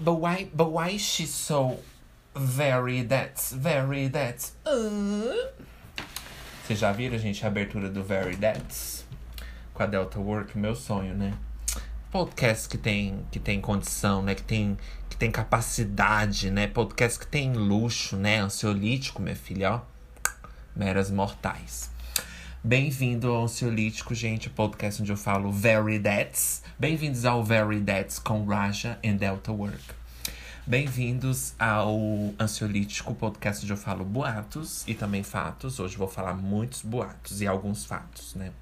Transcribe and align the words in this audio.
but 0.00 0.14
why, 0.14 0.48
but 0.54 0.70
why 0.70 0.96
she's 0.96 1.30
so 1.30 1.78
very 2.34 3.02
that's, 3.02 3.52
very 3.52 4.08
that's. 4.08 4.54
Uh... 4.66 5.50
Vocês 6.70 6.78
já 6.78 6.92
viram, 6.92 7.18
gente, 7.18 7.44
a 7.44 7.48
abertura 7.48 7.88
do 7.88 8.04
Very 8.04 8.36
That's? 8.36 9.04
Com 9.74 9.82
a 9.82 9.86
Delta 9.86 10.20
Work, 10.20 10.56
meu 10.56 10.76
sonho, 10.76 11.16
né? 11.16 11.34
Podcast 12.12 12.68
que 12.68 12.78
tem, 12.78 13.26
que 13.28 13.40
tem 13.40 13.60
condição, 13.60 14.22
né? 14.22 14.36
Que 14.36 14.42
tem, 14.44 14.78
que 15.08 15.16
tem 15.16 15.32
capacidade, 15.32 16.48
né? 16.48 16.68
Podcast 16.68 17.18
que 17.18 17.26
tem 17.26 17.54
luxo, 17.54 18.16
né? 18.16 18.38
Ansiolítico, 18.38 19.20
minha 19.20 19.34
filha, 19.34 19.72
ó. 19.72 19.80
Meras 20.76 21.10
mortais. 21.10 21.89
Bem-vindo 22.62 23.32
ao 23.32 23.44
Ansiolítico, 23.44 24.14
gente, 24.14 24.50
podcast 24.50 25.00
onde 25.00 25.10
eu 25.10 25.16
falo 25.16 25.50
Very 25.50 25.98
That's. 25.98 26.62
Bem-vindos 26.78 27.24
ao 27.24 27.42
Very 27.42 27.80
That's 27.80 28.18
com 28.18 28.44
Raja 28.44 28.98
and 29.02 29.16
Delta 29.16 29.50
Work. 29.50 29.82
Bem-vindos 30.66 31.54
ao 31.58 31.96
Ansiolítico, 32.38 33.14
podcast 33.14 33.64
onde 33.64 33.72
eu 33.72 33.78
falo 33.78 34.04
boatos 34.04 34.84
e 34.86 34.92
também 34.92 35.22
fatos. 35.22 35.80
Hoje 35.80 35.96
vou 35.96 36.06
falar 36.06 36.34
muitos 36.34 36.82
boatos 36.82 37.40
e 37.40 37.46
alguns 37.46 37.86
fatos, 37.86 38.34
né? 38.34 38.52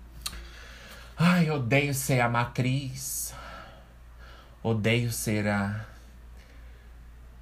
Ai, 1.16 1.50
odeio 1.50 1.92
ser 1.92 2.20
a 2.20 2.28
matriz. 2.28 3.34
Odeio 4.62 5.10
ser 5.10 5.48
a... 5.48 5.84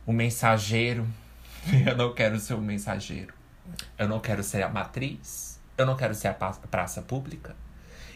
o 0.07 0.13
mensageiro. 0.13 1.07
Eu 1.87 1.95
não 1.95 2.15
quero 2.15 2.41
ser 2.41 2.55
o 2.55 2.63
mensageiro. 2.63 3.35
Eu 3.99 4.09
não 4.09 4.21
quero 4.21 4.43
ser 4.43 4.63
a 4.63 4.71
matriz. 4.71 5.46
Eu 5.77 5.85
não 5.87 5.97
quero 5.97 6.15
ser 6.15 6.29
a 6.29 6.35
praça 6.35 7.03
pública. 7.03 7.55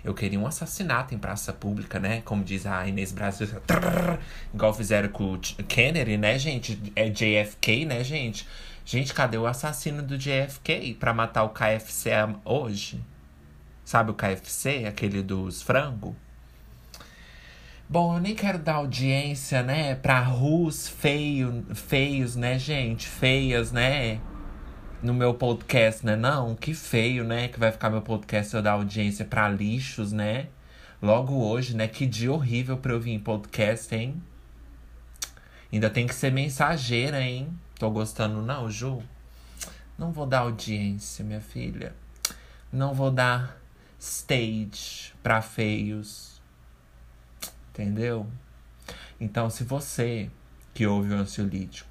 Eu 0.02 0.14
queria 0.14 0.40
um 0.40 0.46
assassinato 0.46 1.14
em 1.14 1.18
praça 1.18 1.52
pública, 1.52 1.98
né? 2.00 2.22
Como 2.24 2.42
diz 2.42 2.64
a 2.64 2.86
Inês 2.88 3.12
Brasil. 3.12 3.46
Trrr, 3.66 4.18
igual 4.52 4.72
fizeram 4.72 5.10
com 5.10 5.34
o 5.34 5.38
Kennedy, 5.38 6.16
né, 6.16 6.38
gente? 6.38 6.80
É 6.96 7.08
JFK, 7.10 7.84
né, 7.84 8.02
gente? 8.02 8.48
Gente, 8.84 9.12
cadê 9.12 9.36
o 9.36 9.46
assassino 9.46 10.02
do 10.02 10.16
JFK 10.16 10.94
pra 10.98 11.12
matar 11.12 11.44
o 11.44 11.50
KFC 11.50 12.10
hoje? 12.44 13.04
Sabe 13.84 14.10
o 14.10 14.14
KFC? 14.14 14.86
Aquele 14.86 15.22
dos 15.22 15.60
frangos? 15.60 16.14
Bom, 17.88 18.14
eu 18.14 18.20
nem 18.20 18.34
quero 18.34 18.58
dar 18.58 18.76
audiência, 18.76 19.62
né? 19.62 19.96
Pra 19.96 20.20
rus 20.20 20.88
feio, 20.88 21.66
feios, 21.74 22.36
né, 22.36 22.58
gente? 22.58 23.06
Feias, 23.06 23.70
né? 23.70 24.20
No 25.02 25.14
meu 25.14 25.32
podcast, 25.32 26.04
né? 26.04 26.14
Não, 26.14 26.54
que 26.54 26.74
feio, 26.74 27.24
né? 27.24 27.48
Que 27.48 27.58
vai 27.58 27.72
ficar 27.72 27.88
meu 27.88 28.02
podcast 28.02 28.54
eu 28.54 28.62
dar 28.62 28.72
audiência 28.72 29.24
para 29.24 29.48
lixos, 29.48 30.12
né? 30.12 30.48
Logo 31.00 31.34
hoje, 31.34 31.74
né? 31.74 31.88
Que 31.88 32.04
dia 32.04 32.30
horrível 32.30 32.76
pra 32.76 32.92
eu 32.92 33.00
vir 33.00 33.12
em 33.12 33.18
podcast, 33.18 33.94
hein? 33.94 34.22
Ainda 35.72 35.88
tem 35.88 36.06
que 36.06 36.14
ser 36.14 36.30
mensageira, 36.30 37.20
hein? 37.22 37.48
Tô 37.78 37.90
gostando, 37.90 38.42
não, 38.42 38.70
Ju? 38.70 39.02
Não 39.98 40.12
vou 40.12 40.26
dar 40.26 40.40
audiência, 40.40 41.24
minha 41.24 41.40
filha. 41.40 41.94
Não 42.70 42.92
vou 42.92 43.10
dar 43.10 43.56
stage 43.98 45.14
pra 45.22 45.40
feios. 45.40 46.42
Entendeu? 47.70 48.26
Então, 49.18 49.48
se 49.48 49.64
você 49.64 50.30
que 50.74 50.86
ouve 50.86 51.14
o 51.14 51.16
ansiolítico 51.16 51.88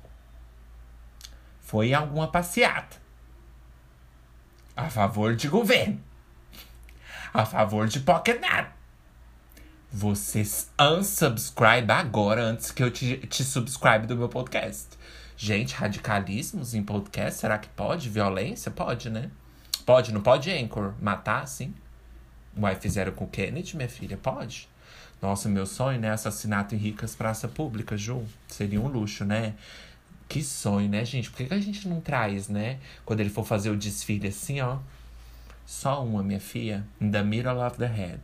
foi 1.60 1.94
alguma 1.94 2.28
passeata 2.28 2.99
a 4.80 4.90
favor 4.90 5.36
de 5.36 5.50
governo, 5.50 6.00
a 7.34 7.46
favor 7.46 7.88
de 7.88 8.02
nada. 8.40 8.72
Vocês 9.92 10.72
unsubscribe 10.80 11.92
agora 11.92 12.42
antes 12.44 12.72
que 12.72 12.82
eu 12.82 12.90
te, 12.90 13.18
te 13.28 13.44
subscribe 13.44 14.08
do 14.08 14.16
meu 14.16 14.30
podcast. 14.30 14.88
Gente, 15.36 15.74
radicalismos 15.74 16.74
em 16.74 16.82
podcast, 16.82 17.42
será 17.42 17.58
que 17.58 17.68
pode? 17.70 18.10
Violência? 18.10 18.72
Pode, 18.72 19.10
né? 19.10 19.30
Pode, 19.86 20.14
não 20.14 20.22
pode, 20.22 20.50
Anchor? 20.50 20.94
Matar, 21.02 21.46
sim? 21.48 21.74
Uai, 22.58 22.76
fizeram 22.76 23.12
com 23.12 23.26
o 23.26 23.28
Kennedy, 23.30 23.76
minha 23.76 23.90
filha? 23.90 24.16
Pode. 24.16 24.70
Nossa, 25.22 25.50
meu 25.50 25.66
sonho, 25.66 26.00
né? 26.00 26.12
Assassinato 26.12 26.74
em 26.74 26.78
ricas 26.78 27.16
praça 27.16 27.50
pública, 27.50 27.98
Ju. 27.98 28.24
Seria 28.48 28.80
um 28.80 28.88
luxo, 28.88 29.26
né? 29.26 29.56
Que 30.30 30.44
sonho, 30.44 30.88
né, 30.88 31.04
gente? 31.04 31.32
Por 31.32 31.38
que, 31.38 31.52
a 31.52 31.60
gente 31.60 31.88
não 31.88 32.00
traz, 32.00 32.48
né? 32.48 32.80
Quando 33.04 33.20
ele 33.20 33.32
for 33.32 33.44
fazer 33.44 33.72
o 33.72 33.76
desfile 33.76 34.28
assim, 34.28 34.62
ó. 34.62 34.78
Só 35.66 36.06
uma, 36.06 36.22
minha 36.22 36.40
filha. 36.40 36.86
In 37.02 37.10
the 37.10 37.24
middle 37.24 37.58
of 37.58 37.78
the 37.78 37.88
head. 37.88 38.22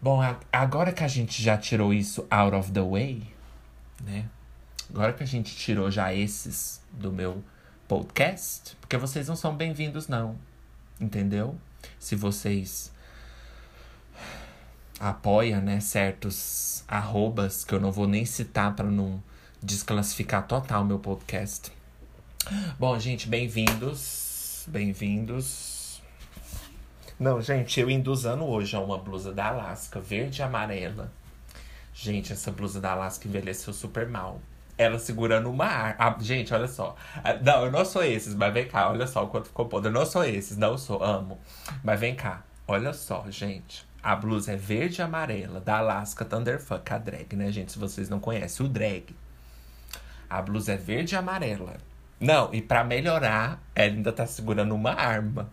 Bom, 0.00 0.20
agora 0.50 0.92
que 0.92 1.04
a 1.04 1.08
gente 1.08 1.42
já 1.42 1.58
tirou 1.58 1.92
isso 1.92 2.26
out 2.30 2.56
of 2.56 2.72
the 2.72 2.80
way, 2.80 3.22
né? 4.02 4.24
Agora 4.88 5.12
que 5.12 5.22
a 5.22 5.26
gente 5.26 5.54
tirou 5.54 5.90
já 5.90 6.14
esses 6.14 6.80
do 6.90 7.12
meu 7.12 7.44
podcast, 7.86 8.76
porque 8.80 8.96
vocês 8.96 9.28
não 9.28 9.36
são 9.36 9.54
bem-vindos, 9.54 10.08
não. 10.08 10.38
Entendeu? 10.98 11.58
Se 11.98 12.16
vocês 12.16 12.90
apoiam, 14.98 15.60
né, 15.60 15.80
certos 15.80 16.82
arrobas 16.88 17.62
que 17.62 17.74
eu 17.74 17.80
não 17.80 17.92
vou 17.92 18.08
nem 18.08 18.24
citar 18.24 18.74
para 18.74 18.90
não 18.90 19.22
desclassificar 19.62 20.46
total 20.46 20.84
meu 20.84 20.98
podcast. 20.98 21.72
Bom, 22.78 22.98
gente, 22.98 23.28
bem-vindos. 23.28 24.64
Bem-vindos. 24.68 26.02
Não, 27.18 27.40
gente, 27.40 27.80
eu 27.80 27.88
indo 27.88 28.12
usando 28.12 28.44
hoje 28.44 28.76
uma 28.76 28.98
blusa 28.98 29.32
da 29.32 29.46
Alaska, 29.46 29.98
verde 30.00 30.40
e 30.40 30.42
amarela. 30.42 31.10
Gente, 31.94 32.32
essa 32.32 32.50
blusa 32.50 32.80
da 32.80 32.92
Alaska 32.92 33.26
envelheceu 33.26 33.72
super 33.72 34.06
mal. 34.06 34.40
Ela 34.76 34.98
segurando 34.98 35.50
uma 35.50 35.64
ar. 35.64 35.96
Ah, 35.98 36.14
gente, 36.20 36.52
olha 36.52 36.68
só. 36.68 36.94
Ah, 37.24 37.32
não, 37.34 37.64
eu 37.64 37.72
não 37.72 37.84
sou 37.84 38.04
esses, 38.04 38.34
mas 38.34 38.52
vem 38.52 38.68
cá, 38.68 38.90
olha 38.90 39.06
só 39.06 39.24
o 39.24 39.28
quanto 39.28 39.48
ficou 39.48 39.66
podre. 39.66 39.88
Eu 39.88 39.94
não 39.94 40.04
sou 40.04 40.22
esses, 40.22 40.58
não 40.58 40.76
sou, 40.76 41.02
amo. 41.02 41.38
Mas 41.82 41.98
vem 41.98 42.14
cá, 42.14 42.42
olha 42.68 42.92
só, 42.92 43.24
gente. 43.30 43.86
A 44.02 44.14
blusa 44.14 44.52
é 44.52 44.56
verde 44.56 45.00
e 45.00 45.02
amarela, 45.02 45.58
da 45.58 45.78
Alaska 45.78 46.24
Thunderfuck, 46.24 46.92
a 46.92 46.98
drag, 46.98 47.34
né, 47.34 47.50
gente? 47.50 47.72
Se 47.72 47.78
vocês 47.78 48.10
não 48.10 48.20
conhecem, 48.20 48.64
o 48.64 48.68
drag. 48.68 49.16
A 50.28 50.42
blusa 50.42 50.72
é 50.72 50.76
verde 50.76 51.14
e 51.14 51.18
amarela. 51.18 51.76
Não, 52.18 52.52
e 52.52 52.62
para 52.62 52.82
melhorar, 52.82 53.62
ela 53.74 53.94
ainda 53.94 54.12
tá 54.12 54.26
segurando 54.26 54.74
uma 54.74 54.92
arma. 54.92 55.50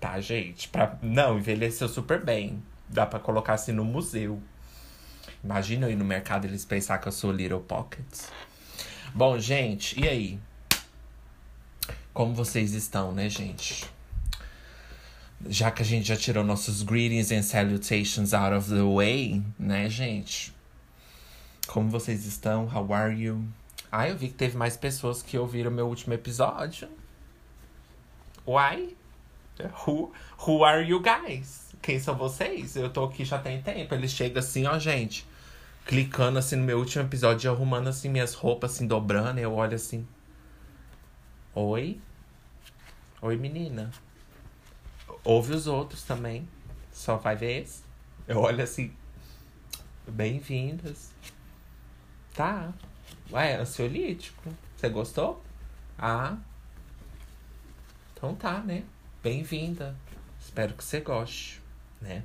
Tá, 0.00 0.20
gente? 0.20 0.68
Pra... 0.68 0.98
Não, 1.02 1.38
envelheceu 1.38 1.88
super 1.88 2.24
bem. 2.24 2.62
Dá 2.88 3.04
para 3.06 3.18
colocar 3.18 3.54
assim 3.54 3.72
no 3.72 3.84
museu. 3.84 4.40
Imagina 5.42 5.86
eu 5.86 5.92
ir 5.92 5.96
no 5.96 6.04
mercado 6.04 6.46
e 6.46 6.50
eles 6.50 6.64
pensar 6.64 6.98
que 6.98 7.08
eu 7.08 7.12
sou 7.12 7.30
Little 7.30 7.60
Pockets. 7.60 8.30
Bom, 9.14 9.38
gente, 9.38 10.00
e 10.00 10.08
aí? 10.08 10.40
Como 12.12 12.34
vocês 12.34 12.72
estão, 12.72 13.12
né, 13.12 13.28
gente? 13.28 13.84
Já 15.48 15.70
que 15.70 15.82
a 15.82 15.84
gente 15.84 16.08
já 16.08 16.16
tirou 16.16 16.42
nossos 16.42 16.82
greetings 16.82 17.30
and 17.30 17.42
salutations 17.42 18.32
out 18.32 18.54
of 18.54 18.70
the 18.70 18.82
way, 18.82 19.42
né, 19.58 19.88
gente? 19.88 20.54
Como 21.66 21.90
vocês 21.90 22.24
estão? 22.24 22.64
How 22.64 22.92
are 22.92 23.14
you? 23.14 23.44
Ah, 23.90 24.08
eu 24.08 24.16
vi 24.16 24.28
que 24.28 24.34
teve 24.34 24.56
mais 24.56 24.76
pessoas 24.76 25.22
que 25.22 25.38
ouviram 25.38 25.70
meu 25.70 25.86
último 25.86 26.14
episódio. 26.14 26.88
Why? 28.46 28.96
Who, 29.86 30.12
who 30.46 30.64
are 30.64 30.86
you 30.86 31.00
guys? 31.00 31.74
Quem 31.80 31.98
são 31.98 32.16
vocês? 32.16 32.76
Eu 32.76 32.90
tô 32.90 33.04
aqui 33.04 33.24
já 33.24 33.38
tem 33.38 33.62
tempo. 33.62 33.94
Ele 33.94 34.08
chega 34.08 34.40
assim, 34.40 34.66
ó, 34.66 34.78
gente. 34.78 35.26
Clicando 35.84 36.38
assim 36.38 36.56
no 36.56 36.64
meu 36.64 36.78
último 36.78 37.04
episódio, 37.04 37.50
arrumando 37.50 37.88
assim 37.88 38.08
minhas 38.08 38.34
roupas, 38.34 38.74
assim, 38.74 38.86
dobrando. 38.86 39.38
Eu 39.38 39.54
olho 39.54 39.74
assim. 39.76 40.06
Oi? 41.54 42.00
Oi, 43.22 43.36
menina. 43.36 43.90
Ouve 45.24 45.54
os 45.54 45.66
outros 45.66 46.02
também. 46.02 46.48
Só 46.92 47.16
vai 47.16 47.36
ver 47.36 47.62
esse. 47.62 47.82
Eu 48.26 48.38
olho 48.38 48.62
assim. 48.62 48.92
Bem-vindas. 50.08 51.12
Tá. 52.34 52.72
Ué, 53.32 53.56
ansiolítico. 53.56 54.50
Você 54.76 54.88
gostou? 54.88 55.42
Ah. 55.98 56.36
Então 58.14 58.34
tá, 58.34 58.60
né? 58.60 58.84
Bem-vinda. 59.22 59.96
Espero 60.40 60.74
que 60.74 60.84
você 60.84 61.00
goste, 61.00 61.60
né? 62.00 62.22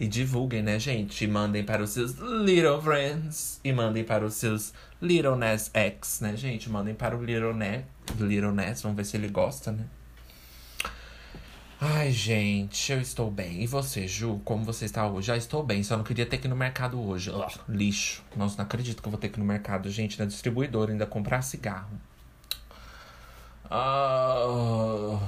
E 0.00 0.06
divulguem, 0.06 0.62
né, 0.62 0.78
gente? 0.78 1.24
E 1.24 1.28
mandem 1.28 1.64
para 1.64 1.82
os 1.82 1.90
seus 1.90 2.12
little 2.12 2.80
friends. 2.80 3.60
E 3.62 3.72
mandem 3.72 4.02
para 4.02 4.24
os 4.24 4.34
seus 4.34 4.72
little 5.02 5.36
Ness 5.36 5.70
X, 5.74 6.20
né, 6.20 6.36
gente? 6.36 6.70
Mandem 6.70 6.94
para 6.94 7.16
o 7.16 7.22
little 7.22 7.52
Ness. 7.52 7.84
Little 8.18 8.52
Ness, 8.52 8.80
vamos 8.80 8.96
ver 8.96 9.04
se 9.04 9.16
ele 9.16 9.28
gosta, 9.28 9.72
né? 9.72 9.84
Ai, 11.80 12.10
gente, 12.10 12.90
eu 12.90 13.00
estou 13.00 13.30
bem. 13.30 13.62
E 13.62 13.66
você, 13.66 14.08
Ju, 14.08 14.40
como 14.44 14.64
você 14.64 14.84
está 14.84 15.06
hoje? 15.06 15.28
Já 15.28 15.36
estou 15.36 15.62
bem, 15.62 15.84
só 15.84 15.96
não 15.96 16.02
queria 16.02 16.26
ter 16.26 16.38
que 16.38 16.48
ir 16.48 16.50
no 16.50 16.56
mercado 16.56 17.00
hoje. 17.00 17.30
Ugh, 17.30 17.46
lixo. 17.68 18.24
Nossa, 18.36 18.56
não 18.58 18.64
acredito 18.64 19.00
que 19.00 19.06
eu 19.06 19.12
vou 19.12 19.20
ter 19.20 19.28
que 19.28 19.38
ir 19.38 19.40
no 19.40 19.46
mercado, 19.46 19.88
gente, 19.88 20.18
na 20.18 20.24
distribuidora, 20.24 20.90
ainda 20.90 21.06
comprar 21.06 21.40
cigarro. 21.42 22.00
Uh... 23.66 25.20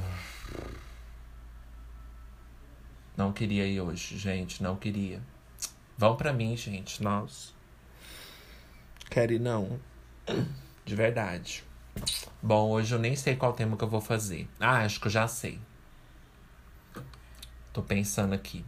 Não 3.16 3.32
queria 3.32 3.64
ir 3.66 3.80
hoje, 3.80 4.18
gente, 4.18 4.60
não 4.60 4.74
queria. 4.74 5.22
Vão 5.96 6.16
pra 6.16 6.32
mim, 6.32 6.56
gente, 6.56 7.00
nossa. 7.00 7.52
Quer 9.08 9.30
ir 9.30 9.38
não? 9.38 9.78
De 10.84 10.96
verdade. 10.96 11.62
Bom, 12.42 12.70
hoje 12.70 12.92
eu 12.92 12.98
nem 12.98 13.14
sei 13.14 13.36
qual 13.36 13.52
tema 13.52 13.76
que 13.76 13.84
eu 13.84 13.88
vou 13.88 14.00
fazer. 14.00 14.48
Ah, 14.58 14.78
acho 14.78 14.98
que 14.98 15.06
eu 15.06 15.12
já 15.12 15.28
sei. 15.28 15.60
Tô 17.72 17.82
pensando 17.82 18.34
aqui. 18.34 18.64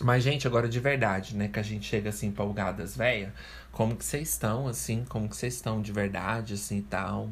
Mas, 0.00 0.22
gente, 0.22 0.46
agora 0.46 0.68
de 0.68 0.80
verdade, 0.80 1.36
né? 1.36 1.48
Que 1.48 1.58
a 1.58 1.62
gente 1.62 1.86
chega 1.86 2.08
assim, 2.08 2.28
empolgadas, 2.28 2.96
véia. 2.96 3.34
Como 3.70 3.94
que 3.94 4.04
vocês 4.04 4.30
estão, 4.30 4.66
assim? 4.66 5.04
Como 5.08 5.28
que 5.28 5.36
vocês 5.36 5.54
estão 5.54 5.82
de 5.82 5.92
verdade, 5.92 6.54
assim 6.54 6.78
e 6.78 6.82
tal? 6.82 7.28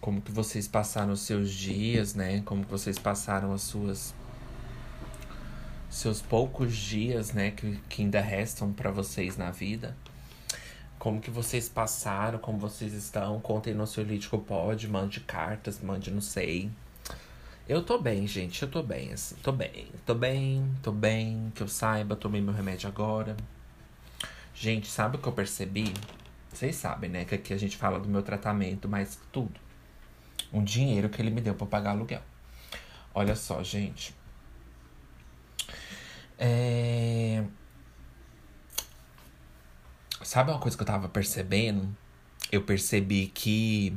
Como 0.00 0.22
que 0.22 0.32
vocês 0.32 0.66
passaram 0.66 1.12
os 1.12 1.20
seus 1.20 1.50
dias, 1.50 2.14
né? 2.14 2.40
Como 2.46 2.64
que 2.64 2.70
vocês 2.70 2.98
passaram 2.98 3.52
as 3.52 3.60
suas. 3.60 4.14
Seus 5.90 6.22
poucos 6.22 6.74
dias, 6.74 7.32
né? 7.32 7.50
Que, 7.50 7.78
que 7.88 8.02
ainda 8.02 8.20
restam 8.20 8.72
para 8.72 8.90
vocês 8.90 9.36
na 9.36 9.50
vida. 9.50 9.94
Como 10.98 11.20
que 11.20 11.30
vocês 11.30 11.68
passaram, 11.68 12.38
como 12.38 12.58
vocês 12.58 12.94
estão. 12.94 13.38
Contem 13.40 13.74
no 13.74 13.86
seu 13.86 14.04
Lítico 14.04 14.38
Pode, 14.38 14.88
mande 14.88 15.20
cartas, 15.20 15.80
mande 15.80 16.10
não 16.10 16.20
sei. 16.22 16.70
Eu 17.70 17.84
tô 17.84 17.98
bem, 17.98 18.26
gente. 18.26 18.60
Eu 18.64 18.68
tô 18.68 18.82
bem, 18.82 19.12
assim. 19.12 19.36
Tô 19.36 19.52
bem. 19.52 19.86
Tô 20.04 20.12
bem, 20.12 20.74
tô 20.82 20.90
bem. 20.90 21.52
Que 21.54 21.62
eu 21.62 21.68
saiba, 21.68 22.16
tomei 22.16 22.40
meu 22.40 22.52
remédio 22.52 22.88
agora. 22.88 23.36
Gente, 24.52 24.88
sabe 24.88 25.16
o 25.16 25.20
que 25.20 25.28
eu 25.28 25.32
percebi? 25.32 25.94
Vocês 26.52 26.74
sabem, 26.74 27.08
né? 27.08 27.24
Que 27.24 27.36
aqui 27.36 27.54
a 27.54 27.56
gente 27.56 27.76
fala 27.76 28.00
do 28.00 28.08
meu 28.08 28.24
tratamento, 28.24 28.88
mas 28.88 29.20
tudo. 29.30 29.54
Um 30.52 30.64
dinheiro 30.64 31.08
que 31.08 31.22
ele 31.22 31.30
me 31.30 31.40
deu 31.40 31.54
pra 31.54 31.64
pagar 31.64 31.90
aluguel. 31.92 32.22
Olha 33.14 33.36
só, 33.36 33.62
gente. 33.62 34.16
É... 36.36 37.44
Sabe 40.24 40.50
uma 40.50 40.58
coisa 40.58 40.76
que 40.76 40.82
eu 40.82 40.86
tava 40.88 41.08
percebendo? 41.08 41.96
Eu 42.50 42.62
percebi 42.62 43.28
que 43.28 43.96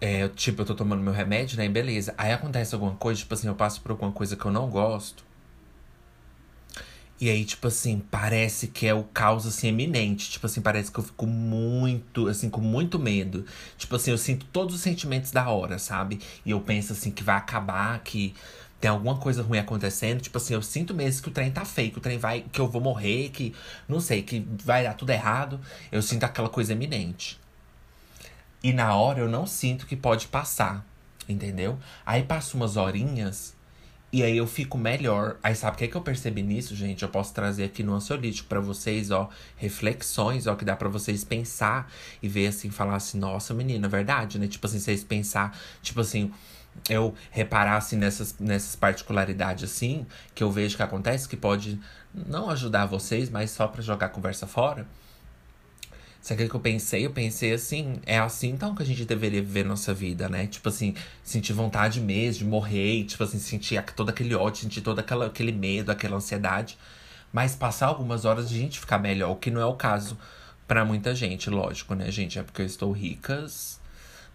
é, 0.00 0.28
tipo, 0.28 0.62
eu 0.62 0.66
tô 0.66 0.74
tomando 0.74 1.02
meu 1.02 1.12
remédio, 1.12 1.56
né? 1.56 1.68
Beleza. 1.68 2.14
Aí 2.18 2.32
acontece 2.32 2.74
alguma 2.74 2.94
coisa, 2.96 3.20
tipo 3.20 3.34
assim, 3.34 3.48
eu 3.48 3.54
passo 3.54 3.80
por 3.80 3.92
alguma 3.92 4.12
coisa 4.12 4.36
que 4.36 4.44
eu 4.44 4.52
não 4.52 4.68
gosto. 4.68 5.24
E 7.18 7.30
aí, 7.30 7.46
tipo 7.46 7.66
assim, 7.68 8.02
parece 8.10 8.68
que 8.68 8.86
é 8.86 8.92
o 8.92 9.02
caos, 9.04 9.46
assim, 9.46 9.68
eminente. 9.68 10.30
Tipo 10.30 10.46
assim, 10.46 10.60
parece 10.60 10.92
que 10.92 10.98
eu 10.98 11.04
fico 11.04 11.26
muito, 11.26 12.28
assim, 12.28 12.50
com 12.50 12.60
muito 12.60 12.98
medo. 12.98 13.46
Tipo 13.78 13.96
assim, 13.96 14.10
eu 14.10 14.18
sinto 14.18 14.44
todos 14.52 14.74
os 14.74 14.82
sentimentos 14.82 15.30
da 15.30 15.48
hora, 15.48 15.78
sabe? 15.78 16.20
E 16.44 16.50
eu 16.50 16.60
penso, 16.60 16.92
assim, 16.92 17.10
que 17.10 17.22
vai 17.24 17.36
acabar, 17.36 17.98
que 18.00 18.34
tem 18.78 18.90
alguma 18.90 19.16
coisa 19.16 19.42
ruim 19.42 19.58
acontecendo. 19.58 20.20
Tipo 20.20 20.36
assim, 20.36 20.52
eu 20.54 20.62
sinto 20.62 20.92
mesmo 20.92 21.22
que 21.22 21.28
o 21.28 21.32
trem 21.32 21.50
tá 21.50 21.64
feio, 21.64 21.90
que 21.90 21.98
o 21.98 22.02
trem 22.02 22.18
vai, 22.18 22.44
que 22.52 22.60
eu 22.60 22.68
vou 22.68 22.82
morrer, 22.82 23.30
que, 23.30 23.54
não 23.88 23.98
sei, 24.00 24.22
que 24.22 24.46
vai 24.62 24.84
dar 24.84 24.92
tudo 24.94 25.10
errado. 25.10 25.58
Eu 25.90 26.02
sinto 26.02 26.24
aquela 26.24 26.50
coisa 26.50 26.72
eminente. 26.74 27.38
E 28.66 28.72
na 28.72 28.96
hora 28.96 29.20
eu 29.20 29.28
não 29.28 29.46
sinto 29.46 29.86
que 29.86 29.94
pode 29.94 30.26
passar, 30.26 30.84
entendeu? 31.28 31.78
Aí 32.04 32.24
passa 32.24 32.56
umas 32.56 32.76
horinhas 32.76 33.54
e 34.12 34.24
aí 34.24 34.36
eu 34.36 34.46
fico 34.48 34.76
melhor. 34.76 35.36
Aí 35.40 35.54
sabe 35.54 35.76
o 35.76 35.78
que, 35.78 35.84
é 35.84 35.86
que 35.86 35.94
eu 35.94 36.00
percebi 36.00 36.42
nisso, 36.42 36.74
gente? 36.74 37.04
Eu 37.04 37.08
posso 37.08 37.32
trazer 37.32 37.62
aqui 37.62 37.84
no 37.84 37.94
ansiolítico 37.94 38.48
para 38.48 38.58
vocês, 38.58 39.12
ó, 39.12 39.30
reflexões, 39.56 40.48
ó, 40.48 40.56
que 40.56 40.64
dá 40.64 40.74
para 40.74 40.88
vocês 40.88 41.22
pensar 41.22 41.88
e 42.20 42.28
ver 42.28 42.48
assim, 42.48 42.68
falar 42.68 42.96
assim, 42.96 43.20
nossa, 43.20 43.54
menina, 43.54 43.86
é 43.86 43.88
verdade, 43.88 44.36
né? 44.36 44.48
Tipo 44.48 44.66
assim, 44.66 44.80
vocês 44.80 45.04
pensar, 45.04 45.56
tipo 45.80 46.00
assim, 46.00 46.32
eu 46.90 47.14
reparar 47.30 47.76
assim 47.76 47.94
nessas, 47.94 48.36
nessas 48.40 48.74
particularidades 48.74 49.62
assim, 49.62 50.04
que 50.34 50.42
eu 50.42 50.50
vejo 50.50 50.76
que 50.76 50.82
acontece, 50.82 51.28
que 51.28 51.36
pode 51.36 51.80
não 52.12 52.50
ajudar 52.50 52.86
vocês, 52.86 53.30
mas 53.30 53.52
só 53.52 53.68
para 53.68 53.80
jogar 53.80 54.06
a 54.06 54.08
conversa 54.08 54.44
fora. 54.44 54.88
Sabe 56.26 56.42
o 56.42 56.48
que 56.50 56.56
eu 56.56 56.60
pensei? 56.60 57.06
Eu 57.06 57.12
pensei 57.12 57.52
assim, 57.52 58.00
é 58.04 58.18
assim 58.18 58.48
então 58.48 58.74
que 58.74 58.82
a 58.82 58.84
gente 58.84 59.04
deveria 59.04 59.40
viver 59.40 59.64
nossa 59.64 59.94
vida, 59.94 60.28
né? 60.28 60.48
Tipo 60.48 60.70
assim, 60.70 60.92
sentir 61.22 61.52
vontade 61.52 62.00
mesmo 62.00 62.40
de 62.40 62.44
morrer, 62.50 63.04
tipo 63.04 63.22
assim, 63.22 63.38
sentir 63.38 63.80
todo 63.94 64.10
aquele 64.10 64.34
ódio, 64.34 64.62
sentir 64.62 64.80
todo 64.80 64.98
aquela, 64.98 65.26
aquele 65.26 65.52
medo, 65.52 65.92
aquela 65.92 66.16
ansiedade. 66.16 66.76
Mas 67.32 67.54
passar 67.54 67.86
algumas 67.86 68.24
horas 68.24 68.46
a 68.46 68.48
gente 68.48 68.80
ficar 68.80 68.98
melhor, 68.98 69.30
o 69.30 69.36
que 69.36 69.52
não 69.52 69.60
é 69.60 69.66
o 69.66 69.74
caso 69.74 70.18
para 70.66 70.84
muita 70.84 71.14
gente, 71.14 71.48
lógico, 71.48 71.94
né, 71.94 72.10
gente? 72.10 72.40
É 72.40 72.42
porque 72.42 72.62
eu 72.62 72.66
estou 72.66 72.90
ricas, 72.90 73.78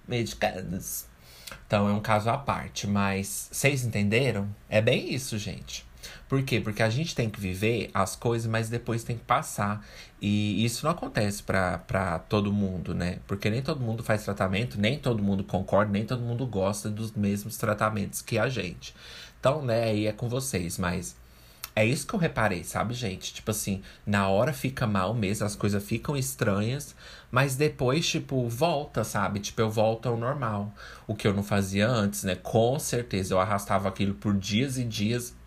medicadas. 0.07 1.09
Então 1.67 1.89
é 1.89 1.91
um 1.91 1.99
caso 1.99 2.29
à 2.29 2.37
parte, 2.37 2.87
mas 2.87 3.49
vocês 3.51 3.83
entenderam? 3.83 4.47
É 4.69 4.81
bem 4.81 5.13
isso, 5.13 5.37
gente. 5.37 5.85
Por 6.31 6.41
quê? 6.43 6.61
Porque 6.61 6.81
a 6.81 6.89
gente 6.89 7.13
tem 7.13 7.29
que 7.29 7.41
viver 7.41 7.91
as 7.93 8.15
coisas, 8.15 8.49
mas 8.49 8.69
depois 8.69 9.03
tem 9.03 9.17
que 9.17 9.23
passar. 9.25 9.85
E 10.21 10.63
isso 10.63 10.85
não 10.85 10.91
acontece 10.93 11.43
para 11.43 12.19
todo 12.29 12.53
mundo, 12.53 12.95
né? 12.95 13.19
Porque 13.27 13.49
nem 13.49 13.61
todo 13.61 13.81
mundo 13.81 14.01
faz 14.01 14.23
tratamento, 14.23 14.79
nem 14.79 14.97
todo 14.97 15.21
mundo 15.21 15.43
concorda, 15.43 15.91
nem 15.91 16.05
todo 16.05 16.21
mundo 16.21 16.47
gosta 16.47 16.89
dos 16.89 17.11
mesmos 17.11 17.57
tratamentos 17.57 18.21
que 18.21 18.39
a 18.39 18.47
gente. 18.47 18.95
Então, 19.41 19.61
né, 19.61 19.83
aí 19.83 20.07
é 20.07 20.13
com 20.13 20.29
vocês, 20.29 20.77
mas 20.77 21.17
é 21.75 21.85
isso 21.85 22.07
que 22.07 22.13
eu 22.13 22.19
reparei, 22.19 22.63
sabe, 22.63 22.93
gente? 22.93 23.33
Tipo 23.33 23.51
assim, 23.51 23.81
na 24.05 24.29
hora 24.29 24.53
fica 24.53 24.87
mal 24.87 25.13
mesmo, 25.13 25.45
as 25.45 25.57
coisas 25.57 25.83
ficam 25.83 26.15
estranhas, 26.15 26.95
mas 27.29 27.57
depois, 27.57 28.07
tipo, 28.07 28.47
volta, 28.47 29.03
sabe? 29.03 29.41
Tipo, 29.41 29.59
eu 29.59 29.69
volto 29.69 30.07
ao 30.07 30.15
normal. 30.15 30.73
O 31.05 31.13
que 31.13 31.27
eu 31.27 31.33
não 31.33 31.43
fazia 31.43 31.89
antes, 31.89 32.23
né? 32.23 32.35
Com 32.35 32.79
certeza, 32.79 33.33
eu 33.33 33.39
arrastava 33.41 33.89
aquilo 33.89 34.13
por 34.13 34.33
dias 34.33 34.77
e 34.77 34.85
dias 34.85 35.40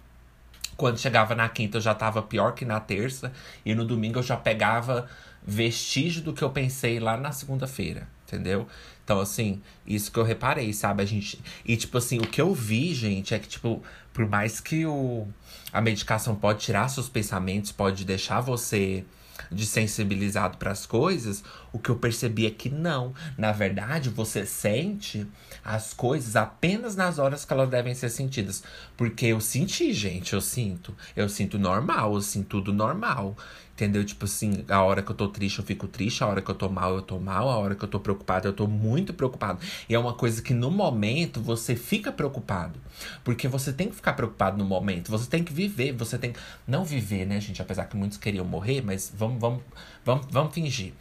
quando 0.77 0.99
chegava 0.99 1.35
na 1.35 1.49
quinta 1.49 1.79
eu 1.79 1.81
já 1.81 1.95
tava 1.95 2.23
pior 2.23 2.53
que 2.53 2.65
na 2.65 2.81
terça. 2.81 3.33
E 3.65 3.75
no 3.75 3.85
domingo 3.85 4.19
eu 4.19 4.23
já 4.23 4.37
pegava 4.37 5.09
vestígio 5.47 6.23
do 6.23 6.33
que 6.33 6.43
eu 6.43 6.51
pensei 6.51 6.99
lá 6.99 7.17
na 7.17 7.33
segunda-feira. 7.33 8.09
Entendeu? 8.27 8.67
Então, 9.05 9.21
assim, 9.21 9.61
isso 9.87 10.11
que 10.11 10.19
eu 10.19 10.25
reparei, 10.25 10.73
sabe? 10.73 11.03
A 11.03 11.07
gente. 11.07 11.39
E, 11.65 11.77
tipo 11.77 11.99
assim, 11.99 12.19
o 12.19 12.27
que 12.27 12.41
eu 12.41 12.55
vi, 12.55 12.95
gente, 12.95 13.35
é 13.35 13.39
que, 13.39 13.47
tipo, 13.47 13.83
por 14.13 14.27
mais 14.27 14.61
que 14.61 14.87
o, 14.87 15.29
a 15.73 15.81
medicação 15.81 16.35
pode 16.35 16.61
tirar 16.61 16.89
seus 16.89 17.09
pensamentos, 17.09 17.71
pode 17.71 18.05
deixar 18.05 18.41
você 18.41 19.05
desensibilizado 19.51 20.57
para 20.57 20.71
as 20.71 20.87
coisas, 20.87 21.45
o 21.75 21.79
que 21.81 21.91
eu 21.91 21.97
percebi 21.97 22.47
é 22.47 22.51
que 22.51 22.71
não. 22.71 23.13
Na 23.37 23.51
verdade, 23.51 24.09
você 24.09 24.47
sente 24.47 25.27
as 25.65 25.93
coisas 25.93 26.37
apenas 26.37 26.95
nas 26.95 27.19
horas 27.19 27.45
que 27.45 27.53
elas 27.53 27.69
devem 27.69 27.93
ser 27.97 28.11
sentidas. 28.11 28.63
Porque 28.97 29.27
eu 29.27 29.41
senti, 29.41 29.93
gente, 29.93 30.35
eu 30.35 30.41
sinto. 30.41 30.95
Eu 31.17 31.29
sinto 31.29 31.59
normal, 31.59 32.15
eu 32.15 32.21
sinto 32.21 32.47
tudo 32.47 32.73
normal. 32.73 33.37
Entendeu? 33.73 34.05
Tipo 34.05 34.25
assim, 34.25 34.65
a 34.69 34.85
hora 34.85 35.03
que 35.03 35.11
eu 35.11 35.17
tô 35.17 35.27
triste, 35.27 35.59
eu 35.59 35.65
fico 35.65 35.89
triste, 35.89 36.23
a 36.23 36.29
hora 36.29 36.41
que 36.41 36.49
eu 36.49 36.55
tô 36.55 36.69
mal, 36.69 36.95
eu 36.95 37.03
tô 37.03 37.19
mal, 37.19 37.51
a 37.51 37.57
hora 37.57 37.75
que 37.75 37.83
eu 37.83 37.89
tô 37.89 37.99
preocupado, 37.99 38.47
eu 38.47 38.53
tô 38.53 38.69
muito 38.69 39.13
preocupado. 39.13 39.59
E 39.89 39.97
é 39.97 39.99
uma 39.99 40.15
coisa 40.15 40.41
que 40.41 40.55
no 40.55 40.71
momento 40.71 41.41
você 41.41 41.75
fica 41.75 42.13
preocupado. 42.13 42.79
Porque 43.25 43.49
você 43.49 43.73
tem 43.73 43.89
que 43.89 43.97
ficar 43.97 44.13
preocupado 44.13 44.57
no 44.57 44.65
momento, 44.65 45.11
você 45.11 45.29
tem 45.29 45.43
que 45.43 45.53
viver, 45.53 45.91
você 45.91 46.17
tem. 46.17 46.35
Não 46.69 46.85
viver, 46.85 47.27
né, 47.27 47.41
gente? 47.41 47.61
Apesar 47.61 47.87
que 47.87 47.97
muitos 47.97 48.17
queriam 48.17 48.45
morrer, 48.45 48.81
mas 48.81 49.13
vamos, 49.13 49.41
vamos, 49.41 49.63
vamos, 50.05 50.27
vamos 50.31 50.55
fingir 50.55 50.95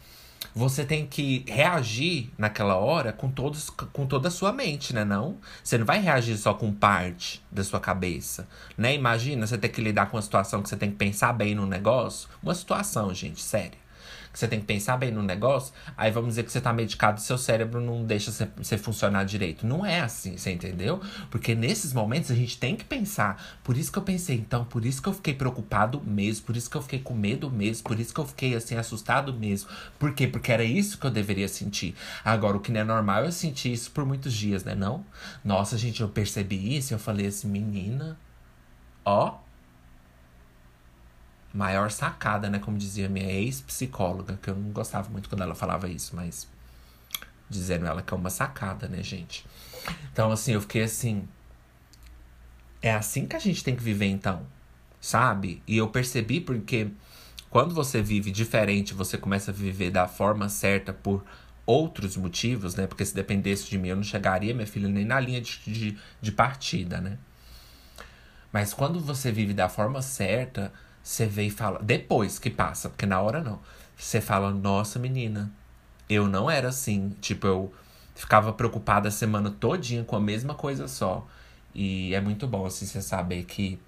você 0.54 0.84
tem 0.84 1.06
que 1.06 1.44
reagir 1.48 2.30
naquela 2.36 2.76
hora 2.76 3.12
com, 3.12 3.30
todos, 3.30 3.70
com 3.70 4.06
toda 4.06 4.28
a 4.28 4.30
sua 4.30 4.52
mente, 4.52 4.94
né? 4.94 5.04
Não? 5.04 5.38
Você 5.62 5.78
não 5.78 5.86
vai 5.86 6.00
reagir 6.00 6.36
só 6.36 6.54
com 6.54 6.72
parte 6.72 7.44
da 7.50 7.62
sua 7.62 7.80
cabeça, 7.80 8.48
né? 8.76 8.94
Imagina 8.94 9.46
você 9.46 9.56
ter 9.56 9.68
que 9.68 9.80
lidar 9.80 10.06
com 10.06 10.16
uma 10.16 10.22
situação 10.22 10.62
que 10.62 10.68
você 10.68 10.76
tem 10.76 10.90
que 10.90 10.96
pensar 10.96 11.32
bem 11.32 11.54
no 11.54 11.66
negócio. 11.66 12.28
Uma 12.42 12.54
situação, 12.54 13.14
gente, 13.14 13.40
séria 13.40 13.83
que 14.34 14.40
você 14.40 14.48
tem 14.48 14.58
que 14.58 14.66
pensar 14.66 14.96
bem 14.96 15.12
no 15.12 15.22
negócio, 15.22 15.72
aí 15.96 16.10
vamos 16.10 16.30
dizer 16.30 16.42
que 16.42 16.50
você 16.50 16.60
tá 16.60 16.72
medicado 16.72 17.20
seu 17.20 17.38
cérebro 17.38 17.80
não 17.80 18.04
deixa 18.04 18.32
você, 18.32 18.76
funcionar 18.76 19.24
direito. 19.24 19.64
Não 19.64 19.86
é 19.86 20.00
assim, 20.00 20.36
você 20.36 20.50
entendeu? 20.50 21.00
Porque 21.30 21.54
nesses 21.54 21.92
momentos 21.92 22.32
a 22.32 22.34
gente 22.34 22.58
tem 22.58 22.74
que 22.74 22.84
pensar. 22.84 23.40
Por 23.62 23.76
isso 23.76 23.92
que 23.92 23.98
eu 23.98 24.02
pensei, 24.02 24.36
então, 24.36 24.64
por 24.64 24.84
isso 24.84 25.00
que 25.00 25.08
eu 25.08 25.12
fiquei 25.12 25.34
preocupado 25.34 26.02
mesmo, 26.04 26.46
por 26.46 26.56
isso 26.56 26.68
que 26.68 26.76
eu 26.76 26.82
fiquei 26.82 26.98
com 26.98 27.14
medo 27.14 27.48
mesmo, 27.48 27.84
por 27.84 28.00
isso 28.00 28.12
que 28.12 28.18
eu 28.18 28.26
fiquei 28.26 28.56
assim, 28.56 28.74
assustado 28.74 29.32
mesmo. 29.32 29.70
Por 30.00 30.12
quê? 30.12 30.26
Porque 30.26 30.50
era 30.50 30.64
isso 30.64 30.98
que 30.98 31.06
eu 31.06 31.12
deveria 31.12 31.46
sentir. 31.46 31.94
Agora, 32.24 32.56
o 32.56 32.60
que 32.60 32.72
não 32.72 32.80
é 32.80 32.84
normal 32.84 33.24
eu 33.24 33.30
sentir 33.30 33.72
isso 33.72 33.92
por 33.92 34.04
muitos 34.04 34.34
dias, 34.34 34.64
né? 34.64 34.74
Não? 34.74 35.06
Nossa, 35.44 35.78
gente, 35.78 36.00
eu 36.00 36.08
percebi 36.08 36.76
isso 36.76 36.94
eu 36.94 36.98
falei 36.98 37.26
assim, 37.26 37.48
menina, 37.48 38.18
ó, 39.04 39.38
maior 41.54 41.90
sacada, 41.90 42.50
né? 42.50 42.58
Como 42.58 42.76
dizia 42.76 43.08
minha 43.08 43.30
ex-psicóloga, 43.30 44.38
que 44.42 44.50
eu 44.50 44.56
não 44.56 44.70
gostava 44.70 45.08
muito 45.08 45.28
quando 45.28 45.42
ela 45.42 45.54
falava 45.54 45.88
isso, 45.88 46.16
mas 46.16 46.48
dizendo 47.48 47.86
ela 47.86 48.02
que 48.02 48.12
é 48.12 48.16
uma 48.16 48.30
sacada, 48.30 48.88
né, 48.88 49.02
gente? 49.02 49.46
Então, 50.12 50.32
assim, 50.32 50.52
eu 50.52 50.60
fiquei 50.60 50.82
assim. 50.82 51.28
É 52.82 52.92
assim 52.92 53.26
que 53.26 53.36
a 53.36 53.38
gente 53.38 53.62
tem 53.62 53.76
que 53.76 53.82
viver, 53.82 54.06
então, 54.06 54.46
sabe? 55.00 55.62
E 55.66 55.76
eu 55.76 55.88
percebi 55.88 56.40
porque 56.40 56.90
quando 57.48 57.74
você 57.74 58.02
vive 58.02 58.30
diferente, 58.30 58.92
você 58.92 59.16
começa 59.16 59.50
a 59.50 59.54
viver 59.54 59.90
da 59.90 60.08
forma 60.08 60.48
certa 60.48 60.92
por 60.92 61.24
outros 61.64 62.16
motivos, 62.16 62.74
né? 62.74 62.86
Porque 62.86 63.04
se 63.04 63.14
dependesse 63.14 63.70
de 63.70 63.78
mim, 63.78 63.88
eu 63.88 63.96
não 63.96 64.02
chegaria, 64.02 64.52
minha 64.52 64.66
filha, 64.66 64.88
nem 64.88 65.04
na 65.04 65.20
linha 65.20 65.40
de, 65.40 65.60
de, 65.64 65.98
de 66.20 66.32
partida, 66.32 67.00
né? 67.00 67.16
Mas 68.52 68.74
quando 68.74 69.00
você 69.00 69.32
vive 69.32 69.54
da 69.54 69.68
forma 69.68 70.02
certa, 70.02 70.72
você 71.04 71.26
vê 71.26 71.44
e 71.44 71.50
fala. 71.50 71.78
Depois 71.82 72.38
que 72.38 72.48
passa, 72.48 72.88
porque 72.88 73.04
na 73.04 73.20
hora 73.20 73.42
não. 73.42 73.60
você 73.96 74.22
fala, 74.22 74.50
nossa 74.50 74.98
menina, 74.98 75.52
eu 76.08 76.26
não 76.26 76.50
era 76.50 76.68
assim. 76.68 77.10
Tipo, 77.20 77.46
eu 77.46 77.74
ficava 78.14 78.52
preocupada 78.54 79.08
a 79.08 79.12
semana 79.12 79.50
todinha 79.50 80.02
com 80.02 80.16
a 80.16 80.20
mesma 80.20 80.54
coisa 80.54 80.88
só. 80.88 81.26
E 81.74 82.14
é 82.14 82.20
muito 82.20 82.46
bom, 82.48 82.64
assim, 82.64 82.86
você 82.86 83.02
saber 83.02 83.44
que 83.44 83.78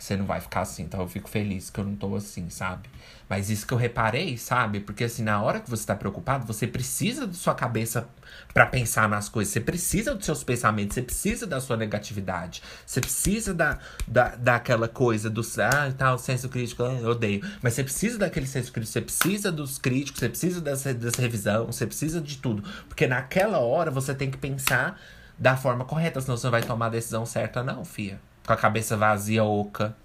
você 0.00 0.16
não 0.16 0.24
vai 0.24 0.40
ficar 0.40 0.62
assim, 0.62 0.82
então 0.82 1.00
eu 1.00 1.08
fico 1.08 1.28
feliz 1.28 1.68
que 1.68 1.78
eu 1.78 1.84
não 1.84 1.94
tô 1.94 2.16
assim, 2.16 2.48
sabe? 2.48 2.88
Mas 3.28 3.50
isso 3.50 3.66
que 3.66 3.72
eu 3.72 3.78
reparei, 3.78 4.36
sabe? 4.36 4.80
Porque 4.80 5.04
assim, 5.04 5.22
na 5.22 5.40
hora 5.42 5.60
que 5.60 5.68
você 5.68 5.86
tá 5.86 5.94
preocupado, 5.94 6.46
você 6.46 6.66
precisa 6.66 7.26
da 7.26 7.34
sua 7.34 7.54
cabeça 7.54 8.08
para 8.52 8.66
pensar 8.66 9.08
nas 9.08 9.28
coisas, 9.28 9.52
você 9.52 9.60
precisa 9.60 10.14
dos 10.14 10.24
seus 10.24 10.42
pensamentos, 10.42 10.94
você 10.94 11.02
precisa 11.02 11.46
da 11.46 11.60
sua 11.60 11.76
negatividade, 11.76 12.62
você 12.84 13.00
precisa 13.00 13.52
da, 13.52 13.78
da, 14.08 14.34
daquela 14.36 14.88
coisa 14.88 15.28
do 15.28 15.42
ah, 15.58 15.92
tal, 15.96 16.18
senso 16.18 16.48
crítico, 16.48 16.82
ah, 16.82 16.94
eu 16.94 17.10
odeio. 17.10 17.46
Mas 17.62 17.74
você 17.74 17.84
precisa 17.84 18.18
daquele 18.18 18.46
senso 18.46 18.72
crítico, 18.72 18.92
você 18.92 19.00
precisa 19.02 19.52
dos 19.52 19.78
críticos, 19.78 20.20
você 20.20 20.28
precisa 20.28 20.60
dessa, 20.60 20.94
dessa 20.94 21.20
revisão, 21.20 21.66
você 21.66 21.86
precisa 21.86 22.20
de 22.20 22.38
tudo. 22.38 22.62
Porque 22.88 23.06
naquela 23.06 23.58
hora 23.58 23.90
você 23.90 24.14
tem 24.14 24.30
que 24.30 24.38
pensar 24.38 24.98
da 25.38 25.56
forma 25.56 25.84
correta, 25.84 26.20
senão 26.20 26.36
você 26.36 26.46
não 26.46 26.52
vai 26.52 26.62
tomar 26.62 26.86
a 26.86 26.90
decisão 26.90 27.24
certa, 27.26 27.62
não, 27.62 27.84
fia 27.84 28.18
com 28.46 28.52
a 28.52 28.56
cabeça 28.56 28.96
vazia, 28.96 29.44
oca. 29.44 29.96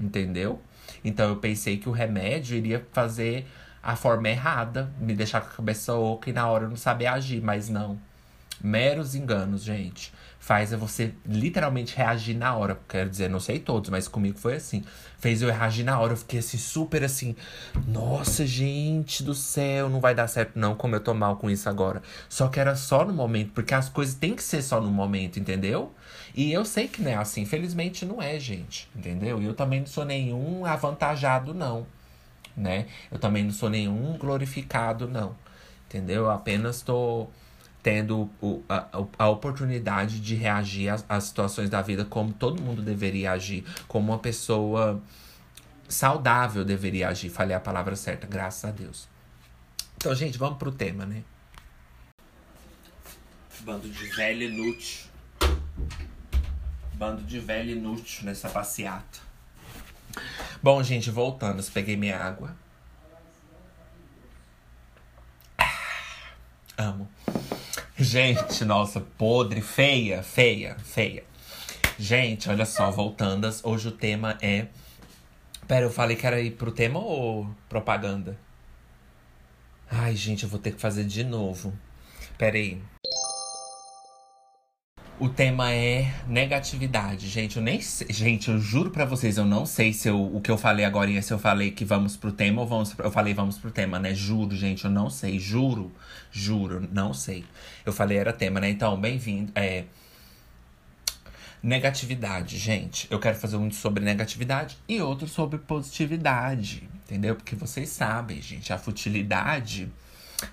Entendeu? 0.00 0.60
Então 1.04 1.28
eu 1.28 1.36
pensei 1.36 1.76
que 1.76 1.88
o 1.88 1.92
remédio 1.92 2.56
iria 2.56 2.86
fazer 2.92 3.46
a 3.82 3.96
forma 3.96 4.28
errada, 4.28 4.92
me 5.00 5.14
deixar 5.14 5.40
com 5.40 5.48
a 5.48 5.56
cabeça 5.56 5.94
oca 5.94 6.30
e 6.30 6.32
na 6.32 6.46
hora 6.46 6.64
eu 6.64 6.68
não 6.68 6.76
saber 6.76 7.06
agir, 7.06 7.40
mas 7.40 7.68
não. 7.68 7.98
Meros 8.60 9.14
enganos, 9.14 9.62
gente. 9.62 10.12
Faz 10.40 10.72
é 10.72 10.76
você 10.76 11.12
literalmente 11.26 11.96
reagir 11.96 12.36
na 12.36 12.54
hora. 12.56 12.78
Quero 12.88 13.10
dizer, 13.10 13.28
não 13.28 13.38
sei 13.38 13.58
todos, 13.58 13.90
mas 13.90 14.08
comigo 14.08 14.38
foi 14.38 14.54
assim. 14.54 14.84
Fez 15.18 15.42
eu 15.42 15.50
reagir 15.50 15.84
na 15.84 15.98
hora. 15.98 16.14
Eu 16.14 16.16
fiquei 16.16 16.38
assim, 16.40 16.58
super 16.58 17.04
assim. 17.04 17.36
Nossa, 17.86 18.46
gente 18.46 19.22
do 19.22 19.34
céu, 19.34 19.88
não 19.88 20.00
vai 20.00 20.14
dar 20.14 20.26
certo, 20.26 20.58
não, 20.58 20.74
como 20.74 20.96
eu 20.96 21.00
tô 21.00 21.12
mal 21.12 21.36
com 21.36 21.50
isso 21.50 21.68
agora. 21.68 22.02
Só 22.28 22.48
que 22.48 22.58
era 22.58 22.74
só 22.74 23.04
no 23.04 23.12
momento, 23.12 23.52
porque 23.52 23.74
as 23.74 23.88
coisas 23.88 24.14
têm 24.14 24.34
que 24.34 24.42
ser 24.42 24.62
só 24.62 24.80
no 24.80 24.90
momento, 24.90 25.38
entendeu? 25.38 25.94
E 26.34 26.52
eu 26.52 26.64
sei 26.64 26.88
que 26.88 27.02
não 27.02 27.10
é 27.10 27.14
assim. 27.14 27.44
Felizmente 27.44 28.04
não 28.04 28.22
é, 28.22 28.38
gente. 28.38 28.88
Entendeu? 28.94 29.40
E 29.40 29.44
eu 29.44 29.54
também 29.54 29.80
não 29.80 29.86
sou 29.86 30.04
nenhum 30.04 30.64
avantajado, 30.64 31.54
não. 31.54 31.86
Né? 32.56 32.86
Eu 33.10 33.18
também 33.18 33.44
não 33.44 33.52
sou 33.52 33.70
nenhum 33.70 34.16
glorificado, 34.18 35.08
não. 35.08 35.36
Entendeu? 35.86 36.24
Eu 36.24 36.30
apenas 36.30 36.82
tô 36.82 37.28
tendo 37.82 38.28
o, 38.42 38.62
a, 38.68 38.86
a 39.18 39.28
oportunidade 39.28 40.20
de 40.20 40.34
reagir 40.34 40.88
às, 40.88 41.04
às 41.08 41.24
situações 41.24 41.70
da 41.70 41.80
vida 41.80 42.04
como 42.04 42.32
todo 42.32 42.60
mundo 42.60 42.82
deveria 42.82 43.32
agir. 43.32 43.64
Como 43.86 44.12
uma 44.12 44.18
pessoa 44.18 45.00
saudável 45.88 46.64
deveria 46.64 47.08
agir. 47.08 47.30
Falei 47.30 47.56
a 47.56 47.60
palavra 47.60 47.96
certa, 47.96 48.26
graças 48.26 48.64
a 48.64 48.70
Deus. 48.70 49.08
Então, 49.96 50.14
gente, 50.14 50.38
vamos 50.38 50.58
pro 50.58 50.70
tema, 50.70 51.06
né? 51.06 51.24
Bando 53.60 53.88
de 53.88 54.06
velho 54.06 54.42
inútil. 54.44 55.07
Bando 56.98 57.22
de 57.22 57.38
velho 57.38 57.70
inútil 57.70 58.24
nessa 58.24 58.48
passeata. 58.48 59.20
Bom, 60.60 60.82
gente, 60.82 61.12
voltando, 61.12 61.62
eu 61.62 61.70
peguei 61.72 61.96
minha 61.96 62.18
água. 62.18 62.56
Ah, 65.56 66.34
amo. 66.76 67.08
Gente, 67.96 68.64
nossa, 68.64 69.00
podre, 69.00 69.60
feia, 69.60 70.24
feia, 70.24 70.76
feia. 70.80 71.22
Gente, 71.96 72.50
olha 72.50 72.66
só, 72.66 72.90
voltando, 72.90 73.48
hoje 73.62 73.86
o 73.86 73.92
tema 73.92 74.36
é. 74.42 74.66
Pera, 75.68 75.86
eu 75.86 75.90
falei 75.92 76.16
que 76.16 76.26
era 76.26 76.40
ir 76.40 76.56
pro 76.56 76.72
tema 76.72 76.98
ou 76.98 77.48
propaganda? 77.68 78.36
Ai, 79.88 80.16
gente, 80.16 80.42
eu 80.42 80.48
vou 80.48 80.58
ter 80.58 80.72
que 80.72 80.80
fazer 80.80 81.04
de 81.04 81.22
novo. 81.22 81.72
Pera 82.36 82.56
aí. 82.56 82.82
O 85.20 85.28
tema 85.28 85.72
é 85.72 86.14
negatividade. 86.28 87.28
Gente, 87.28 87.56
eu 87.56 87.62
nem 87.62 87.80
sei. 87.80 88.06
Gente, 88.08 88.50
eu 88.50 88.60
juro 88.60 88.90
para 88.90 89.04
vocês, 89.04 89.36
eu 89.36 89.44
não 89.44 89.66
sei 89.66 89.92
se 89.92 90.08
eu, 90.08 90.36
o 90.36 90.40
que 90.40 90.48
eu 90.48 90.56
falei 90.56 90.84
agora 90.84 91.20
se 91.20 91.32
eu 91.32 91.40
falei 91.40 91.72
que 91.72 91.84
vamos 91.84 92.16
pro 92.16 92.30
tema 92.30 92.60
ou 92.60 92.68
vamos. 92.68 92.96
Eu 92.96 93.10
falei 93.10 93.34
vamos 93.34 93.58
pro 93.58 93.68
tema, 93.72 93.98
né? 93.98 94.14
Juro, 94.14 94.54
gente, 94.54 94.84
eu 94.84 94.90
não 94.92 95.10
sei. 95.10 95.40
Juro, 95.40 95.90
juro, 96.30 96.88
não 96.92 97.12
sei. 97.12 97.44
Eu 97.84 97.92
falei 97.92 98.16
era 98.16 98.32
tema, 98.32 98.60
né? 98.60 98.70
Então, 98.70 99.00
bem-vindo. 99.00 99.50
É. 99.56 99.86
Negatividade, 101.60 102.56
gente. 102.56 103.08
Eu 103.10 103.18
quero 103.18 103.36
fazer 103.36 103.56
um 103.56 103.72
sobre 103.72 104.04
negatividade 104.04 104.78
e 104.88 105.00
outro 105.02 105.26
sobre 105.26 105.58
positividade. 105.58 106.88
Entendeu? 107.04 107.34
Porque 107.34 107.56
vocês 107.56 107.88
sabem, 107.88 108.40
gente, 108.40 108.72
a 108.72 108.78
futilidade 108.78 109.90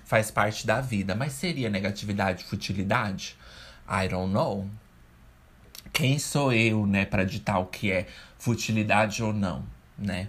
faz 0.04 0.28
parte 0.32 0.66
da 0.66 0.80
vida. 0.80 1.14
Mas 1.14 1.34
seria 1.34 1.70
negatividade 1.70 2.42
futilidade? 2.42 3.36
I 3.88 4.08
don't 4.08 4.32
know. 4.32 4.68
Quem 5.92 6.18
sou 6.18 6.52
eu, 6.52 6.86
né, 6.86 7.04
para 7.04 7.24
ditar 7.24 7.58
o 7.58 7.66
que 7.66 7.90
é 7.90 8.06
futilidade 8.38 9.22
ou 9.22 9.32
não, 9.32 9.64
né? 9.96 10.28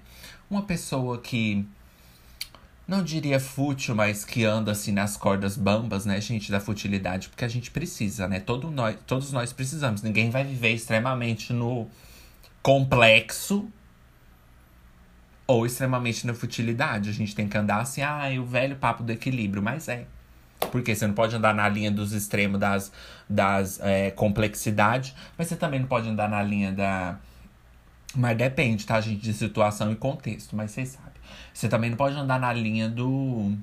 Uma 0.50 0.62
pessoa 0.62 1.18
que 1.20 1.68
não 2.88 3.04
diria 3.04 3.40
fútil, 3.40 3.94
mas 3.94 4.24
que 4.24 4.46
anda 4.46 4.72
assim 4.72 4.94
nas 4.94 5.18
cordas 5.18 5.58
bambas, 5.58 6.06
né, 6.06 6.22
gente, 6.22 6.50
da 6.50 6.60
futilidade, 6.60 7.28
porque 7.28 7.44
a 7.44 7.48
gente 7.50 7.70
precisa, 7.70 8.28
né? 8.28 8.40
Todo 8.40 8.72
nós, 8.72 8.96
todos 9.06 9.34
nós 9.34 9.52
precisamos. 9.52 10.02
Ninguém 10.02 10.30
vai 10.30 10.46
viver 10.46 10.72
extremamente 10.72 11.52
no 11.52 11.90
complexo 12.64 13.70
ou 15.46 15.66
extremamente 15.66 16.26
na 16.26 16.34
futilidade. 16.34 17.10
A 17.10 17.14
gente 17.14 17.36
tem 17.36 17.48
que 17.48 17.58
andar 17.58 17.82
assim, 17.82 18.02
ah, 18.02 18.30
o 18.40 18.46
velho 18.46 18.78
papo 18.78 19.04
do 19.04 19.12
equilíbrio, 19.12 19.62
mas 19.62 19.88
é. 19.88 20.06
Porque 20.72 20.96
você 20.96 21.06
não 21.06 21.14
pode 21.14 21.36
andar 21.36 21.54
na 21.54 21.70
linha 21.70 21.92
dos 21.92 22.14
extremos 22.14 22.60
das, 22.60 22.92
das 23.30 23.80
é, 23.82 24.12
complexidades, 24.12 25.14
mas 25.38 25.48
você 25.48 25.56
também 25.56 25.80
não 25.80 25.88
pode 25.88 26.10
andar 26.10 26.30
na 26.30 26.42
linha 26.42 26.72
da. 26.72 27.18
Mas 28.16 28.38
depende, 28.38 28.86
tá, 28.86 29.00
gente, 29.00 29.22
de 29.22 29.34
situação 29.34 29.92
e 29.92 29.96
contexto, 29.96 30.56
mas 30.56 30.72
vocês 30.72 30.90
sabem. 30.90 31.12
Você 31.54 31.68
também 31.70 31.90
não 31.90 31.98
pode 31.98 32.16
andar 32.16 32.40
na 32.40 32.52
linha 32.52 32.90
do. 32.90 33.56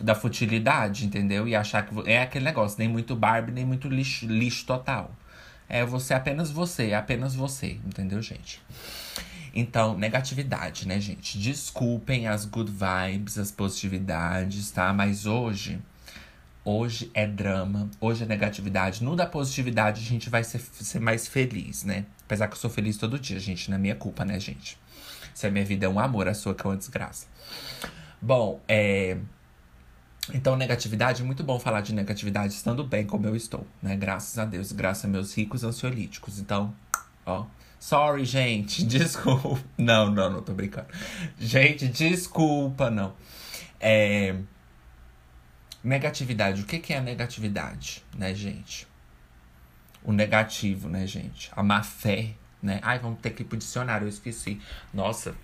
da 0.00 0.14
futilidade, 0.14 1.04
entendeu? 1.04 1.46
E 1.46 1.54
achar 1.54 1.86
que. 1.86 2.10
É 2.10 2.22
aquele 2.22 2.44
negócio, 2.44 2.78
nem 2.78 2.88
muito 2.88 3.14
Barbie, 3.14 3.52
nem 3.52 3.64
muito 3.64 3.88
lixo, 3.88 4.26
lixo 4.26 4.64
total. 4.64 5.10
É 5.68 5.84
você 5.84 6.14
apenas 6.14 6.50
você, 6.50 6.90
é 6.90 6.94
apenas 6.94 7.34
você, 7.34 7.78
entendeu, 7.86 8.20
gente? 8.20 8.60
Então, 9.54 9.96
negatividade, 9.96 10.86
né, 10.86 11.00
gente? 11.00 11.38
Desculpem 11.38 12.26
as 12.26 12.44
good 12.44 12.72
vibes, 12.72 13.38
as 13.38 13.52
positividades, 13.52 14.70
tá? 14.70 14.92
Mas 14.92 15.26
hoje 15.26 15.80
Hoje 16.66 17.10
é 17.12 17.26
drama, 17.26 17.90
hoje 18.00 18.24
é 18.24 18.26
negatividade. 18.26 19.04
No 19.04 19.14
da 19.14 19.26
positividade, 19.26 20.00
a 20.00 20.04
gente 20.04 20.30
vai 20.30 20.42
ser, 20.42 20.58
ser 20.60 20.98
mais 20.98 21.28
feliz, 21.28 21.84
né? 21.84 22.06
Apesar 22.24 22.48
que 22.48 22.54
eu 22.54 22.58
sou 22.58 22.70
feliz 22.70 22.96
todo 22.96 23.18
dia, 23.18 23.38
gente. 23.38 23.68
Não 23.68 23.76
é 23.76 23.80
minha 23.80 23.94
culpa, 23.94 24.24
né, 24.24 24.40
gente? 24.40 24.78
Se 25.34 25.46
a 25.46 25.50
minha 25.50 25.64
vida 25.64 25.84
é 25.84 25.88
um 25.88 25.98
amor, 25.98 26.26
a 26.26 26.32
sua 26.32 26.54
que 26.54 26.66
é 26.66 26.70
uma 26.70 26.76
desgraça. 26.76 27.26
Bom, 28.20 28.62
é. 28.66 29.18
Então, 30.32 30.56
negatividade, 30.56 31.22
muito 31.22 31.44
bom 31.44 31.60
falar 31.60 31.82
de 31.82 31.92
negatividade 31.92 32.54
estando 32.54 32.82
bem 32.82 33.04
como 33.04 33.26
eu 33.26 33.36
estou, 33.36 33.66
né? 33.82 33.94
Graças 33.94 34.38
a 34.38 34.46
Deus, 34.46 34.72
graças 34.72 35.04
a 35.04 35.08
meus 35.08 35.36
ricos 35.36 35.64
ansiolíticos. 35.64 36.38
Então, 36.38 36.74
ó. 37.26 37.44
Sorry, 37.78 38.24
gente, 38.24 38.82
desculpa. 38.86 39.62
Não, 39.76 40.10
não, 40.10 40.30
não 40.30 40.40
tô 40.40 40.54
brincando. 40.54 40.86
Gente, 41.38 41.86
desculpa, 41.88 42.88
não. 42.88 43.12
É. 43.78 44.34
Negatividade. 45.84 46.62
O 46.62 46.64
que, 46.64 46.78
que 46.78 46.94
é 46.94 46.98
a 46.98 47.02
negatividade, 47.02 48.02
né, 48.16 48.34
gente? 48.34 48.88
O 50.02 50.12
negativo, 50.12 50.88
né, 50.88 51.06
gente? 51.06 51.50
A 51.54 51.62
má 51.62 51.82
fé, 51.82 52.34
né? 52.62 52.80
Ai, 52.82 52.98
vamos 52.98 53.20
ter 53.20 53.30
que 53.30 53.42
ir 53.42 53.44
pro 53.44 53.58
dicionário, 53.58 54.06
eu 54.06 54.08
esqueci. 54.08 54.58
Nossa. 54.94 55.36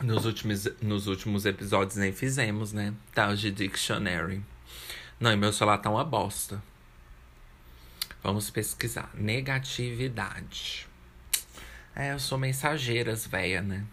Nos 0.00 0.24
últimos, 0.24 0.68
nos 0.80 1.08
últimos 1.08 1.44
episódios 1.44 1.96
nem 1.96 2.12
fizemos, 2.12 2.72
né? 2.72 2.94
Tal 3.12 3.34
de 3.34 3.50
dictionary. 3.50 4.40
Não, 5.18 5.32
e 5.32 5.36
meu 5.36 5.52
celular 5.52 5.78
tá 5.78 5.90
uma 5.90 6.04
bosta. 6.04 6.62
Vamos 8.22 8.50
pesquisar. 8.50 9.10
Negatividade. 9.14 10.86
É, 11.94 12.12
eu 12.12 12.20
sou 12.20 12.38
mensageiras, 12.38 13.26
véia, 13.26 13.60
né? 13.60 13.84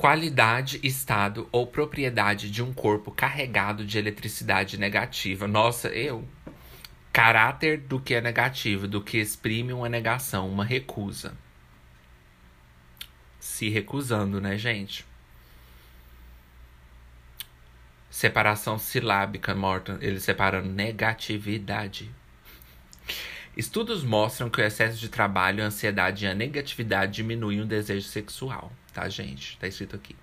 Qualidade, 0.00 0.80
estado 0.82 1.46
ou 1.52 1.66
propriedade 1.66 2.50
de 2.50 2.62
um 2.62 2.72
corpo 2.72 3.10
carregado 3.10 3.84
de 3.84 3.98
eletricidade 3.98 4.78
negativa. 4.78 5.46
Nossa, 5.46 5.88
eu. 5.88 6.26
Caráter 7.12 7.76
do 7.76 8.00
que 8.00 8.14
é 8.14 8.20
negativo, 8.22 8.88
do 8.88 9.02
que 9.02 9.18
exprime 9.18 9.74
uma 9.74 9.90
negação, 9.90 10.48
uma 10.48 10.64
recusa. 10.64 11.36
Se 13.38 13.68
recusando, 13.68 14.40
né, 14.40 14.56
gente? 14.56 15.04
Separação 18.08 18.78
silábica, 18.78 19.54
Morton. 19.54 19.98
Ele 20.00 20.18
separando 20.18 20.70
negatividade. 20.70 22.10
Estudos 23.56 24.04
mostram 24.04 24.48
que 24.48 24.60
o 24.60 24.64
excesso 24.64 24.98
de 24.98 25.08
trabalho, 25.08 25.62
a 25.62 25.66
ansiedade 25.66 26.24
e 26.24 26.28
a 26.28 26.34
negatividade 26.34 27.12
diminuem 27.12 27.60
o 27.60 27.66
desejo 27.66 28.06
sexual. 28.06 28.72
tá, 28.92 29.08
gente? 29.08 29.58
Tá 29.58 29.66
escrito 29.66 29.96
aqui. 29.96 30.14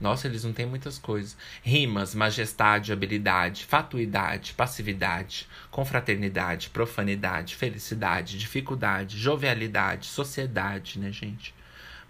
Nossa, 0.00 0.28
eles 0.28 0.44
não 0.44 0.52
têm 0.52 0.64
muitas 0.64 0.96
coisas. 0.98 1.36
Rimas, 1.62 2.14
majestade, 2.14 2.92
habilidade, 2.92 3.64
fatuidade, 3.64 4.54
passividade, 4.54 5.48
confraternidade, 5.70 6.70
profanidade, 6.70 7.56
felicidade, 7.56 8.38
dificuldade, 8.38 9.18
jovialidade, 9.18 10.06
sociedade, 10.06 11.00
né, 11.00 11.10
gente? 11.10 11.52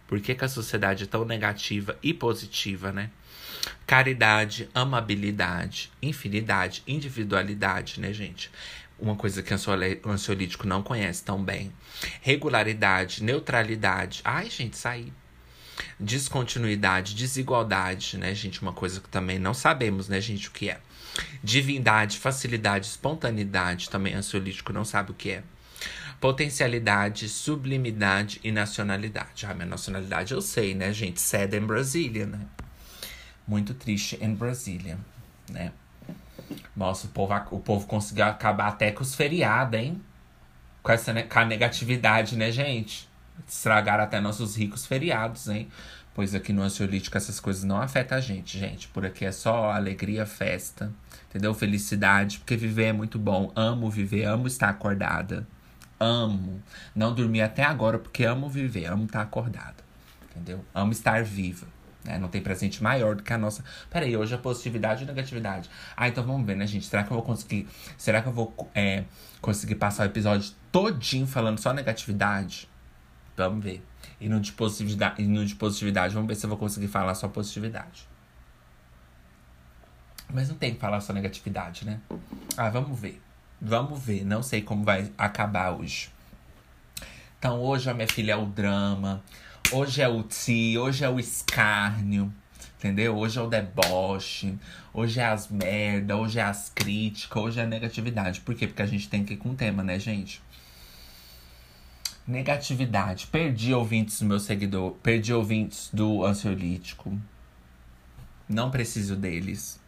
Por 0.06 0.20
que, 0.20 0.34
que 0.34 0.44
a 0.44 0.48
sociedade 0.48 1.04
é 1.04 1.06
tão 1.06 1.24
negativa 1.24 1.98
e 2.02 2.12
positiva, 2.12 2.92
né? 2.92 3.10
Caridade, 3.86 4.68
amabilidade, 4.74 5.90
infinidade, 6.02 6.82
individualidade, 6.86 8.00
né, 8.00 8.12
gente? 8.12 8.50
Uma 8.98 9.14
coisa 9.14 9.42
que 9.42 9.54
o 9.54 10.10
ansiolítico 10.10 10.66
não 10.66 10.82
conhece 10.82 11.22
tão 11.22 11.42
bem. 11.42 11.72
Regularidade, 12.20 13.22
neutralidade. 13.22 14.20
Ai, 14.24 14.50
gente, 14.50 14.76
saí 14.76 15.12
descontinuidade, 15.98 17.14
desigualdade, 17.14 18.16
né, 18.18 18.34
gente? 18.34 18.62
Uma 18.62 18.72
coisa 18.72 19.00
que 19.00 19.08
também 19.08 19.38
não 19.38 19.54
sabemos, 19.54 20.08
né, 20.08 20.20
gente, 20.20 20.48
o 20.48 20.50
que 20.50 20.70
é. 20.70 20.80
Divindade, 21.42 22.18
facilidade, 22.18 22.86
espontaneidade, 22.86 23.90
também 23.90 24.14
ansiolítico 24.14 24.72
não 24.72 24.84
sabe 24.84 25.10
o 25.10 25.14
que 25.14 25.30
é. 25.30 25.42
Potencialidade, 26.20 27.28
sublimidade 27.28 28.40
e 28.42 28.50
nacionalidade. 28.50 29.46
Ah, 29.46 29.54
minha 29.54 29.66
nacionalidade 29.66 30.34
eu 30.34 30.40
sei, 30.40 30.74
né, 30.74 30.92
gente? 30.92 31.20
Sad 31.20 31.56
in 31.56 31.66
Brasília, 31.66 32.26
né? 32.26 32.40
Muito 33.46 33.72
triste 33.72 34.18
em 34.20 34.34
Brasília, 34.34 34.98
né? 35.48 35.72
Nossa, 36.76 37.06
o 37.06 37.10
povo, 37.10 37.34
o 37.50 37.60
povo 37.60 37.86
conseguiu 37.86 38.24
acabar 38.24 38.68
até 38.68 38.90
com 38.90 39.02
os 39.02 39.14
feriados, 39.14 39.78
hein? 39.78 40.02
Com, 40.82 40.92
essa, 40.92 41.12
com 41.22 41.38
a 41.38 41.44
negatividade, 41.44 42.36
né, 42.36 42.50
gente? 42.50 43.08
estragaram 43.46 44.04
até 44.04 44.20
nossos 44.20 44.56
ricos 44.56 44.86
feriados, 44.86 45.48
hein? 45.48 45.68
Pois 46.14 46.34
aqui 46.34 46.52
no 46.52 46.62
ansiolítico 46.62 47.16
essas 47.16 47.38
coisas 47.38 47.62
não 47.62 47.80
afetam 47.80 48.18
a 48.18 48.20
gente, 48.20 48.58
gente. 48.58 48.88
Por 48.88 49.06
aqui 49.06 49.24
é 49.24 49.30
só 49.30 49.70
alegria, 49.70 50.26
festa, 50.26 50.92
entendeu? 51.28 51.54
Felicidade, 51.54 52.38
porque 52.38 52.56
viver 52.56 52.86
é 52.86 52.92
muito 52.92 53.18
bom. 53.18 53.52
Amo 53.54 53.88
viver, 53.88 54.24
amo 54.24 54.48
estar 54.48 54.68
acordada. 54.68 55.46
Amo. 56.00 56.60
Não 56.94 57.14
dormir 57.14 57.42
até 57.42 57.62
agora 57.62 57.98
porque 57.98 58.24
amo 58.24 58.48
viver, 58.48 58.86
amo 58.86 59.04
estar 59.04 59.22
acordada. 59.22 59.76
Entendeu? 60.30 60.64
Amo 60.74 60.90
estar 60.90 61.22
viva. 61.22 61.66
Né? 62.04 62.18
Não 62.18 62.28
tem 62.28 62.40
presente 62.40 62.82
maior 62.82 63.16
do 63.16 63.22
que 63.22 63.32
a 63.32 63.38
nossa. 63.38 63.64
Peraí, 63.90 64.16
hoje 64.16 64.34
é 64.34 64.38
positividade 64.38 65.02
ou 65.02 65.08
negatividade? 65.08 65.68
Ah, 65.96 66.08
então 66.08 66.24
vamos 66.24 66.46
ver, 66.46 66.56
né, 66.56 66.66
gente? 66.66 66.86
Será 66.86 67.02
que 67.02 67.10
eu 67.10 67.16
vou 67.16 67.24
conseguir. 67.24 67.68
Será 67.96 68.22
que 68.22 68.28
eu 68.28 68.32
vou 68.32 68.70
é, 68.74 69.04
conseguir 69.40 69.74
passar 69.74 70.04
o 70.04 70.06
episódio 70.06 70.52
todinho 70.70 71.26
falando 71.26 71.58
só 71.58 71.72
negatividade? 71.72 72.68
Vamos 73.36 73.62
ver. 73.62 73.84
E 74.20 74.28
no 74.28 74.40
de 74.40 74.52
positividade, 74.52 75.22
e 75.22 75.26
no 75.26 75.44
de 75.44 75.54
positividade, 75.54 76.14
vamos 76.14 76.28
ver 76.28 76.34
se 76.34 76.44
eu 76.44 76.48
vou 76.48 76.58
conseguir 76.58 76.88
falar 76.88 77.14
só 77.14 77.28
positividade. 77.28 78.08
Mas 80.32 80.48
não 80.48 80.56
tem 80.56 80.74
que 80.74 80.80
falar 80.80 81.00
só 81.00 81.12
negatividade, 81.12 81.86
né? 81.86 82.00
Ah, 82.56 82.68
vamos 82.68 82.98
ver. 82.98 83.22
Vamos 83.60 84.02
ver. 84.02 84.24
Não 84.24 84.42
sei 84.42 84.60
como 84.60 84.84
vai 84.84 85.10
acabar 85.16 85.70
hoje. 85.70 86.10
Então, 87.38 87.60
hoje 87.60 87.88
a 87.88 87.94
minha 87.94 88.08
filha 88.08 88.32
é 88.32 88.36
o 88.36 88.44
drama. 88.44 89.22
Hoje 89.70 90.00
é 90.00 90.08
o 90.08 90.22
ti. 90.22 90.78
Hoje 90.78 91.04
é 91.04 91.10
o 91.10 91.20
escárnio. 91.20 92.32
Entendeu? 92.78 93.16
Hoje 93.16 93.38
é 93.38 93.42
o 93.42 93.46
deboche. 93.46 94.56
Hoje 94.94 95.20
é 95.20 95.26
as 95.26 95.48
merda. 95.48 96.16
Hoje 96.16 96.38
é 96.38 96.42
as 96.42 96.70
críticas. 96.74 97.42
Hoje 97.42 97.60
é 97.60 97.64
a 97.64 97.66
negatividade. 97.66 98.40
Por 98.40 98.54
quê? 98.54 98.66
Porque 98.66 98.80
a 98.80 98.86
gente 98.86 99.10
tem 99.10 99.24
que 99.24 99.34
ir 99.34 99.36
com 99.36 99.50
o 99.50 99.54
tema, 99.54 99.82
né, 99.82 99.98
gente? 99.98 100.40
Negatividade. 102.26 103.26
Perdi 103.26 103.74
ouvintes 103.74 104.20
do 104.20 104.26
meu 104.26 104.40
seguidor. 104.40 104.92
Perdi 105.02 105.34
ouvintes 105.34 105.90
do 105.92 106.24
ansiolítico. 106.24 107.18
Não 108.48 108.70
preciso 108.70 109.16
deles. 109.16 109.78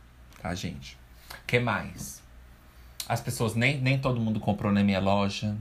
Tá, 0.42 0.54
gente? 0.54 0.98
que 1.46 1.58
mais? 1.58 2.22
As 3.08 3.20
pessoas, 3.20 3.54
nem, 3.54 3.80
nem 3.80 3.98
todo 3.98 4.20
mundo 4.20 4.38
comprou 4.40 4.70
na 4.70 4.84
minha 4.84 5.00
loja. 5.00 5.56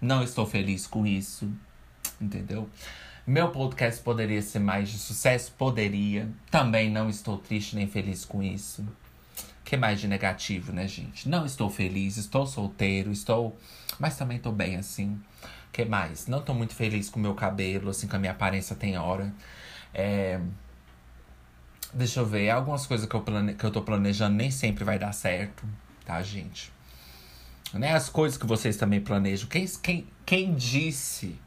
Não 0.00 0.22
estou 0.22 0.46
feliz 0.46 0.86
com 0.86 1.06
isso. 1.06 1.52
Entendeu? 2.20 2.68
Meu 3.26 3.50
podcast 3.50 4.02
poderia 4.02 4.42
ser 4.42 4.58
mais 4.58 4.90
de 4.90 4.98
sucesso? 4.98 5.52
Poderia. 5.52 6.28
Também 6.50 6.90
não 6.90 7.08
estou 7.08 7.38
triste 7.38 7.76
nem 7.76 7.86
feliz 7.86 8.24
com 8.24 8.42
isso. 8.42 8.84
que 9.64 9.76
mais 9.76 10.00
de 10.00 10.08
negativo, 10.08 10.72
né, 10.72 10.86
gente? 10.88 11.28
Não 11.28 11.46
estou 11.46 11.70
feliz, 11.70 12.16
estou 12.16 12.46
solteiro, 12.46 13.10
estou. 13.12 13.56
Mas 13.98 14.16
também 14.16 14.36
estou 14.36 14.52
bem 14.52 14.76
assim 14.76 15.18
que 15.72 15.84
mais? 15.86 16.26
Não 16.26 16.42
tô 16.42 16.52
muito 16.52 16.74
feliz 16.74 17.08
com 17.08 17.18
o 17.18 17.22
meu 17.22 17.34
cabelo, 17.34 17.90
assim, 17.90 18.06
com 18.06 18.14
a 18.14 18.18
minha 18.18 18.32
aparência 18.32 18.76
tem 18.76 18.96
hora. 18.98 19.32
É... 19.94 20.38
Deixa 21.94 22.20
eu 22.20 22.26
ver, 22.26 22.50
algumas 22.50 22.86
coisas 22.86 23.06
que 23.06 23.14
eu, 23.14 23.22
plane... 23.22 23.54
que 23.54 23.64
eu 23.64 23.70
tô 23.70 23.82
planejando 23.82 24.36
nem 24.36 24.50
sempre 24.50 24.84
vai 24.84 24.98
dar 24.98 25.12
certo, 25.12 25.64
tá, 26.04 26.22
gente? 26.22 26.70
Né? 27.72 27.94
As 27.94 28.10
coisas 28.10 28.36
que 28.36 28.46
vocês 28.46 28.76
também 28.76 29.00
planejam. 29.00 29.48
Quem, 29.48 29.66
quem, 29.82 30.06
quem 30.26 30.54
disse? 30.54 31.38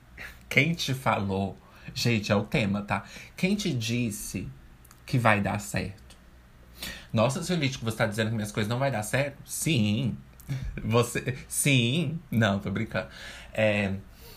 Quem 0.49 0.73
te 0.73 0.93
falou? 0.93 1.57
Gente, 1.95 2.29
é 2.29 2.35
o 2.35 2.43
tema, 2.43 2.81
tá? 2.81 3.05
Quem 3.37 3.55
te 3.55 3.73
disse 3.73 4.49
que 5.05 5.17
vai 5.17 5.39
dar 5.39 5.59
certo? 5.59 6.17
Nossa, 7.11 7.41
seu 7.41 7.55
Lítico, 7.55 7.85
você 7.85 7.95
tá 7.95 8.05
dizendo 8.05 8.27
que 8.27 8.35
minhas 8.35 8.51
coisas 8.51 8.69
não 8.69 8.77
vai 8.77 8.91
dar 8.91 9.01
certo? 9.01 9.37
Sim. 9.45 10.17
Você. 10.83 11.37
Sim. 11.47 12.19
Não, 12.29 12.59
tô 12.59 12.69
brincando. 12.69 13.07
É. 13.53 13.93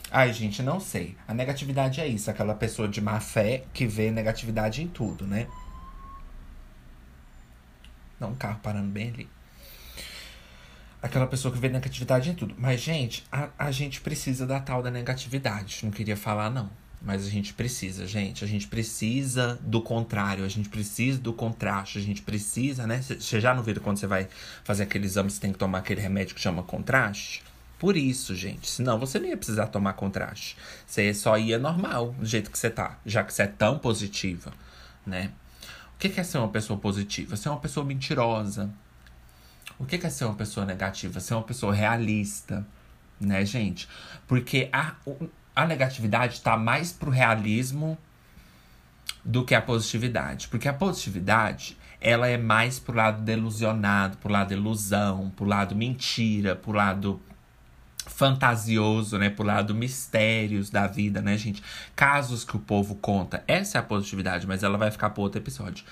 Ai, 0.09 0.33
gente, 0.33 0.63
não 0.63 0.79
sei. 0.79 1.17
A 1.27 1.35
negatividade 1.35 2.01
é 2.01 2.07
isso, 2.07 2.31
aquela 2.31 2.55
pessoa 2.55 2.89
de 2.89 3.01
má 3.01 3.19
fé 3.19 3.65
que 3.75 3.87
vê 3.87 4.11
negatividade 4.13 4.81
em 4.81 4.87
tudo, 4.87 5.27
né? 5.27 5.49
Não, 8.21 8.31
um 8.31 8.35
carro 8.37 8.61
parando 8.63 8.89
bem 8.89 9.09
ali. 9.09 9.29
Aquela 11.03 11.27
pessoa 11.27 11.53
que 11.53 11.61
vê 11.61 11.69
negatividade 11.69 12.31
em 12.31 12.35
tudo. 12.35 12.55
Mas, 12.57 12.81
gente, 12.81 13.27
a, 13.31 13.49
a 13.59 13.71
gente 13.73 14.01
precisa 14.01 14.47
da 14.47 14.61
tal 14.61 14.81
da 14.81 14.91
negatividade. 14.91 15.81
Não 15.83 15.91
queria 15.91 16.17
falar, 16.17 16.51
não. 16.51 16.71
Mas 17.01 17.25
a 17.25 17.31
gente 17.31 17.55
precisa, 17.55 18.07
gente. 18.07 18.45
A 18.45 18.47
gente 18.47 18.67
precisa 18.67 19.59
do 19.63 19.81
contrário. 19.81 20.45
A 20.45 20.49
gente 20.49 20.69
precisa 20.69 21.19
do 21.19 21.33
contraste. 21.33 21.99
A 21.99 22.03
gente 22.03 22.23
precisa, 22.23 22.87
né? 22.87 23.01
Você 23.01 23.41
já 23.41 23.55
não 23.55 23.63
viu 23.63 23.81
quando 23.81 23.99
você 23.99 24.07
vai 24.07 24.29
fazer 24.65 24.83
aquele 24.83 25.07
exame, 25.07 25.31
você 25.31 25.41
tem 25.41 25.53
que 25.53 25.59
tomar 25.59 25.79
aquele 25.79 26.01
remédio 26.01 26.35
que 26.35 26.41
chama 26.41 26.63
contraste? 26.63 27.43
Por 27.79 27.97
isso, 27.97 28.35
gente. 28.35 28.69
Senão 28.69 28.99
você 28.99 29.19
não 29.21 29.29
ia 29.29 29.37
precisar 29.37 29.69
tomar 29.69 29.93
contraste. 29.93 30.57
Você 30.87 31.15
só 31.15 31.39
ia 31.39 31.59
normal, 31.59 32.13
do 32.19 32.27
jeito 32.27 32.51
que 32.51 32.59
você 32.59 32.69
tá. 32.69 32.99
Já 33.07 33.23
que 33.23 33.33
você 33.33 33.43
é 33.43 33.47
tão 33.47 33.79
positiva, 33.79 34.53
né? 35.07 35.31
O 35.95 35.99
que 35.99 36.19
é 36.19 36.25
ser 36.25 36.39
uma 36.39 36.49
pessoa 36.49 36.79
positiva? 36.79 37.37
Ser 37.37 37.49
uma 37.49 37.61
pessoa 37.61 37.87
mentirosa. 37.87 38.71
O 39.79 39.85
que 39.85 39.95
é 39.95 40.11
ser 40.11 40.25
uma 40.25 40.35
pessoa 40.35 40.67
negativa? 40.67 41.21
Ser 41.21 41.35
uma 41.35 41.43
pessoa 41.45 41.73
realista, 41.73 42.67
né, 43.21 43.45
gente? 43.45 43.89
Porque 44.27 44.69
a, 44.73 44.95
a 45.59 45.67
negatividade 45.67 46.35
está 46.35 46.57
mais 46.57 46.93
pro 46.93 47.11
realismo 47.11 47.99
do 49.25 49.45
que 49.45 49.57
a 49.57 49.61
positividade. 49.61 50.47
Porque 50.47 50.69
a 50.69 50.73
positividade, 50.73 51.77
ela 52.01 52.29
é 52.29 52.39
mais 52.39 52.79
pro 52.79 52.95
lado 52.95 53.23
delusionado, 53.23 54.19
pro 54.19 54.31
lado 54.31 54.53
ilusão, 54.53 55.33
pro 55.35 55.45
lado 55.45 55.75
mentira, 55.75 56.55
pro 56.55 56.71
lado 56.71 57.21
fantasioso, 58.07 59.19
né? 59.19 59.31
Pro 59.31 59.45
lado 59.45 59.75
mistérios 59.75 60.71
da 60.71 60.87
vida, 60.87 61.21
né, 61.21 61.37
gente? 61.37 61.61
Casos 61.97 62.45
que 62.45 62.55
o 62.55 62.61
povo 62.61 62.95
conta. 62.95 63.43
Essa 63.49 63.79
é 63.79 63.81
a 63.81 63.83
positividade, 63.83 64.47
mas 64.47 64.63
ela 64.63 64.79
vai 64.79 64.93
ficar 64.93 65.11
para 65.11 65.23
outro 65.25 65.41
episódio. 65.41 65.85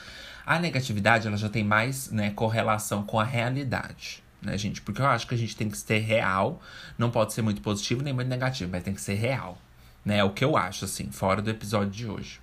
A 0.47 0.61
negatividade, 0.61 1.27
ela 1.27 1.37
já 1.37 1.49
tem 1.49 1.65
mais, 1.65 2.13
né, 2.13 2.31
correlação 2.31 3.03
com 3.03 3.19
a 3.19 3.25
realidade, 3.25 4.23
né, 4.41 4.57
gente? 4.57 4.81
Porque 4.83 5.01
eu 5.01 5.07
acho 5.07 5.27
que 5.27 5.35
a 5.35 5.39
gente 5.39 5.57
tem 5.57 5.69
que 5.69 5.79
ser 5.79 5.99
real. 5.99 6.63
Não 6.99 7.11
pode 7.11 7.33
ser 7.33 7.43
muito 7.43 7.61
positivo 7.61 8.03
nem 8.03 8.13
muito 8.13 8.29
negativo, 8.29 8.71
mas 8.71 8.83
tem 8.83 8.95
que 8.95 9.01
ser 9.01 9.15
real. 9.15 9.59
Né? 10.05 10.19
É 10.19 10.25
o 10.25 10.31
que 10.31 10.45
eu 10.45 10.57
acho, 10.57 10.85
assim, 10.85 11.11
fora 11.11 11.43
do 11.43 11.51
episódio 11.51 11.91
de 11.91 12.07
hoje. 12.07 12.41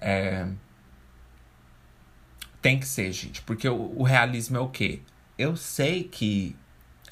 É... 0.00 0.46
Tem 2.60 2.78
que 2.78 2.86
ser, 2.86 3.12
gente. 3.12 3.42
Porque 3.42 3.68
o, 3.68 3.92
o 3.96 4.02
realismo 4.02 4.56
é 4.56 4.60
o 4.60 4.68
quê? 4.68 5.00
Eu 5.38 5.56
sei 5.56 6.04
que 6.04 6.56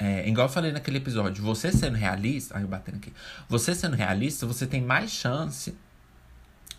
é, 0.03 0.27
igual 0.27 0.47
eu 0.47 0.51
falei 0.51 0.71
naquele 0.71 0.97
episódio, 0.97 1.43
você 1.43 1.71
sendo 1.71 1.95
realista. 1.95 2.57
Ai, 2.57 2.63
eu 2.63 2.67
batendo 2.67 2.95
aqui. 2.95 3.13
Você 3.47 3.75
sendo 3.75 3.95
realista, 3.95 4.47
você 4.47 4.65
tem 4.65 4.81
mais 4.81 5.11
chance 5.11 5.75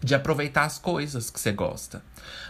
de 0.02 0.14
aproveitar 0.14 0.64
as 0.64 0.78
coisas 0.78 1.30
que 1.30 1.38
você 1.40 1.52
gosta. 1.52 2.02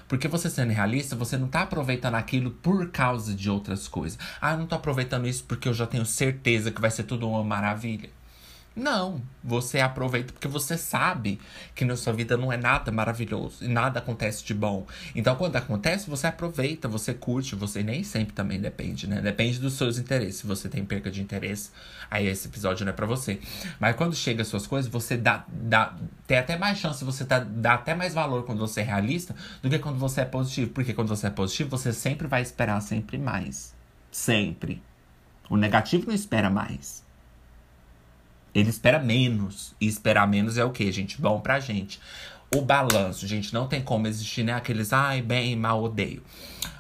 Porque 0.09 0.29
você 0.29 0.49
sendo 0.49 0.73
realista, 0.73 1.15
você 1.15 1.37
não 1.37 1.49
tá 1.49 1.63
aproveitando 1.63 2.15
aquilo 2.15 2.51
por 2.51 2.91
causa 2.91 3.35
de 3.35 3.51
outras 3.51 3.87
coisas. 3.89 4.19
Ah, 4.41 4.53
eu 4.53 4.59
não 4.59 4.67
tô 4.67 4.75
aproveitando 4.75 5.27
isso 5.27 5.45
porque 5.45 5.69
eu 5.69 5.75
já 5.75 5.87
tenho 5.87 6.05
certeza 6.07 6.71
que 6.71 6.81
vai 6.81 6.91
ser 6.91 7.05
tudo 7.05 7.29
uma 7.29 7.45
maravilha. 7.45 8.11
Não, 8.75 9.21
você 9.45 9.81
aproveita 9.81 10.33
porque 10.33 10.49
você 10.49 10.79
sabe 10.79 11.39
que 11.75 11.85
na 11.85 11.95
sua 11.95 12.13
vida 12.13 12.39
não 12.39 12.51
é 12.51 12.57
nada 12.57 12.91
maravilhoso 12.91 13.63
e 13.63 13.69
nada 13.69 13.99
acontece 13.99 14.43
de 14.45 14.55
bom. 14.55 14.87
Então, 15.15 15.37
quando 15.37 15.57
acontece, 15.57 16.09
você 16.09 16.27
aproveita, 16.27 16.89
você 16.89 17.13
curte, 17.13 17.55
você 17.55 17.83
nem 17.83 18.03
sempre 18.03 18.33
também 18.33 18.59
depende, 18.59 19.07
né? 19.07 19.21
Depende 19.21 19.59
dos 19.59 19.75
seus 19.75 19.99
interesses. 19.99 20.37
Se 20.37 20.47
você 20.47 20.71
tem 20.71 20.85
perca 20.87 21.11
de 21.11 21.21
interesse, 21.21 21.71
aí 22.11 22.27
esse 22.27 22.49
episódio 22.49 22.87
não 22.87 22.93
é 22.93 22.97
pra 22.97 23.05
você. 23.05 23.39
Mas 23.79 23.95
quando 23.95 24.15
chega 24.15 24.41
as 24.41 24.49
suas 24.49 24.67
coisas, 24.67 24.91
você 24.91 25.19
dá, 25.19 25.45
dá 25.49 25.95
tem 26.27 26.39
até 26.39 26.57
mais 26.57 26.79
chance, 26.79 27.05
você 27.05 27.27
tá, 27.27 27.41
dá 27.41 27.75
até 27.75 27.95
mais 27.95 28.15
valor 28.15 28.45
quando 28.45 28.61
você 28.61 28.81
é 28.81 28.85
realista 28.85 29.37
do 29.61 29.69
que 29.69 29.79
quando 29.79 29.99
você 29.99 30.23
é 30.23 30.25
positivo. 30.25 30.71
Porque 30.71 30.95
quando 30.95 31.09
você 31.09 31.27
é 31.27 31.31
positivo, 31.31 31.69
você 31.69 31.93
sempre 31.93 32.27
vai 32.27 32.41
esperar 32.41 32.81
sempre 32.81 33.19
mais. 33.19 33.75
Sempre. 34.11 34.83
O 35.51 35.57
negativo 35.59 36.07
não 36.07 36.15
espera 36.15 36.49
mais. 36.49 37.02
Ele 38.55 38.71
espera 38.71 38.99
menos. 38.99 39.75
E 39.81 39.87
esperar 39.87 40.27
menos 40.29 40.59
é 40.59 40.65
o 40.65 40.71
que, 40.71 40.91
gente? 40.93 41.21
Bom 41.21 41.41
pra 41.41 41.61
gente. 41.61 42.01
O 42.55 42.61
balanço, 42.61 43.27
gente, 43.27 43.55
não 43.55 43.67
tem 43.67 43.81
como 43.81 44.07
existir, 44.07 44.43
né? 44.43 44.53
Aqueles, 44.53 44.93
ai, 44.93 45.23
bem, 45.23 45.57
mal, 45.57 45.83
odeio. 45.83 46.23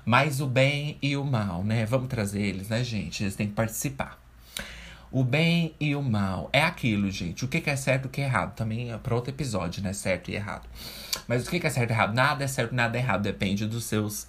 Mas 0.04 0.40
o 0.40 0.46
bem 0.46 0.98
e 1.00 1.16
o 1.16 1.24
mal, 1.24 1.64
né? 1.64 1.87
Vamos 1.87 2.08
trazer 2.08 2.42
eles, 2.42 2.68
né, 2.68 2.85
gente? 2.85 3.22
Eles 3.22 3.35
têm 3.35 3.46
que 3.46 3.54
participar. 3.54 4.22
O 5.11 5.22
bem 5.22 5.74
e 5.78 5.94
o 5.94 6.02
mal 6.02 6.50
é 6.52 6.62
aquilo, 6.62 7.11
gente. 7.11 7.44
O 7.44 7.48
que 7.48 7.68
é 7.68 7.76
certo 7.76 8.04
e 8.04 8.08
o 8.08 8.11
que 8.11 8.20
é 8.20 8.24
errado. 8.24 8.54
Também 8.54 8.92
é 8.92 8.98
para 8.98 9.14
outro 9.14 9.30
episódio, 9.30 9.82
né? 9.82 9.92
Certo 9.92 10.30
e 10.30 10.35
errado. 10.35 10.68
Mas 11.26 11.46
o 11.46 11.50
que 11.50 11.66
é 11.66 11.70
certo 11.70 11.90
e 11.90 11.92
errado? 11.92 12.14
Nada 12.14 12.44
é 12.44 12.46
certo, 12.46 12.74
nada 12.74 12.96
é 12.96 13.00
errado. 13.00 13.22
Depende 13.22 13.66
dos 13.66 13.85
seus 13.85 14.26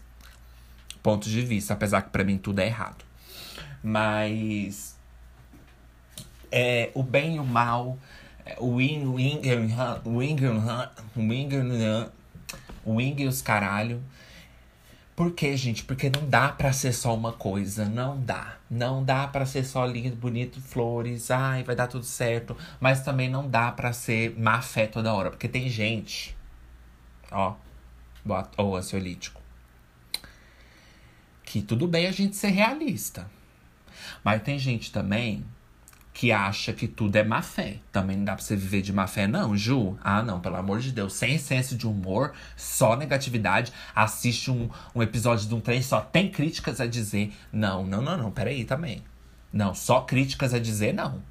pontos 1.02 1.30
de 1.30 1.42
vista. 1.42 1.74
Apesar 1.74 2.02
que 2.02 2.10
para 2.10 2.24
mim 2.24 2.38
tudo 2.38 2.60
é 2.60 2.68
errado. 2.68 3.04
Mas 3.82 4.93
é, 6.54 6.92
o 6.94 7.02
bem 7.02 7.38
e 7.38 7.40
o 7.40 7.44
mal, 7.44 7.98
o 8.60 8.76
wing, 8.76 9.08
wing, 9.08 9.42
wing, 10.06 10.38
wing, 11.16 12.12
wing 12.86 13.22
e 13.24 13.28
os 13.28 13.42
caralho. 13.42 14.04
Por 15.16 15.34
quê, 15.34 15.58
gente? 15.58 15.84
Porque 15.84 16.10
não 16.10 16.30
dá 16.30 16.50
para 16.50 16.72
ser 16.72 16.94
só 16.94 17.16
uma 17.16 17.34
coisa, 17.34 17.86
não 17.86 18.20
dá. 18.20 18.58
Não 18.70 19.04
dá 19.04 19.28
para 19.28 19.48
ser 19.48 19.64
só 19.64 19.84
lindo, 19.86 20.16
bonito, 20.16 20.62
flores, 20.62 21.32
ai, 21.32 21.64
vai 21.64 21.76
dar 21.76 21.88
tudo 21.88 22.06
certo. 22.06 22.56
Mas 22.80 23.02
também 23.02 23.30
não 23.30 23.50
dá 23.50 23.72
para 23.72 23.92
ser 23.92 24.38
má 24.40 24.62
fé 24.62 24.86
toda 24.86 25.14
hora, 25.14 25.32
porque 25.32 25.48
tem 25.48 25.68
gente, 25.70 26.36
ó, 27.32 27.56
ou 28.58 28.76
ansiolítico, 28.76 29.42
que 31.44 31.62
tudo 31.64 31.88
bem 31.88 32.08
a 32.08 32.12
gente 32.12 32.36
ser 32.36 32.50
realista. 32.50 33.30
Mas 34.24 34.42
tem 34.44 34.58
gente 34.58 34.92
também 34.92 35.46
que 36.24 36.32
acha 36.32 36.72
que 36.72 36.88
tudo 36.88 37.18
é 37.18 37.24
má 37.24 37.42
fé. 37.42 37.80
Também 37.92 38.16
não 38.16 38.24
dá 38.24 38.34
pra 38.34 38.42
você 38.42 38.56
viver 38.56 38.82
de 38.82 38.94
má 38.94 39.08
fé, 39.08 39.28
não, 39.28 39.58
Ju. 39.58 39.98
Ah, 40.02 40.24
não, 40.24 40.40
pelo 40.40 40.56
amor 40.56 40.80
de 40.80 40.90
Deus. 40.94 41.12
Sem 41.12 41.38
senso 41.38 41.76
de 41.76 41.86
humor, 41.86 42.32
só 42.56 42.96
negatividade. 42.96 43.74
Assiste 43.94 44.50
um, 44.50 44.70
um 44.96 45.04
episódio 45.04 45.50
de 45.50 45.54
um 45.54 45.60
trem, 45.60 45.82
só 45.82 46.00
tem 46.00 46.32
críticas 46.32 46.80
a 46.80 46.88
dizer. 46.88 47.34
Não, 47.52 47.86
não, 47.86 48.02
não, 48.02 48.16
não, 48.16 48.32
peraí 48.32 48.64
também. 48.64 49.04
Não, 49.52 49.76
só 49.76 50.00
críticas 50.00 50.54
a 50.54 50.60
dizer, 50.60 50.94
não. 50.94 51.22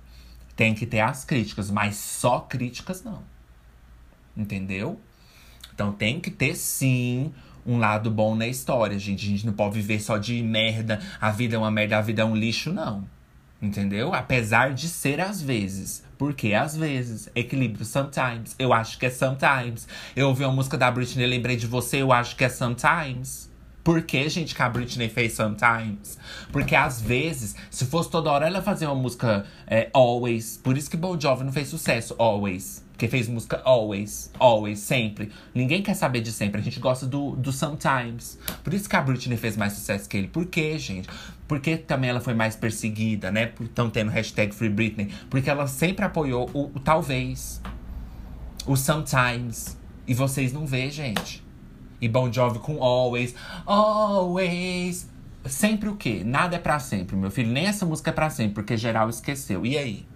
Tem 0.55 0.75
que 0.75 0.85
ter 0.85 1.01
as 1.01 1.25
críticas, 1.25 1.71
mas 1.71 1.97
só 1.97 2.41
críticas, 2.41 3.03
não. 3.03 3.23
Entendeu? 4.37 5.01
Então 5.73 5.91
tem 5.91 6.21
que 6.21 6.31
ter 6.31 6.55
sim 6.55 7.33
um 7.65 7.79
lado 7.79 8.11
bom 8.11 8.35
na 8.35 8.47
história, 8.47 8.99
gente. 8.99 9.25
A 9.25 9.31
gente 9.31 9.47
não 9.47 9.55
pode 9.55 9.75
viver 9.75 10.03
só 10.03 10.19
de 10.19 10.43
merda. 10.43 11.01
A 11.19 11.31
vida 11.31 11.57
é 11.57 11.59
uma 11.59 11.71
merda, 11.71 11.97
a 11.97 12.03
vida 12.03 12.21
é 12.21 12.25
um 12.27 12.37
lixo, 12.37 12.71
não. 12.71 13.09
Entendeu? 13.63 14.13
Apesar 14.13 14.75
de 14.75 14.89
ser 14.89 15.21
às 15.21 15.41
vezes. 15.41 16.03
Porque 16.19 16.53
às 16.53 16.77
vezes, 16.77 17.29
equilíbrio 17.35 17.85
sometimes. 17.85 18.57
Eu 18.59 18.73
acho 18.73 18.99
que 18.99 19.07
é 19.07 19.11
sometimes. 19.11 19.87
Eu 20.17 20.29
ouvi 20.29 20.45
uma 20.45 20.53
música 20.53 20.77
da 20.77 20.91
Britney, 20.91 21.27
lembrei 21.27 21.57
de 21.57 21.69
você, 21.69 22.03
eu 22.03 22.13
acho 22.13 22.35
que 22.35 22.45
é 22.45 22.49
sometimes. 22.49 23.51
Por 23.85 24.03
que, 24.03 24.29
gente, 24.29 24.55
que 24.55 24.63
a 24.63 24.69
Britney 24.69 25.09
fez 25.09 25.33
sometimes? 25.33 26.19
Porque 26.53 26.75
às 26.75 27.01
vezes, 27.01 27.57
se 27.71 27.85
fosse 27.85 28.11
toda 28.11 28.31
hora 28.31 28.47
ela 28.47 28.63
fazer 28.63 28.87
uma 28.87 28.95
música 28.95 29.45
é, 29.67 29.91
always. 29.93 30.57
Por 30.57 30.77
isso 30.77 30.89
que 30.91 30.97
Bon 30.97 31.19
Jovi 31.19 31.45
não 31.45 31.53
fez 31.53 31.69
sucesso, 31.69 32.15
always. 32.19 32.85
Porque 33.03 33.11
fez 33.11 33.27
música 33.27 33.61
always, 33.65 34.31
always, 34.39 34.79
sempre. 34.79 35.33
Ninguém 35.53 35.83
quer 35.83 35.95
saber 35.95 36.21
de 36.21 36.31
sempre, 36.31 36.61
a 36.61 36.63
gente 36.63 36.79
gosta 36.79 37.05
do, 37.05 37.35
do 37.35 37.51
sometimes. 37.51 38.39
Por 38.63 38.73
isso 38.73 38.89
que 38.89 38.95
a 38.95 39.03
Britney 39.03 39.37
fez 39.37 39.57
mais 39.57 39.73
sucesso 39.73 40.09
que 40.09 40.17
ele. 40.17 40.29
Por 40.29 40.47
quê, 40.47 40.79
gente? 40.79 41.09
Porque 41.49 41.77
também 41.77 42.11
ela 42.11 42.21
foi 42.21 42.33
mais 42.33 42.55
perseguida, 42.55 43.33
né? 43.33 43.47
Por 43.47 43.67
estão 43.67 43.91
tendo 43.91 44.13
hashtag 44.13 44.55
Free 44.55 44.69
Britney. 44.69 45.11
Porque 45.29 45.51
ela 45.51 45.67
sempre 45.67 46.05
apoiou 46.05 46.49
o, 46.55 46.67
o 46.67 46.79
talvez. 46.79 47.61
O 48.69 48.77
sometimes. 48.77 49.77
E 50.07 50.15
vocês 50.15 50.53
não 50.53 50.65
vê, 50.65 50.89
gente. 50.89 51.45
E 52.01 52.09
Bon 52.09 52.33
Jovi 52.33 52.61
com 52.61 52.81
always. 52.81 53.35
Always. 53.67 55.11
Sempre 55.47 55.89
o 55.89 55.97
quê? 55.97 56.23
Nada 56.25 56.55
é 56.55 56.59
para 56.61 56.79
sempre, 56.79 57.17
meu 57.17 57.33
filho. 57.33 57.51
Nem 57.51 57.67
essa 57.67 57.85
música 57.85 58.11
é 58.11 58.13
pra 58.13 58.31
sempre, 58.31 58.55
porque 58.55 58.77
geral 58.77 59.09
esqueceu. 59.09 59.67
E 59.67 59.77
aí? 59.77 60.07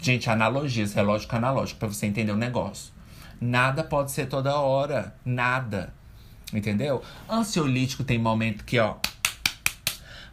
Gente, 0.00 0.30
analogias, 0.30 0.94
relógio 0.94 1.28
analógico, 1.32 1.80
para 1.80 1.88
você 1.88 2.06
entender 2.06 2.32
o 2.32 2.36
negócio. 2.36 2.92
Nada 3.40 3.82
pode 3.82 4.12
ser 4.12 4.26
toda 4.26 4.58
hora. 4.58 5.14
Nada. 5.24 5.92
Entendeu? 6.52 7.02
Ansiolítico 7.28 8.04
tem 8.04 8.18
momento 8.18 8.64
que, 8.64 8.78
ó. 8.78 8.96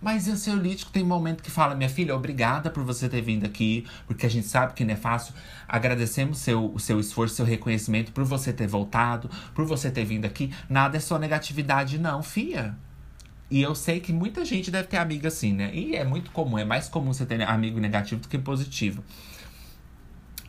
Mas 0.01 0.27
ansiolítico 0.27 0.91
tem 0.91 1.03
momento 1.03 1.41
que 1.41 1.49
fala, 1.49 1.73
minha 1.73 1.89
filha, 1.89 2.15
obrigada 2.15 2.69
por 2.69 2.83
você 2.83 3.09
ter 3.09 3.21
vindo 3.21 3.45
aqui, 3.45 3.87
porque 4.05 4.25
a 4.25 4.29
gente 4.29 4.45
sabe 4.45 4.73
que 4.73 4.85
não 4.85 4.93
é 4.93 4.95
fácil. 4.95 5.33
Agradecemos 5.67 6.37
seu, 6.37 6.71
o 6.73 6.79
seu 6.79 6.99
esforço, 6.99 7.35
seu 7.35 7.45
reconhecimento 7.45 8.11
por 8.11 8.23
você 8.23 8.53
ter 8.53 8.67
voltado, 8.67 9.29
por 9.55 9.65
você 9.65 9.89
ter 9.89 10.05
vindo 10.05 10.25
aqui. 10.25 10.53
Nada 10.69 10.97
é 10.97 10.99
só 10.99 11.17
negatividade, 11.17 11.97
não, 11.97 12.21
fia. 12.21 12.75
E 13.49 13.61
eu 13.61 13.73
sei 13.73 13.99
que 13.99 14.13
muita 14.13 14.43
gente 14.45 14.69
deve 14.69 14.87
ter 14.87 14.97
amiga 14.97 15.27
assim, 15.27 15.53
né? 15.53 15.71
E 15.73 15.95
é 15.95 16.03
muito 16.03 16.31
comum, 16.31 16.57
é 16.57 16.65
mais 16.65 16.87
comum 16.87 17.13
você 17.13 17.25
ter 17.25 17.41
amigo 17.41 17.79
negativo 17.79 18.21
do 18.21 18.27
que 18.27 18.37
positivo. 18.37 19.03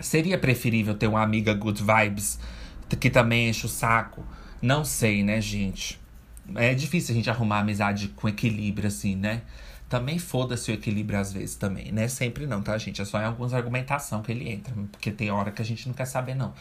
Seria 0.00 0.38
preferível 0.38 0.94
ter 0.94 1.06
uma 1.06 1.22
amiga 1.22 1.54
good 1.54 1.82
vibes 1.82 2.38
que 3.00 3.10
também 3.10 3.48
enche 3.48 3.66
o 3.66 3.68
saco? 3.68 4.24
Não 4.60 4.84
sei, 4.84 5.22
né, 5.22 5.40
gente? 5.40 5.98
É 6.54 6.74
difícil 6.74 7.12
a 7.12 7.16
gente 7.16 7.30
arrumar 7.30 7.60
amizade 7.60 8.08
com 8.08 8.28
equilíbrio, 8.28 8.88
assim, 8.88 9.16
né? 9.16 9.42
Também 9.88 10.18
foda-se 10.18 10.70
o 10.70 10.74
equilíbrio 10.74 11.18
às 11.18 11.32
vezes 11.32 11.56
também, 11.56 11.92
né? 11.92 12.08
Sempre 12.08 12.46
não, 12.46 12.62
tá, 12.62 12.76
gente? 12.76 13.00
É 13.00 13.04
só 13.04 13.20
em 13.20 13.24
algumas 13.24 13.54
argumentação 13.54 14.22
que 14.22 14.32
ele 14.32 14.48
entra. 14.48 14.74
Porque 14.90 15.10
tem 15.10 15.30
hora 15.30 15.50
que 15.50 15.62
a 15.62 15.64
gente 15.64 15.86
não 15.86 15.94
quer 15.94 16.06
saber, 16.06 16.34
não. 16.34 16.52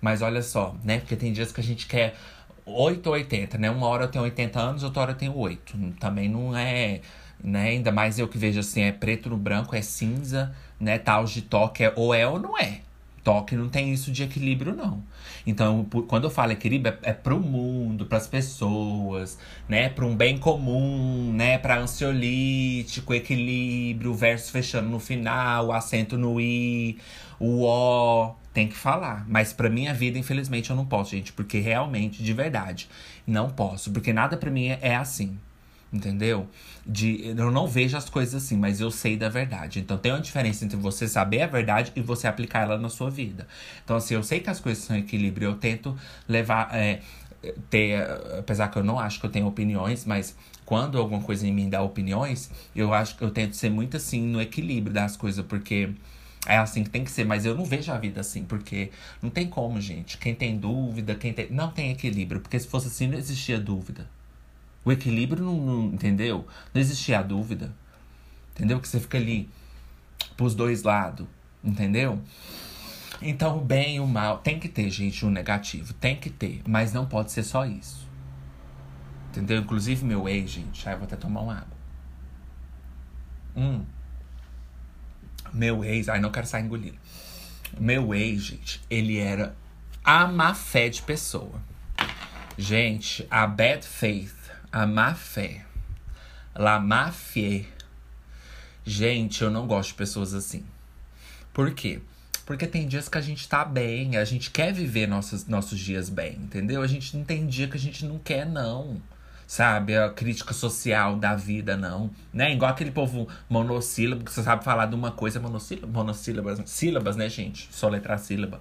Mas 0.00 0.22
olha 0.22 0.42
só, 0.42 0.74
né? 0.82 0.98
Porque 0.98 1.16
tem 1.16 1.32
dias 1.32 1.52
que 1.52 1.60
a 1.60 1.64
gente 1.64 1.86
quer 1.86 2.14
8 2.64 3.06
ou 3.06 3.12
80, 3.12 3.58
né? 3.58 3.70
Uma 3.70 3.86
hora 3.86 4.04
eu 4.04 4.08
tenho 4.08 4.24
80 4.24 4.58
anos, 4.58 4.82
outra 4.82 5.02
hora 5.02 5.12
eu 5.12 5.16
tenho 5.16 5.36
8. 5.36 5.76
Também 5.98 6.28
não 6.28 6.56
é, 6.56 7.00
né? 7.42 7.68
Ainda 7.68 7.92
mais 7.92 8.18
eu 8.18 8.28
que 8.28 8.38
vejo 8.38 8.60
assim, 8.60 8.82
é 8.82 8.92
preto 8.92 9.28
no 9.28 9.36
branco, 9.36 9.74
é 9.76 9.82
cinza, 9.82 10.54
né? 10.80 10.98
Tal 10.98 11.24
de 11.24 11.42
toque, 11.42 11.84
é 11.84 11.92
ou 11.94 12.14
é 12.14 12.26
ou 12.26 12.38
não 12.38 12.58
é. 12.58 12.80
Toque 13.22 13.54
não 13.54 13.68
tem 13.68 13.92
isso 13.92 14.10
de 14.10 14.22
equilíbrio, 14.22 14.74
não. 14.74 15.02
Então, 15.46 15.84
quando 16.08 16.24
eu 16.24 16.30
falo 16.30 16.52
equilíbrio, 16.52 16.96
é, 17.02 17.10
é 17.10 17.12
pro 17.12 17.38
mundo, 17.38 18.06
pras 18.06 18.26
pessoas, 18.26 19.38
né? 19.68 19.90
Pra 19.90 20.06
um 20.06 20.16
bem 20.16 20.38
comum, 20.38 21.32
né? 21.34 21.58
Pra 21.58 21.78
ansiolítico, 21.78 23.12
equilíbrio, 23.12 24.14
verso 24.14 24.50
fechando 24.50 24.88
no 24.88 24.98
final, 24.98 25.70
acento 25.72 26.16
no 26.16 26.40
i, 26.40 26.98
o 27.38 27.62
o. 27.64 28.34
Tem 28.52 28.68
que 28.68 28.76
falar. 28.76 29.24
Mas 29.28 29.52
pra 29.52 29.68
minha 29.70 29.94
vida, 29.94 30.18
infelizmente, 30.18 30.70
eu 30.70 30.76
não 30.76 30.86
posso, 30.86 31.12
gente. 31.12 31.32
Porque 31.32 31.60
realmente, 31.60 32.22
de 32.22 32.32
verdade, 32.32 32.88
não 33.26 33.50
posso. 33.50 33.92
Porque 33.92 34.12
nada 34.12 34.36
pra 34.36 34.50
mim 34.50 34.68
é 34.68 34.96
assim. 34.96 35.38
Entendeu? 35.92 36.48
De, 36.86 37.26
eu 37.36 37.50
não 37.50 37.66
vejo 37.66 37.96
as 37.96 38.08
coisas 38.08 38.42
assim, 38.42 38.56
mas 38.56 38.80
eu 38.80 38.90
sei 38.90 39.16
da 39.16 39.28
verdade. 39.28 39.80
Então 39.80 39.98
tem 39.98 40.12
uma 40.12 40.20
diferença 40.20 40.64
entre 40.64 40.76
você 40.76 41.08
saber 41.08 41.42
a 41.42 41.46
verdade 41.48 41.92
e 41.96 42.00
você 42.00 42.28
aplicar 42.28 42.62
ela 42.62 42.78
na 42.78 42.88
sua 42.88 43.10
vida. 43.10 43.46
Então, 43.84 43.96
assim, 43.96 44.14
eu 44.14 44.22
sei 44.22 44.38
que 44.40 44.48
as 44.48 44.60
coisas 44.60 44.84
são 44.84 44.96
equilíbrio, 44.96 45.48
eu 45.48 45.54
tento 45.56 45.96
levar. 46.28 46.72
É, 46.72 47.00
ter, 47.70 48.02
apesar 48.38 48.68
que 48.68 48.78
eu 48.78 48.84
não 48.84 48.98
acho 48.98 49.18
que 49.18 49.26
eu 49.26 49.30
tenho 49.30 49.46
opiniões, 49.46 50.04
mas 50.04 50.36
quando 50.64 50.98
alguma 50.98 51.22
coisa 51.22 51.46
em 51.46 51.52
mim 51.52 51.68
dá 51.68 51.82
opiniões, 51.82 52.50
eu 52.76 52.92
acho 52.92 53.16
que 53.16 53.24
eu 53.24 53.30
tento 53.30 53.56
ser 53.56 53.70
muito 53.70 53.96
assim 53.96 54.20
no 54.22 54.40
equilíbrio 54.40 54.92
das 54.92 55.16
coisas, 55.16 55.44
porque 55.44 55.90
é 56.46 56.56
assim 56.56 56.84
que 56.84 56.90
tem 56.90 57.04
que 57.04 57.10
ser, 57.10 57.24
mas 57.24 57.44
eu 57.44 57.54
não 57.54 57.64
vejo 57.64 57.90
a 57.92 57.98
vida 57.98 58.20
assim, 58.20 58.44
porque 58.44 58.90
não 59.22 59.30
tem 59.30 59.48
como, 59.48 59.80
gente. 59.80 60.18
Quem 60.18 60.34
tem 60.34 60.56
dúvida, 60.58 61.14
quem 61.14 61.32
tem. 61.32 61.50
Não 61.50 61.70
tem 61.70 61.90
equilíbrio, 61.90 62.40
porque 62.40 62.58
se 62.58 62.66
fosse 62.66 62.88
assim, 62.88 63.06
não 63.06 63.18
existia 63.18 63.58
dúvida. 63.58 64.06
O 64.84 64.90
equilíbrio 64.90 65.44
não, 65.44 65.56
não, 65.56 65.86
entendeu? 65.86 66.46
Não 66.72 66.80
existia 66.80 67.18
a 67.18 67.22
dúvida. 67.22 67.74
Entendeu? 68.54 68.80
Que 68.80 68.88
você 68.88 69.00
fica 69.00 69.18
ali 69.18 69.48
pros 70.36 70.54
dois 70.54 70.82
lados. 70.82 71.26
Entendeu? 71.62 72.20
Então, 73.20 73.58
o 73.58 73.60
bem 73.60 73.96
e 73.96 74.00
o 74.00 74.06
mal. 74.06 74.38
Tem 74.38 74.58
que 74.58 74.68
ter, 74.68 74.88
gente, 74.90 75.24
um 75.26 75.30
negativo. 75.30 75.92
Tem 75.94 76.16
que 76.16 76.30
ter. 76.30 76.62
Mas 76.66 76.92
não 76.92 77.06
pode 77.06 77.32
ser 77.32 77.42
só 77.42 77.66
isso. 77.66 78.08
Entendeu? 79.30 79.58
Inclusive, 79.58 80.04
meu 80.04 80.28
ex, 80.28 80.50
gente. 80.50 80.88
Eu 80.88 80.96
vou 80.96 81.04
até 81.04 81.16
tomar 81.16 81.40
uma 81.42 81.54
água. 81.54 81.80
Hum. 83.56 83.84
Meu 85.52 85.84
ex, 85.84 86.08
ai, 86.08 86.20
não 86.20 86.30
quero 86.30 86.46
sair 86.46 86.64
engolindo. 86.64 86.98
Meu 87.78 88.14
ex, 88.14 88.42
gente, 88.42 88.80
ele 88.88 89.18
era 89.18 89.54
a 90.04 90.26
má 90.26 90.54
fé 90.54 90.88
de 90.88 91.02
pessoa. 91.02 91.60
Gente, 92.56 93.26
a 93.30 93.46
bad 93.46 93.86
faith, 93.86 94.34
a 94.72 94.86
má 94.86 95.14
fé, 95.14 95.64
la 96.54 96.78
má 96.78 97.10
fé. 97.10 97.64
Gente, 98.84 99.42
eu 99.42 99.50
não 99.50 99.66
gosto 99.66 99.88
de 99.88 99.94
pessoas 99.94 100.32
assim. 100.32 100.64
Por 101.52 101.74
quê? 101.74 102.00
Porque 102.46 102.66
tem 102.66 102.86
dias 102.86 103.08
que 103.08 103.18
a 103.18 103.20
gente 103.20 103.48
tá 103.48 103.64
bem, 103.64 104.16
a 104.16 104.24
gente 104.24 104.50
quer 104.50 104.72
viver 104.72 105.06
nossos, 105.06 105.46
nossos 105.46 105.78
dias 105.78 106.08
bem, 106.08 106.36
entendeu? 106.36 106.82
A 106.82 106.86
gente 106.86 107.16
não 107.16 107.24
tem 107.24 107.46
dia 107.46 107.68
que 107.68 107.76
a 107.76 107.80
gente 107.80 108.04
não 108.04 108.18
quer, 108.18 108.46
não. 108.46 109.00
Sabe? 109.46 109.96
A 109.96 110.08
crítica 110.10 110.54
social 110.54 111.16
da 111.16 111.34
vida, 111.34 111.76
não. 111.76 112.10
Né? 112.32 112.52
Igual 112.52 112.70
aquele 112.70 112.92
povo 112.92 113.28
monossílabo, 113.48 114.24
que 114.24 114.32
você 114.32 114.44
sabe 114.44 114.62
falar 114.62 114.86
de 114.86 114.94
uma 114.94 115.10
coisa 115.10 115.40
monossílaba, 115.40 115.92
monossílabas, 115.92 116.62
sílabas, 116.66 117.16
né, 117.16 117.28
gente? 117.28 117.68
Só 117.72 117.88
letra 117.88 118.16
sílaba. 118.16 118.60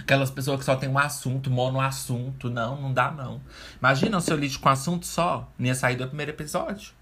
Aquelas 0.00 0.30
pessoas 0.30 0.58
que 0.58 0.64
só 0.64 0.76
tem 0.76 0.88
um 0.88 0.98
assunto, 0.98 1.50
monoassunto. 1.50 2.50
Não, 2.50 2.80
não 2.80 2.92
dá, 2.92 3.10
não. 3.10 3.40
Imagina 3.78 4.20
se 4.20 4.32
eu 4.32 4.36
lide 4.36 4.58
com 4.58 4.68
assunto 4.68 5.06
só. 5.06 5.50
Não 5.58 5.66
ia 5.66 5.74
sair 5.74 5.96
do 5.96 6.06
primeiro 6.06 6.32
episódio. 6.32 6.92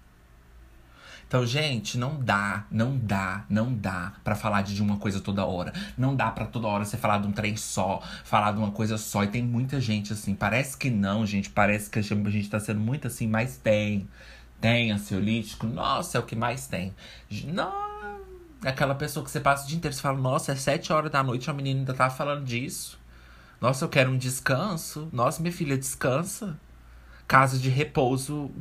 Então, 1.27 1.45
gente, 1.45 1.97
não 1.97 2.19
dá, 2.19 2.65
não 2.69 2.95
dá, 2.97 3.45
não 3.49 3.73
dá 3.73 4.13
para 4.23 4.35
falar 4.35 4.61
de 4.61 4.79
uma 4.81 4.97
coisa 4.97 5.19
toda 5.19 5.43
hora. 5.43 5.73
Não 5.97 6.15
dá 6.15 6.29
para 6.29 6.45
toda 6.45 6.67
hora 6.67 6.85
você 6.85 6.97
falar 6.97 7.17
de 7.17 7.27
um 7.27 7.31
trem 7.31 7.57
só, 7.57 8.01
falar 8.23 8.51
de 8.51 8.59
uma 8.59 8.71
coisa 8.71 8.97
só. 8.97 9.23
E 9.23 9.27
tem 9.27 9.41
muita 9.41 9.81
gente 9.81 10.13
assim. 10.13 10.35
Parece 10.35 10.77
que 10.77 10.89
não, 10.89 11.25
gente. 11.25 11.49
Parece 11.49 11.89
que 11.89 11.97
a 11.97 12.01
gente 12.01 12.49
tá 12.49 12.59
sendo 12.59 12.79
muito 12.79 13.07
assim, 13.07 13.27
mas 13.27 13.57
tem. 13.57 14.07
Tem 14.61 14.91
ansiolítico. 14.91 15.65
Nossa, 15.67 16.17
é 16.17 16.21
o 16.21 16.23
que 16.23 16.35
mais 16.35 16.67
tem. 16.67 16.93
Não. 17.45 17.94
Aquela 18.63 18.95
pessoa 18.95 19.23
que 19.23 19.31
você 19.31 19.39
passa 19.39 19.65
o 19.65 19.67
dia 19.67 19.77
inteiro 19.77 19.95
e 19.95 19.99
fala, 19.99 20.17
nossa, 20.17 20.51
é 20.51 20.55
sete 20.55 20.91
horas 20.91 21.11
da 21.11 21.21
noite, 21.21 21.49
a 21.49 21.53
menina 21.53 21.79
ainda 21.79 21.93
tá 21.93 22.09
falando 22.09 22.43
disso. 22.43 22.99
Nossa, 23.61 23.85
eu 23.85 23.89
quero 23.89 24.11
um 24.11 24.17
descanso. 24.17 25.09
Nossa, 25.11 25.41
minha 25.41 25.51
filha, 25.51 25.77
descansa. 25.77 26.59
Casa 27.27 27.57
de 27.57 27.69
repouso, 27.69 28.51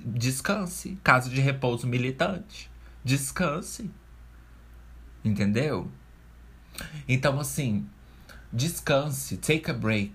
descanse. 0.00 0.98
Casa 1.04 1.30
de 1.30 1.40
repouso 1.40 1.86
militante, 1.86 2.70
descanse. 3.04 3.90
Entendeu? 5.24 5.88
Então, 7.08 7.38
assim, 7.38 7.86
descanse, 8.52 9.36
take 9.36 9.70
a 9.70 9.74
break, 9.74 10.12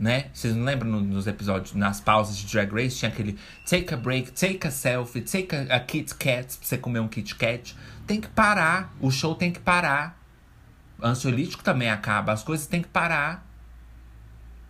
né? 0.00 0.30
Vocês 0.32 0.56
não 0.56 0.64
lembram 0.64 0.88
nos 0.88 1.26
episódios, 1.26 1.74
nas 1.74 2.00
pausas 2.00 2.34
de 2.38 2.50
Drag 2.50 2.72
Race, 2.72 2.96
tinha 2.96 3.10
aquele 3.10 3.38
take 3.68 3.92
a 3.92 3.98
break, 3.98 4.32
take 4.32 4.66
a 4.66 4.70
selfie, 4.70 5.20
take 5.20 5.54
a, 5.54 5.76
a 5.76 5.78
Kit 5.78 6.14
Kat, 6.14 6.56
pra 6.56 6.66
você 6.66 6.78
comer 6.78 7.00
um 7.00 7.08
Kit 7.08 7.34
Kat. 7.34 7.76
Tem 8.06 8.18
que 8.18 8.28
parar, 8.28 8.94
o 8.98 9.10
show 9.10 9.34
tem 9.34 9.52
que 9.52 9.60
parar. 9.60 10.18
Ansiolítico 11.02 11.62
também 11.62 11.90
acaba, 11.90 12.32
as 12.32 12.42
coisas 12.42 12.66
têm 12.66 12.80
que 12.80 12.88
parar. 12.88 13.46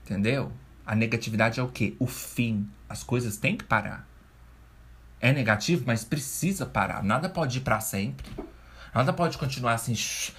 Entendeu? 0.04 0.52
A 0.84 0.96
negatividade 0.96 1.60
é 1.60 1.62
o 1.62 1.68
quê? 1.68 1.94
O 2.00 2.08
fim. 2.08 2.68
As 2.88 3.04
coisas 3.04 3.36
têm 3.36 3.56
que 3.56 3.64
parar. 3.64 4.08
É 5.20 5.32
negativo, 5.32 5.84
mas 5.86 6.02
precisa 6.02 6.66
parar. 6.66 7.04
Nada 7.04 7.28
pode 7.28 7.58
ir 7.58 7.60
para 7.60 7.78
sempre. 7.78 8.26
Nada 8.92 9.12
pode 9.12 9.38
continuar 9.38 9.74
assim, 9.74 9.94
shh, 9.94 10.32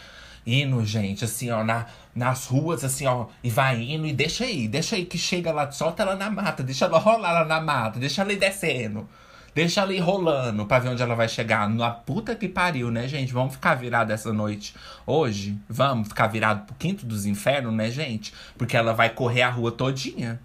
indo, 0.46 0.84
gente, 0.86 1.24
assim, 1.26 1.50
ó, 1.52 1.64
na, 1.64 1.86
nas 2.16 2.48
ruas, 2.48 2.84
assim, 2.84 3.06
ó, 3.06 3.28
e 3.44 3.50
vai 3.50 3.82
indo 3.82 4.06
e 4.08 4.14
deixa 4.14 4.44
aí, 4.44 4.68
deixa 4.68 4.96
aí 4.96 5.06
que 5.06 5.18
chega 5.18 5.52
lá, 5.52 5.72
solta 5.72 6.04
ela 6.04 6.16
na 6.16 6.30
mata, 6.30 6.64
deixa 6.64 6.86
ela 6.86 7.00
rolar 7.00 7.32
lá 7.32 7.46
na 7.46 7.62
mata, 7.62 8.00
deixa 8.00 8.22
ela 8.22 8.34
ir 8.34 8.38
descendo. 8.38 9.08
Deixa 9.54 9.82
ela 9.82 9.94
ir 9.94 10.00
rolando 10.00 10.66
pra 10.66 10.80
ver 10.80 10.90
onde 10.90 11.04
ela 11.04 11.14
vai 11.14 11.28
chegar. 11.28 11.70
Na 11.70 11.92
puta 11.92 12.34
que 12.36 12.48
pariu, 12.48 12.90
né, 12.90 13.06
gente? 13.08 13.34
Vamos 13.34 13.54
ficar 13.54 13.76
virado 13.76 14.14
essa 14.14 14.32
noite 14.32 14.74
hoje? 15.06 15.60
Vamos 15.68 16.08
ficar 16.08 16.28
virado 16.28 16.66
pro 16.66 16.76
quinto 16.76 17.06
dos 17.06 17.26
infernos, 17.26 17.74
né, 17.74 17.92
gente? 17.92 18.34
Porque 18.58 18.78
ela 18.78 18.94
vai 18.94 19.10
correr 19.10 19.42
a 19.42 19.50
rua 19.50 19.70
todinha. 19.70 20.40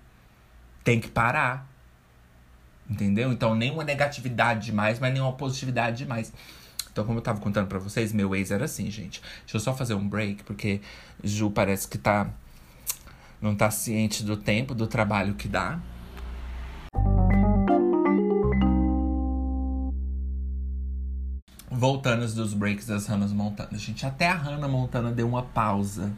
Tem 0.82 0.98
que 0.98 1.06
parar. 1.06 1.68
Entendeu? 2.90 3.32
Então, 3.32 3.54
nenhuma 3.54 3.84
negatividade 3.84 4.66
demais, 4.66 4.98
mas 4.98 5.12
nenhuma 5.12 5.32
positividade 5.32 5.98
demais. 5.98 6.32
Então, 6.96 7.04
como 7.04 7.18
eu 7.18 7.22
tava 7.22 7.40
contando 7.40 7.66
pra 7.66 7.78
vocês, 7.78 8.10
meu 8.10 8.34
ex 8.34 8.50
era 8.50 8.64
assim, 8.64 8.90
gente. 8.90 9.20
Deixa 9.40 9.58
eu 9.58 9.60
só 9.60 9.74
fazer 9.74 9.92
um 9.92 10.08
break, 10.08 10.44
porque 10.44 10.80
Ju 11.22 11.50
parece 11.50 11.86
que 11.86 11.98
tá. 11.98 12.30
Não 13.38 13.54
tá 13.54 13.70
ciente 13.70 14.24
do 14.24 14.34
tempo, 14.34 14.74
do 14.74 14.86
trabalho 14.86 15.34
que 15.34 15.46
dá. 15.46 15.78
voltando 21.68 22.26
dos 22.34 22.54
breaks 22.54 22.86
das 22.86 23.06
Hannah 23.06 23.28
Montana. 23.28 23.76
Gente, 23.76 24.06
até 24.06 24.28
a 24.28 24.34
Hannah 24.34 24.66
Montana 24.66 25.12
deu 25.12 25.28
uma 25.28 25.42
pausa 25.42 26.10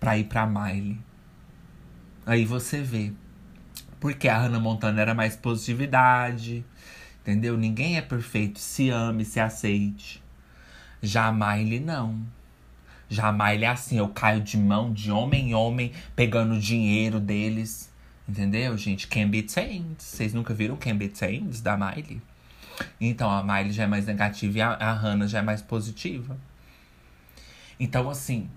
pra 0.00 0.16
ir 0.16 0.24
pra 0.24 0.46
Miley. 0.46 0.98
Aí 2.24 2.46
você 2.46 2.80
vê. 2.80 3.12
Porque 4.00 4.28
a 4.28 4.38
Hannah 4.38 4.58
Montana 4.58 4.98
era 4.98 5.14
mais 5.14 5.36
positividade, 5.36 6.64
entendeu? 7.22 7.56
Ninguém 7.56 7.96
é 7.96 8.02
perfeito, 8.02 8.58
se 8.58 8.90
ame, 8.90 9.24
se 9.24 9.40
aceite. 9.40 10.22
Miley 11.02 11.80
não. 11.80 12.20
Miley 13.10 13.64
é 13.64 13.68
assim, 13.68 13.98
eu 13.98 14.08
caio 14.08 14.40
de 14.40 14.56
mão 14.56 14.92
de 14.92 15.10
homem 15.10 15.50
em 15.50 15.54
homem, 15.54 15.92
pegando 16.14 16.54
o 16.54 16.60
dinheiro 16.60 17.18
deles. 17.18 17.90
Entendeu, 18.28 18.76
gente? 18.76 19.08
Can 19.08 19.28
be 19.28 19.42
tamed. 19.42 19.96
Vocês 19.98 20.32
nunca 20.32 20.54
viram 20.54 20.76
Can 20.76 20.96
be 20.96 21.08
tamed 21.08 21.60
da 21.60 21.76
Miley? 21.76 22.20
Então 23.00 23.30
a 23.30 23.42
Miley 23.42 23.72
já 23.72 23.84
é 23.84 23.86
mais 23.86 24.06
negativa 24.06 24.58
e 24.58 24.60
a, 24.60 24.70
a 24.70 24.92
Hannah 24.92 25.26
já 25.26 25.40
é 25.40 25.42
mais 25.42 25.60
positiva. 25.60 26.38
Então, 27.78 28.08
assim, 28.08 28.48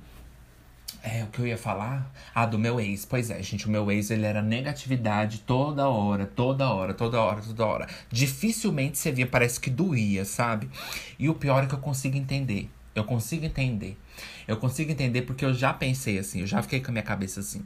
é 1.06 1.24
o 1.24 1.28
que 1.28 1.40
eu 1.40 1.46
ia 1.46 1.58
falar? 1.58 2.12
Ah, 2.34 2.48
do 2.48 2.58
meu 2.58 2.80
ex. 2.80 3.06
Pois 3.06 3.30
é, 3.30 3.42
gente, 3.44 3.68
o 3.68 3.70
meu 3.70 3.92
ex 3.92 4.10
ele 4.10 4.26
era 4.26 4.42
negatividade 4.42 5.40
toda 5.40 5.88
hora, 5.88 6.26
toda 6.26 6.68
hora, 6.68 6.96
toda 6.96 7.22
hora, 7.22 7.42
toda 7.42 7.66
hora. 7.66 7.88
Dificilmente 8.12 8.98
você 8.98 9.12
via, 9.12 9.28
parece 9.28 9.60
que 9.60 9.70
doía, 9.70 10.26
sabe? 10.26 10.68
E 11.20 11.30
o 11.30 11.36
pior 11.36 11.64
é 11.64 11.68
que 11.68 11.76
eu 11.76 11.80
consigo 11.80 12.18
entender. 12.18 12.70
Eu 12.96 13.04
consigo 13.04 13.46
entender. 13.46 13.98
Eu 14.48 14.58
consigo 14.58 14.92
entender 14.92 15.22
porque 15.22 15.46
eu 15.46 15.54
já 15.54 15.72
pensei 15.72 16.18
assim, 16.18 16.42
eu 16.42 16.48
já 16.48 16.62
fiquei 16.64 16.80
com 16.80 16.90
a 16.90 16.94
minha 16.94 17.04
cabeça 17.04 17.40
assim. 17.40 17.64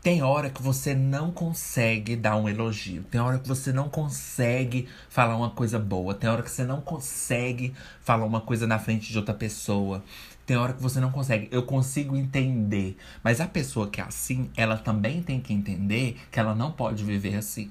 Tem 0.00 0.22
hora 0.22 0.50
que 0.50 0.62
você 0.62 0.94
não 0.94 1.30
consegue 1.30 2.14
dar 2.14 2.36
um 2.36 2.46
elogio. 2.46 3.02
Tem 3.04 3.18
hora 3.18 3.38
que 3.38 3.48
você 3.48 3.72
não 3.72 3.88
consegue 3.88 4.86
falar 5.08 5.34
uma 5.34 5.48
coisa 5.48 5.78
boa. 5.78 6.12
Tem 6.14 6.28
hora 6.28 6.42
que 6.42 6.50
você 6.50 6.62
não 6.62 6.82
consegue 6.82 7.72
falar 8.02 8.26
uma 8.26 8.42
coisa 8.42 8.66
na 8.66 8.78
frente 8.78 9.10
de 9.10 9.16
outra 9.16 9.32
pessoa. 9.32 10.04
Tem 10.46 10.56
hora 10.56 10.72
que 10.72 10.82
você 10.82 11.00
não 11.00 11.10
consegue. 11.10 11.48
Eu 11.50 11.62
consigo 11.64 12.16
entender. 12.16 12.96
Mas 13.22 13.40
a 13.40 13.46
pessoa 13.46 13.88
que 13.88 14.00
é 14.00 14.04
assim, 14.04 14.50
ela 14.56 14.76
também 14.76 15.22
tem 15.22 15.40
que 15.40 15.52
entender 15.52 16.20
que 16.30 16.38
ela 16.38 16.54
não 16.54 16.72
pode 16.72 17.02
viver 17.04 17.36
assim. 17.36 17.70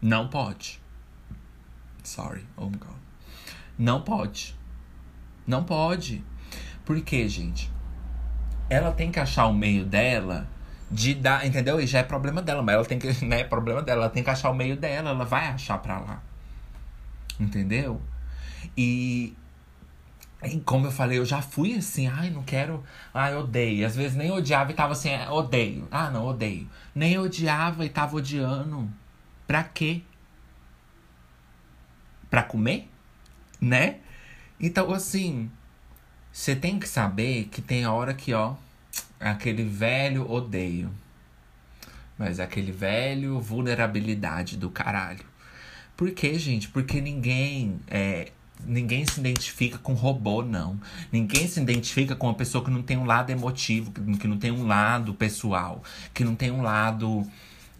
Não 0.00 0.28
pode. 0.28 0.80
Sorry, 2.04 2.46
oh 2.56 2.68
God. 2.68 2.96
Não 3.76 4.02
pode. 4.02 4.56
Não 5.46 5.64
pode. 5.64 6.24
Por 6.84 7.00
quê, 7.00 7.28
gente? 7.28 7.70
ela 8.68 8.92
tem 8.92 9.10
que 9.10 9.18
achar 9.18 9.46
o 9.46 9.54
meio 9.54 9.84
dela 9.84 10.46
de 10.90 11.14
dar, 11.14 11.46
entendeu? 11.46 11.80
E 11.80 11.86
já 11.86 12.00
é 12.00 12.02
problema 12.02 12.42
dela, 12.42 12.62
mas 12.62 12.74
ela 12.74 12.84
tem 12.84 12.98
que, 12.98 13.08
né, 13.24 13.40
é 13.40 13.44
problema 13.44 13.82
dela, 13.82 14.02
ela 14.02 14.10
tem 14.10 14.22
que 14.22 14.30
achar 14.30 14.50
o 14.50 14.54
meio 14.54 14.76
dela, 14.76 15.10
ela 15.10 15.24
vai 15.24 15.48
achar 15.48 15.78
pra 15.78 15.98
lá. 15.98 16.22
Entendeu? 17.38 18.00
E, 18.76 19.36
e 20.42 20.60
como 20.60 20.86
eu 20.86 20.92
falei, 20.92 21.18
eu 21.18 21.24
já 21.24 21.42
fui 21.42 21.74
assim, 21.74 22.06
ai, 22.06 22.30
não 22.30 22.44
quero, 22.44 22.84
ai, 23.12 23.34
odeio. 23.34 23.84
Às 23.86 23.96
vezes 23.96 24.16
nem 24.16 24.30
odiava 24.30 24.70
e 24.70 24.74
tava 24.74 24.92
assim, 24.92 25.10
é, 25.10 25.28
odeio. 25.28 25.88
Ah, 25.90 26.10
não, 26.10 26.26
odeio. 26.26 26.68
Nem 26.94 27.18
odiava 27.18 27.84
e 27.84 27.88
tava 27.88 28.16
odiando. 28.16 28.88
Pra 29.46 29.64
quê? 29.64 30.02
Pra 32.30 32.42
comer? 32.42 32.88
Né? 33.60 33.98
Então, 34.60 34.92
assim, 34.92 35.50
você 36.32 36.54
tem 36.54 36.78
que 36.78 36.88
saber 36.88 37.48
que 37.50 37.60
tem 37.60 37.86
hora 37.86 38.14
que, 38.14 38.32
ó, 38.32 38.54
aquele 39.18 39.64
velho 39.64 40.30
odeio. 40.30 40.92
Mas 42.16 42.38
aquele 42.38 42.70
velho 42.70 43.40
vulnerabilidade 43.40 44.56
do 44.56 44.70
caralho. 44.70 45.24
Por 45.96 46.12
quê, 46.12 46.38
gente? 46.38 46.68
Porque 46.68 47.00
ninguém 47.00 47.80
é, 47.88 48.30
ninguém 48.66 49.06
se 49.06 49.20
identifica 49.20 49.78
com 49.78 49.94
robô, 49.94 50.42
não. 50.42 50.78
Ninguém 51.12 51.46
se 51.46 51.60
identifica 51.60 52.14
com 52.14 52.26
uma 52.26 52.34
pessoa 52.34 52.64
que 52.64 52.70
não 52.70 52.82
tem 52.82 52.96
um 52.96 53.04
lado 53.04 53.30
emotivo, 53.30 53.92
que 53.92 54.26
não 54.26 54.38
tem 54.38 54.50
um 54.50 54.66
lado 54.66 55.14
pessoal, 55.14 55.82
que 56.12 56.24
não 56.24 56.34
tem 56.34 56.50
um 56.50 56.62
lado 56.62 57.26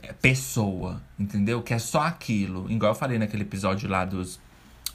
é, 0.02 0.12
pessoa, 0.12 1.00
entendeu? 1.18 1.62
Que 1.62 1.74
é 1.74 1.78
só 1.78 2.02
aquilo. 2.02 2.70
Igual 2.70 2.92
eu 2.92 2.96
falei 2.98 3.18
naquele 3.18 3.42
episódio 3.42 3.88
lá 3.88 4.04
dos 4.04 4.40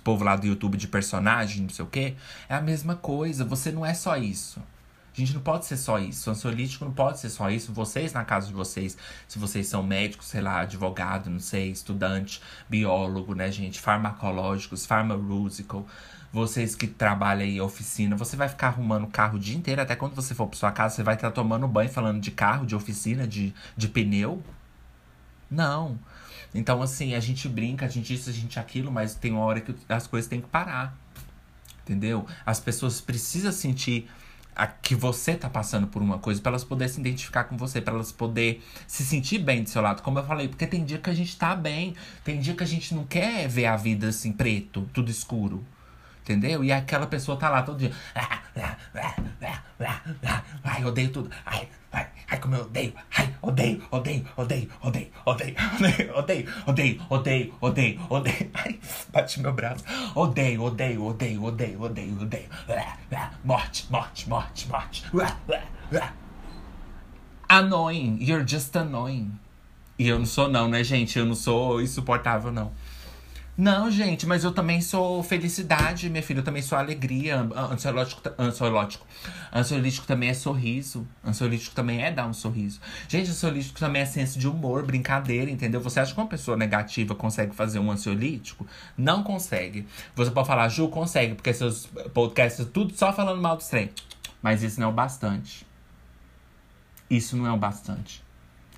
povo 0.04 0.24
lá 0.24 0.36
do 0.36 0.46
YouTube 0.46 0.78
de 0.78 0.88
personagem, 0.88 1.64
não 1.64 1.70
sei 1.70 1.86
o 1.86 1.88
quê. 1.88 2.16
É 2.50 2.56
a 2.56 2.62
mesma 2.62 2.96
coisa. 2.96 3.46
Você 3.46 3.72
não 3.72 3.86
é 3.86 3.94
só 3.94 4.18
isso. 4.18 4.62
Gente 5.14 5.34
não 5.34 5.42
pode 5.42 5.66
ser 5.66 5.78
só 5.78 6.00
isso. 6.00 6.28
O 6.30 6.34
ansiolítico 6.34 6.86
não 6.86 6.92
pode 6.92 7.20
ser 7.20 7.30
só 7.30 7.50
isso. 7.50 7.72
Vocês, 7.72 8.14
na 8.14 8.26
casa 8.26 8.48
de 8.48 8.54
vocês, 8.54 8.98
se 9.28 9.38
vocês 9.38 9.68
são 9.68 9.84
médicos, 9.84 10.28
sei 10.28 10.42
lá, 10.42 10.62
advogado, 10.62 11.30
não 11.30 11.40
sei, 11.40 11.70
estudante, 11.70 12.42
biólogo, 12.68 13.36
né, 13.36 13.52
gente? 13.52 13.80
Farmacológicos, 13.80 14.86
pharmaceutical. 14.86 15.86
Vocês 16.32 16.74
que 16.74 16.88
trabalham 16.88 17.44
aí 17.44 17.62
oficina, 17.62 18.16
você 18.16 18.36
vai 18.36 18.50
ficar 18.50 18.70
arrumando 18.70 19.06
carro 19.06 19.38
o 19.38 19.40
dia 19.40 19.56
inteiro. 19.56 19.84
Até 19.84 19.96
quando 19.96 20.16
você 20.16 20.34
for 20.34 20.48
pra 20.48 20.58
sua 20.58 20.72
casa, 20.72 20.96
você 20.96 21.04
vai 21.04 21.14
estar 21.14 21.30
tomando 21.30 21.68
banho 21.68 21.92
falando 21.92 22.20
de 22.20 22.32
carro, 22.32 22.66
de 22.66 22.76
oficina, 22.76 23.28
de, 23.28 23.54
de 23.78 23.88
pneu. 23.88 24.42
Não. 25.50 26.00
Então, 26.56 26.82
assim, 26.82 27.14
a 27.14 27.20
gente 27.20 27.48
brinca, 27.48 27.86
a 27.86 27.90
gente 27.90 28.16
isso, 28.16 28.32
a 28.32 28.34
gente 28.34 28.60
aquilo, 28.60 28.92
mas 28.92 29.14
tem 29.14 29.32
uma 29.32 29.42
hora 29.42 29.62
que 29.62 29.76
as 29.88 30.08
coisas 30.08 30.28
têm 30.28 30.42
que 30.42 30.48
parar. 30.48 30.98
Entendeu? 31.84 32.26
As 32.44 32.60
pessoas 32.60 33.00
precisam 33.00 33.52
sentir 33.52 34.10
a, 34.56 34.68
que 34.68 34.96
você 34.96 35.36
tá 35.36 35.50
passando 35.50 35.88
por 35.88 36.02
uma 36.02 36.18
coisa 36.18 36.42
para 36.42 36.52
elas 36.52 36.64
poderem 36.64 36.94
se 36.94 37.00
identificar 37.00 37.46
com 37.46 37.58
você, 37.58 37.82
para 37.82 37.94
elas 37.94 38.12
poderem 38.12 38.62
se 38.88 39.06
sentir 39.06 39.40
bem 39.40 39.64
do 39.64 39.70
seu 39.70 39.82
lado, 39.82 40.02
como 40.02 40.20
eu 40.20 40.24
falei, 40.24 40.48
porque 40.48 40.68
tem 40.68 40.84
dia 40.84 40.98
que 40.98 41.10
a 41.10 41.14
gente 41.14 41.38
tá 41.38 41.56
bem, 41.56 41.96
tem 42.24 42.40
dia 42.40 42.54
que 42.54 42.64
a 42.64 42.68
gente 42.68 42.94
não 42.94 43.06
quer 43.06 43.48
ver 43.48 43.66
a 43.66 43.76
vida 43.76 44.08
assim 44.10 44.32
preto, 44.32 44.88
tudo 44.94 45.10
escuro. 45.10 45.64
Entendeu? 46.22 46.64
E 46.64 46.72
aquela 46.72 47.06
pessoa 47.06 47.38
tá 47.38 47.50
lá 47.50 47.64
todo 47.64 47.78
dia. 47.78 47.92
Ai, 50.64 50.86
odeio 50.86 51.12
tudo. 51.12 51.30
Ai, 51.46 51.68
ai, 51.92 52.08
ai, 52.30 52.40
como 52.40 52.56
eu 52.56 52.62
odeio. 52.62 52.94
Ai, 53.18 53.34
odeio, 53.42 53.82
odeio, 53.92 54.26
odeio, 54.38 54.70
odeio, 54.82 55.12
odeio, 55.26 55.56
odeio, 56.16 56.50
odeio, 56.66 57.02
odeio, 57.10 57.54
odeio, 57.60 58.02
odeio. 58.10 58.50
Ai, 58.54 58.80
bate 59.12 59.40
meu 59.42 59.54
braço. 59.54 59.84
Odeio, 60.16 60.64
odeio, 60.64 61.04
odeio, 61.06 61.44
odeio, 61.44 61.82
odeio, 61.82 62.22
odeio. 62.22 62.50
Morte, 63.44 63.86
morte, 63.90 64.30
morte, 64.30 64.68
morte. 64.68 65.04
Annoying. 67.50 68.18
You're 68.22 68.46
just 68.48 68.76
annoying. 68.76 69.40
E 70.00 70.08
eu 70.08 70.18
não 70.18 70.26
sou 70.26 70.48
não, 70.50 70.68
né, 70.68 70.84
gente? 70.84 71.20
Eu 71.20 71.26
não 71.26 71.36
sou 71.36 71.82
insuportável, 71.82 72.52
não. 72.52 72.72
Não, 73.56 73.92
gente, 73.92 74.26
mas 74.26 74.44
eu 74.44 74.52
também 74.52 74.82
sou 74.82 75.22
felicidade, 75.22 76.10
minha 76.10 76.24
filha. 76.24 76.40
Eu 76.40 76.44
também 76.44 76.64
sou 76.64 76.76
alegria. 76.76 77.48
Ansiológico, 77.72 78.22
ansiológico. 78.38 79.06
Ansiolítico 79.54 80.08
também 80.08 80.30
é 80.30 80.34
sorriso. 80.34 81.08
Ansiolítico 81.24 81.76
também 81.76 82.04
é 82.04 82.12
dar 82.12 82.26
um 82.26 82.34
sorriso. 82.34 82.82
Gente, 83.08 83.30
ansiolítico 83.30 83.80
também 83.80 84.02
é 84.02 84.06
senso 84.06 84.40
de 84.40 84.48
humor, 84.48 84.84
brincadeira, 84.84 85.52
entendeu? 85.52 85.80
Você 85.82 86.00
acha 86.00 86.16
que 86.16 86.20
uma 86.20 86.28
pessoa 86.28 86.58
negativa 86.58 87.14
consegue 87.14 87.54
fazer 87.54 87.78
um 87.78 87.92
ansiolítico? 87.92 88.66
Não 88.98 89.22
consegue. 89.22 89.88
Você 90.16 90.32
pode 90.32 90.48
falar, 90.48 90.68
Ju, 90.70 90.88
consegue, 90.88 91.36
porque 91.36 91.54
seus 91.54 91.86
podcasts 92.12 92.66
tudo 92.74 92.92
só 92.96 93.14
falando 93.14 93.40
mal 93.40 93.56
do 93.56 93.64
trem. 93.64 93.92
Mas 94.42 94.64
isso 94.64 94.80
não 94.80 94.88
é 94.88 94.90
o 94.90 94.94
bastante. 94.94 95.64
Isso 97.08 97.38
não 97.38 97.46
é 97.46 97.52
o 97.52 97.58
bastante. 97.58 98.24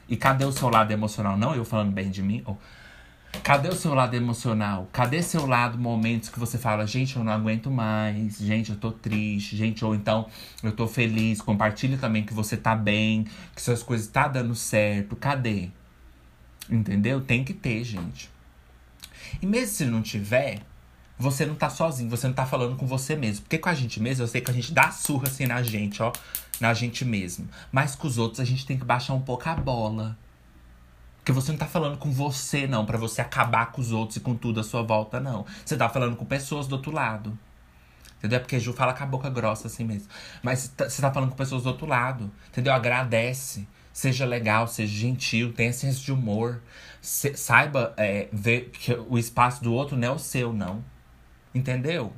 E 0.10 0.18
cadê 0.18 0.44
o 0.44 0.52
seu 0.52 0.70
lado 0.70 0.92
emocional? 0.92 1.38
Não 1.38 1.56
eu 1.56 1.64
falando 1.64 1.94
bem 1.94 2.12
de 2.12 2.22
mim? 2.22 2.44
Oh. 2.46 2.58
Cadê 3.44 3.70
o 3.70 3.76
seu 3.76 3.94
lado 3.94 4.16
emocional? 4.16 4.90
Cadê 4.92 5.22
seu 5.22 5.46
lado, 5.46 5.78
momentos 5.78 6.30
que 6.30 6.40
você 6.40 6.58
fala, 6.58 6.86
gente, 6.86 7.16
eu 7.16 7.24
não 7.24 7.32
aguento 7.32 7.70
mais, 7.70 8.38
gente, 8.38 8.72
eu 8.72 8.76
tô 8.76 8.92
triste, 8.92 9.56
gente, 9.56 9.86
ou 9.86 9.94
então 9.94 10.28
eu 10.64 10.72
tô 10.72 10.88
feliz. 10.88 11.42
Compartilhe 11.42 11.98
também 11.98 12.24
que 12.24 12.34
você 12.34 12.58
tá 12.58 12.76
bem, 12.76 13.26
que 13.56 13.62
suas 13.62 13.84
coisas 13.84 14.08
tá 14.08 14.28
dando 14.28 14.56
certo. 14.56 15.16
Cadê? 15.16 15.70
Entendeu? 16.70 17.22
Tem 17.22 17.44
que 17.44 17.54
ter, 17.54 17.84
gente. 17.84 18.30
E 19.42 19.46
mesmo 19.46 19.76
se 19.76 19.86
não 19.86 20.02
tiver, 20.02 20.62
você 21.18 21.46
não 21.46 21.56
tá 21.56 21.70
sozinho, 21.70 22.10
você 22.10 22.28
não 22.28 22.34
tá 22.34 22.46
falando 22.46 22.76
com 22.76 22.86
você 22.88 23.16
mesmo. 23.16 23.44
Porque 23.44 23.58
com 23.58 23.70
a 23.70 23.74
gente 23.74 24.02
mesmo, 24.02 24.24
eu 24.24 24.28
sei 24.28 24.42
que 24.42 24.52
a 24.52 24.54
gente 24.54 24.74
dá 24.74 24.92
surra 24.92 25.28
assim 25.28 25.46
na 25.46 25.62
gente, 25.62 26.02
ó, 26.02 26.12
na 26.60 26.74
gente 26.74 27.06
mesmo. 27.06 27.48
Mas 27.72 27.96
com 27.96 28.08
os 28.08 28.18
outros 28.18 28.40
a 28.40 28.46
gente 28.46 28.66
tem 28.66 28.78
que 28.78 28.86
baixar 28.86 29.14
um 29.14 29.22
pouco 29.22 29.48
a 29.48 29.56
bola. 29.56 30.18
Porque 31.26 31.32
você 31.32 31.52
não 31.52 31.58
tá 31.58 31.66
falando 31.66 31.98
com 31.98 32.12
você, 32.12 32.68
não, 32.68 32.86
para 32.86 33.00
você 33.00 33.20
acabar 33.20 33.72
com 33.72 33.82
os 33.82 33.92
outros 33.92 34.18
e 34.18 34.20
com 34.20 34.36
tudo 34.36 34.60
à 34.60 34.64
sua 34.64 34.84
volta, 34.84 35.20
não. 35.20 35.44
Você 35.66 35.76
tá 35.76 35.90
falando 35.90 36.16
com 36.16 36.24
pessoas 36.24 36.68
do 36.68 36.74
outro 36.74 36.92
lado. 36.92 37.36
Entendeu? 38.20 38.38
É 38.38 38.40
porque 38.40 38.60
Ju 38.60 38.74
fala 38.74 38.94
com 38.94 39.04
a 39.04 39.08
boca 39.08 39.28
grossa 39.28 39.66
assim 39.66 39.84
mesmo. 39.84 40.08
Mas 40.44 40.72
você 40.78 41.02
tá 41.02 41.12
falando 41.12 41.32
com 41.32 41.36
pessoas 41.36 41.64
do 41.64 41.70
outro 41.70 41.88
lado. 41.88 42.32
Entendeu? 42.50 42.72
Agradece. 42.72 43.68
Seja 43.92 44.24
legal, 44.24 44.68
seja 44.68 44.94
gentil, 44.94 45.52
tenha 45.52 45.74
senso 45.74 46.04
de 46.04 46.12
humor. 46.14 46.62
Se, 47.02 47.36
saiba 47.36 47.96
é, 47.98 48.30
ver 48.32 48.70
que 48.70 48.94
o 48.94 49.18
espaço 49.18 49.64
do 49.64 49.74
outro 49.74 49.98
não 49.98 50.10
é 50.10 50.12
o 50.12 50.20
seu, 50.20 50.54
não. 50.54 50.86
Entendeu? 51.56 52.14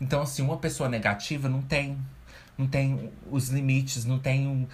Então, 0.00 0.22
assim, 0.22 0.40
uma 0.42 0.58
pessoa 0.58 0.88
negativa 0.88 1.48
não 1.48 1.62
tem. 1.62 1.98
Não 2.56 2.68
tem 2.68 3.10
os 3.28 3.48
limites, 3.48 4.04
não 4.04 4.20
tem 4.20 4.46
um. 4.46 4.68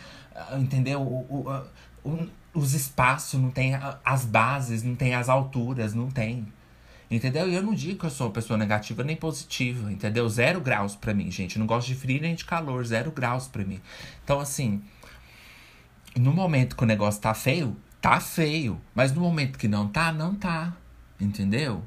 Entendeu? 0.59 1.01
O, 1.01 1.65
o, 2.05 2.11
o, 2.11 2.29
os 2.57 2.73
espaços, 2.73 3.39
não 3.39 3.51
tem 3.51 3.73
as 4.05 4.25
bases, 4.25 4.83
não 4.83 4.97
tem 4.97 5.15
as 5.15 5.29
alturas, 5.29 5.95
não 5.95 6.11
tem. 6.11 6.47
Entendeu? 7.11 7.49
E 7.49 7.55
eu 7.55 7.63
não 7.63 7.75
digo 7.75 8.01
que 8.01 8.07
eu 8.07 8.11
sou 8.11 8.27
uma 8.27 8.33
pessoa 8.33 8.57
negativa 8.57 9.05
nem 9.05 9.15
positiva, 9.15 9.93
entendeu? 9.93 10.29
Zero 10.29 10.61
graus 10.61 10.97
para 10.97 11.15
mim, 11.15 11.31
gente. 11.31 11.59
não 11.59 11.67
gosto 11.67 11.87
de 11.87 11.95
frio 11.95 12.21
nem 12.21 12.35
de 12.35 12.45
calor, 12.45 12.85
zero 12.85 13.13
graus 13.13 13.47
para 13.47 13.63
mim. 13.63 13.81
Então, 14.25 14.41
assim, 14.41 14.83
no 16.17 16.33
momento 16.33 16.75
que 16.75 16.83
o 16.83 16.87
negócio 16.87 17.21
tá 17.21 17.33
feio, 17.35 17.77
tá 18.01 18.19
feio. 18.19 18.81
Mas 18.95 19.13
no 19.13 19.21
momento 19.21 19.59
que 19.59 19.69
não 19.69 19.87
tá, 19.87 20.11
não 20.11 20.35
tá. 20.35 20.75
Entendeu? 21.21 21.85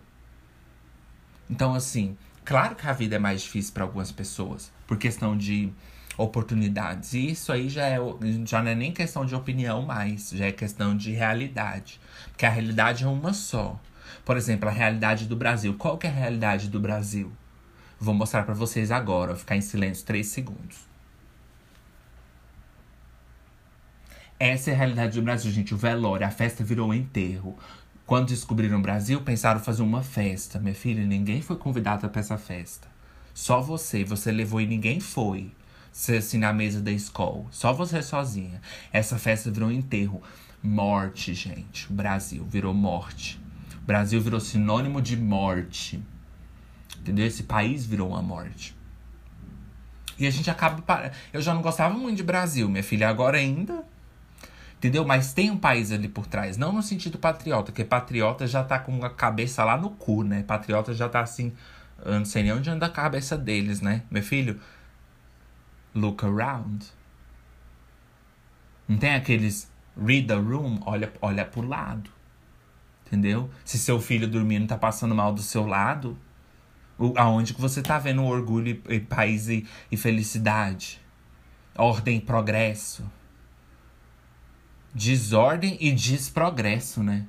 Então, 1.50 1.74
assim, 1.74 2.16
claro 2.46 2.76
que 2.76 2.88
a 2.88 2.94
vida 2.94 3.16
é 3.16 3.20
mais 3.20 3.42
difícil 3.42 3.74
para 3.74 3.84
algumas 3.84 4.12
pessoas, 4.12 4.72
por 4.88 4.98
questão 4.98 5.36
de 5.36 5.74
oportunidades. 6.20 7.14
E 7.14 7.32
isso 7.32 7.52
aí 7.52 7.70
já, 7.70 7.88
é, 7.88 7.98
já 8.46 8.62
não 8.62 8.72
é 8.72 8.76
nem 8.76 8.92
questão 8.92 9.26
de 9.26 9.34
opinião 9.34 9.82
mais, 9.82 10.32
já 10.32 10.48
é 10.48 10.52
questão 10.52 10.96
de 10.96 11.12
realidade. 11.12 12.00
Porque 12.28 12.46
a 12.46 12.50
realidade 12.50 13.06
é 13.06 13.08
uma 13.08 13.34
só. 13.34 13.80
Por 14.26 14.36
exemplo, 14.36 14.68
a 14.68 14.72
realidade 14.72 15.26
do 15.26 15.36
Brasil. 15.36 15.74
Qual 15.76 15.98
que 15.98 16.06
é 16.06 16.10
a 16.10 16.14
realidade 16.14 16.68
do 16.68 16.80
Brasil? 16.80 17.32
Vou 17.98 18.14
mostrar 18.14 18.44
para 18.44 18.54
vocês 18.54 18.92
agora. 18.92 19.32
Vou 19.32 19.40
ficar 19.40 19.56
em 19.56 19.62
silêncio 19.62 20.06
três 20.06 20.28
segundos. 20.28 20.90
Essa 24.38 24.72
é 24.72 24.74
a 24.74 24.78
realidade 24.78 25.20
do 25.20 25.24
Brasil, 25.24 25.52
gente. 25.52 25.74
O 25.74 25.78
velório, 25.78 26.28
a 26.28 26.32
festa 26.32 26.64
virou 26.64 26.90
um 26.90 26.94
enterro. 26.94 27.58
Quando 28.06 28.28
descobriram 28.28 28.80
o 28.80 28.82
Brasil, 28.82 29.22
pensaram 29.22 29.60
fazer 29.60 29.84
uma 29.84 30.04
festa. 30.04 30.60
Minha 30.60 30.76
filha, 30.76 31.06
ninguém 31.06 31.42
foi 31.42 31.56
convidada 31.56 32.10
para 32.10 32.20
essa 32.20 32.38
festa. 32.38 32.88
Só 33.34 33.62
você. 33.62 34.04
Você 34.04 34.32
levou 34.32 34.60
e 34.60 34.68
ninguém 34.68 35.00
foi 35.00 35.52
assim 35.92 36.38
na 36.38 36.54
mesa 36.54 36.82
da 36.82 36.92
escola. 36.92 37.46
Só 37.52 37.74
você 37.74 38.02
sozinha. 38.02 38.62
Essa 38.92 39.18
festa 39.18 39.52
virou 39.52 39.72
enterro. 39.72 40.22
Morte, 40.62 41.34
gente. 41.34 41.90
O 41.90 41.94
Brasil 41.94 42.46
virou 42.46 42.74
morte. 42.74 43.40
O 43.82 43.86
Brasil 43.86 44.20
virou 44.22 44.40
sinônimo 44.40 45.02
de 45.02 45.18
morte. 45.18 46.04
Entendeu? 47.00 47.26
Esse 47.26 47.44
país 47.44 47.86
virou 47.86 48.10
uma 48.10 48.22
morte. 48.22 48.76
E 50.18 50.28
a 50.28 50.30
gente 50.30 50.50
acaba. 50.50 51.12
Eu 51.32 51.42
já 51.42 51.54
não 51.54 51.62
gostava 51.62 51.98
muito 51.98 52.18
de 52.18 52.24
Brasil, 52.24 52.68
minha 52.70 52.84
filha. 52.84 53.08
Agora 53.08 53.38
ainda. 53.38 53.86
Entendeu? 54.78 55.06
Mas 55.06 55.34
tem 55.34 55.50
um 55.52 55.58
país 55.58 55.92
ali 55.92 56.08
por 56.08 56.26
trás. 56.26 56.58
Não 56.58 56.72
no 56.72 56.84
sentido 56.84 57.18
patriota, 57.18 57.72
porque 57.72 57.84
patriota 57.84 58.48
já 58.48 58.64
tá 58.64 58.80
com 58.80 59.04
a 59.04 59.10
cabeça 59.10 59.64
lá 59.64 59.78
no 59.78 59.90
cu, 59.92 60.24
né? 60.24 60.44
Patriota 60.44 60.94
já 60.94 61.08
tá 61.08 61.22
assim. 61.22 61.54
Eu 62.06 62.14
não 62.14 62.26
sei 62.26 62.44
nem 62.44 62.54
onde 62.54 62.70
anda 62.70 62.86
a 62.86 62.90
cabeça 62.90 63.38
deles, 63.38 63.82
né? 63.82 64.04
Meu 64.10 64.24
filho, 64.24 64.60
look 65.94 66.24
around. 66.26 66.86
Não 68.88 68.98
tem 68.98 69.14
aqueles 69.14 69.72
read 69.96 70.28
the 70.28 70.36
room, 70.36 70.80
olha, 70.86 71.12
olha 71.22 71.46
pro 71.46 71.62
lado. 71.62 72.10
Entendeu? 73.06 73.50
Se 73.66 73.78
seu 73.78 74.00
filho 74.00 74.28
dormindo 74.28 74.68
tá 74.68 74.78
passando 74.78 75.16
mal 75.16 75.34
do 75.34 75.42
seu 75.42 75.66
lado, 75.66 76.18
o, 76.98 77.14
aonde 77.18 77.54
que 77.54 77.62
você 77.62 77.82
tá 77.82 77.98
vendo 77.98 78.24
orgulho 78.24 78.82
e, 78.88 78.96
e 78.96 79.00
paz 79.00 79.50
e, 79.50 79.66
e 79.92 79.98
felicidade? 79.98 81.02
Ordem 81.76 82.18
e 82.18 82.22
progresso. 82.22 83.10
Desordem 84.94 85.78
e 85.80 85.92
desprogresso, 85.92 87.04
né? 87.04 87.26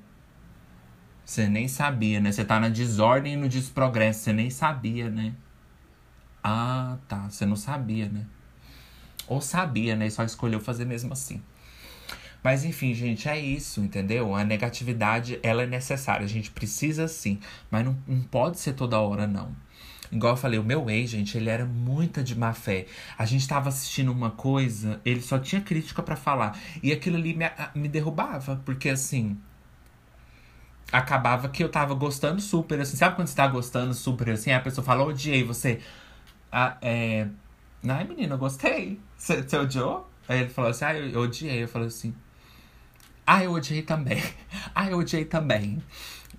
Você 1.24 1.48
nem 1.48 1.68
sabia, 1.68 2.20
né? 2.20 2.32
Você 2.32 2.44
tá 2.44 2.58
na 2.58 2.68
desordem 2.68 3.34
e 3.34 3.36
no 3.36 3.48
desprogresso, 3.48 4.20
você 4.20 4.32
nem 4.32 4.50
sabia, 4.50 5.08
né? 5.08 5.34
Ah, 6.42 6.98
tá. 7.06 7.28
Você 7.30 7.46
não 7.46 7.56
sabia, 7.56 8.08
né? 8.08 8.26
Ou 9.30 9.40
sabia, 9.40 9.94
né? 9.94 10.08
E 10.08 10.10
só 10.10 10.24
escolheu 10.24 10.58
fazer 10.58 10.84
mesmo 10.84 11.12
assim. 11.12 11.40
Mas 12.42 12.64
enfim, 12.64 12.92
gente, 12.92 13.28
é 13.28 13.38
isso, 13.38 13.80
entendeu? 13.80 14.34
A 14.34 14.42
negatividade, 14.42 15.38
ela 15.40 15.62
é 15.62 15.66
necessária. 15.66 16.24
A 16.24 16.28
gente 16.28 16.50
precisa 16.50 17.06
sim. 17.06 17.38
Mas 17.70 17.84
não, 17.84 17.96
não 18.08 18.22
pode 18.22 18.58
ser 18.58 18.72
toda 18.72 18.98
hora, 18.98 19.28
não. 19.28 19.54
Igual 20.10 20.32
eu 20.32 20.36
falei, 20.36 20.58
o 20.58 20.64
meu 20.64 20.90
ex, 20.90 21.10
gente, 21.10 21.36
ele 21.38 21.48
era 21.48 21.64
muita 21.64 22.24
de 22.24 22.36
má 22.36 22.52
fé. 22.52 22.86
A 23.16 23.24
gente 23.24 23.46
tava 23.46 23.68
assistindo 23.68 24.10
uma 24.10 24.32
coisa, 24.32 25.00
ele 25.04 25.20
só 25.20 25.38
tinha 25.38 25.60
crítica 25.60 26.02
para 26.02 26.16
falar. 26.16 26.58
E 26.82 26.90
aquilo 26.90 27.16
ali 27.16 27.32
me, 27.32 27.48
me 27.76 27.88
derrubava, 27.88 28.60
porque 28.64 28.88
assim. 28.88 29.38
Acabava 30.90 31.48
que 31.48 31.62
eu 31.62 31.68
tava 31.68 31.94
gostando 31.94 32.40
super, 32.40 32.80
assim. 32.80 32.96
Sabe 32.96 33.14
quando 33.14 33.28
você 33.28 33.36
tá 33.36 33.46
gostando 33.46 33.94
super 33.94 34.30
assim? 34.30 34.50
A 34.50 34.58
pessoa 34.58 34.84
fala, 34.84 35.04
odiei 35.04 35.44
você. 35.44 35.78
Ah, 36.50 36.76
é 36.82 37.28
Ai, 37.86 38.04
menina, 38.04 38.34
eu 38.34 38.38
gostei. 38.38 39.00
Você 39.16 39.56
odiou? 39.56 40.08
Aí 40.28 40.40
ele 40.40 40.50
falou 40.50 40.70
assim, 40.70 40.84
ah, 40.84 40.94
eu, 40.94 41.08
eu 41.10 41.20
odiei. 41.22 41.62
Eu 41.62 41.68
falei 41.68 41.88
assim, 41.88 42.14
ah, 43.26 43.42
eu 43.44 43.52
odiei 43.52 43.82
também. 43.82 44.22
Ah, 44.74 44.88
eu 44.88 44.98
odiei 44.98 45.24
também. 45.24 45.82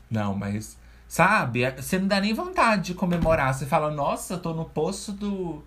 Não, 0.09 0.35
mas, 0.35 0.77
sabe, 1.07 1.63
é, 1.63 1.71
você 1.71 1.97
não 1.99 2.07
dá 2.07 2.19
nem 2.19 2.33
vontade 2.33 2.87
de 2.87 2.93
comemorar. 2.93 3.53
Você 3.53 3.65
fala, 3.65 3.91
nossa, 3.91 4.35
eu 4.35 4.39
tô 4.39 4.53
no 4.53 4.65
poço 4.65 5.11
do. 5.11 5.63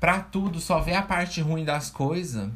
Pra 0.00 0.20
tudo, 0.20 0.60
só 0.60 0.80
ver 0.80 0.94
a 0.94 1.02
parte 1.02 1.40
ruim 1.40 1.64
das 1.64 1.90
coisas. 1.90 2.50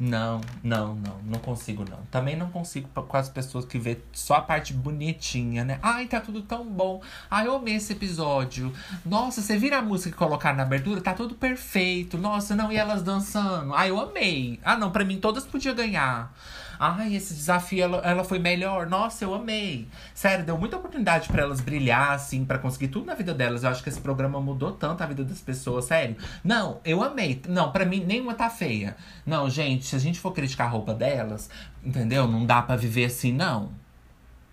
Não, 0.00 0.40
não, 0.62 0.94
não, 0.94 1.18
não 1.24 1.38
consigo 1.40 1.84
não. 1.88 1.98
Também 2.08 2.36
não 2.36 2.48
consigo 2.50 2.88
com 2.88 3.16
as 3.16 3.28
pessoas 3.28 3.64
que 3.64 3.78
vê 3.78 3.98
só 4.12 4.34
a 4.34 4.40
parte 4.40 4.72
bonitinha, 4.72 5.64
né? 5.64 5.80
Ai, 5.82 6.06
tá 6.06 6.20
tudo 6.20 6.42
tão 6.42 6.64
bom. 6.64 7.02
Ai, 7.28 7.48
eu 7.48 7.56
amei 7.56 7.74
esse 7.74 7.92
episódio. 7.94 8.72
Nossa, 9.04 9.42
você 9.42 9.58
vira 9.58 9.78
a 9.78 9.82
música 9.82 10.12
que 10.12 10.16
colocaram 10.16 10.56
na 10.56 10.62
abertura, 10.62 11.00
tá 11.00 11.14
tudo 11.14 11.34
perfeito. 11.34 12.16
Nossa, 12.16 12.54
não, 12.54 12.70
e 12.70 12.76
elas 12.76 13.02
dançando. 13.02 13.74
Ai, 13.74 13.90
eu 13.90 14.00
amei. 14.00 14.60
Ah, 14.64 14.76
não, 14.76 14.92
pra 14.92 15.04
mim 15.04 15.18
todas 15.18 15.44
podiam 15.44 15.74
ganhar. 15.74 16.32
Ai, 16.78 17.14
esse 17.14 17.34
desafio 17.34 17.82
ela, 17.82 17.98
ela 17.98 18.24
foi 18.24 18.38
melhor. 18.38 18.86
Nossa, 18.86 19.24
eu 19.24 19.34
amei. 19.34 19.88
Sério, 20.14 20.44
deu 20.44 20.56
muita 20.56 20.76
oportunidade 20.76 21.28
para 21.28 21.42
elas 21.42 21.60
brilhar, 21.60 22.12
assim, 22.12 22.44
para 22.44 22.58
conseguir 22.58 22.88
tudo 22.88 23.06
na 23.06 23.14
vida 23.14 23.34
delas. 23.34 23.64
Eu 23.64 23.70
acho 23.70 23.82
que 23.82 23.88
esse 23.88 24.00
programa 24.00 24.40
mudou 24.40 24.72
tanto 24.72 25.02
a 25.02 25.06
vida 25.06 25.24
das 25.24 25.40
pessoas, 25.40 25.86
sério. 25.86 26.16
Não, 26.44 26.80
eu 26.84 27.02
amei. 27.02 27.42
Não, 27.48 27.72
para 27.72 27.84
mim 27.84 28.04
nenhuma 28.04 28.34
tá 28.34 28.48
feia. 28.48 28.96
Não, 29.26 29.50
gente, 29.50 29.86
se 29.86 29.96
a 29.96 29.98
gente 29.98 30.20
for 30.20 30.32
criticar 30.32 30.68
a 30.68 30.70
roupa 30.70 30.94
delas, 30.94 31.50
entendeu? 31.82 32.28
Não 32.28 32.46
dá 32.46 32.62
para 32.62 32.76
viver 32.76 33.06
assim, 33.06 33.32
não. 33.32 33.72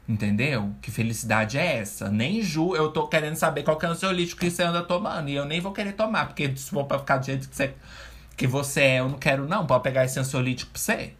Entendeu? 0.08 0.72
Que 0.82 0.92
felicidade 0.92 1.58
é 1.58 1.78
essa? 1.78 2.10
Nem 2.10 2.42
Ju, 2.42 2.76
eu 2.76 2.92
tô 2.92 3.08
querendo 3.08 3.36
saber 3.36 3.64
qual 3.64 3.76
que 3.76 3.86
é 3.86 3.90
o 3.90 3.92
ansiolítico 3.92 4.40
que 4.40 4.52
você 4.52 4.62
anda 4.64 4.84
tomando. 4.84 5.30
E 5.30 5.36
eu 5.36 5.46
nem 5.46 5.60
vou 5.60 5.72
querer 5.72 5.94
tomar, 5.94 6.28
porque 6.28 6.56
se 6.56 6.70
for 6.70 6.86
pra 6.86 7.00
ficar 7.00 7.18
do 7.18 7.26
jeito 7.26 7.50
que 7.50 7.56
você, 7.56 7.74
que 8.38 8.46
você 8.48 8.82
é, 8.82 9.00
eu 9.00 9.10
não 9.10 9.18
quero, 9.18 9.48
não. 9.48 9.66
Pode 9.66 9.84
pegar 9.84 10.06
esse 10.06 10.20
ansiolítico 10.20 10.72
pra 10.72 10.80
você. 10.80 11.14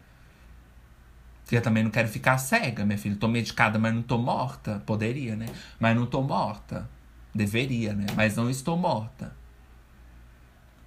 Porque 1.46 1.58
eu 1.58 1.62
também 1.62 1.84
não 1.84 1.92
quero 1.92 2.08
ficar 2.08 2.38
cega, 2.38 2.84
minha 2.84 2.98
filha. 2.98 3.14
Tô 3.14 3.28
medicada, 3.28 3.78
mas 3.78 3.94
não 3.94 4.02
tô 4.02 4.18
morta. 4.18 4.82
Poderia, 4.84 5.36
né? 5.36 5.46
Mas 5.78 5.94
não 5.94 6.04
tô 6.04 6.20
morta. 6.20 6.90
Deveria, 7.32 7.94
né? 7.94 8.06
Mas 8.16 8.34
não 8.34 8.50
estou 8.50 8.76
morta. 8.76 9.32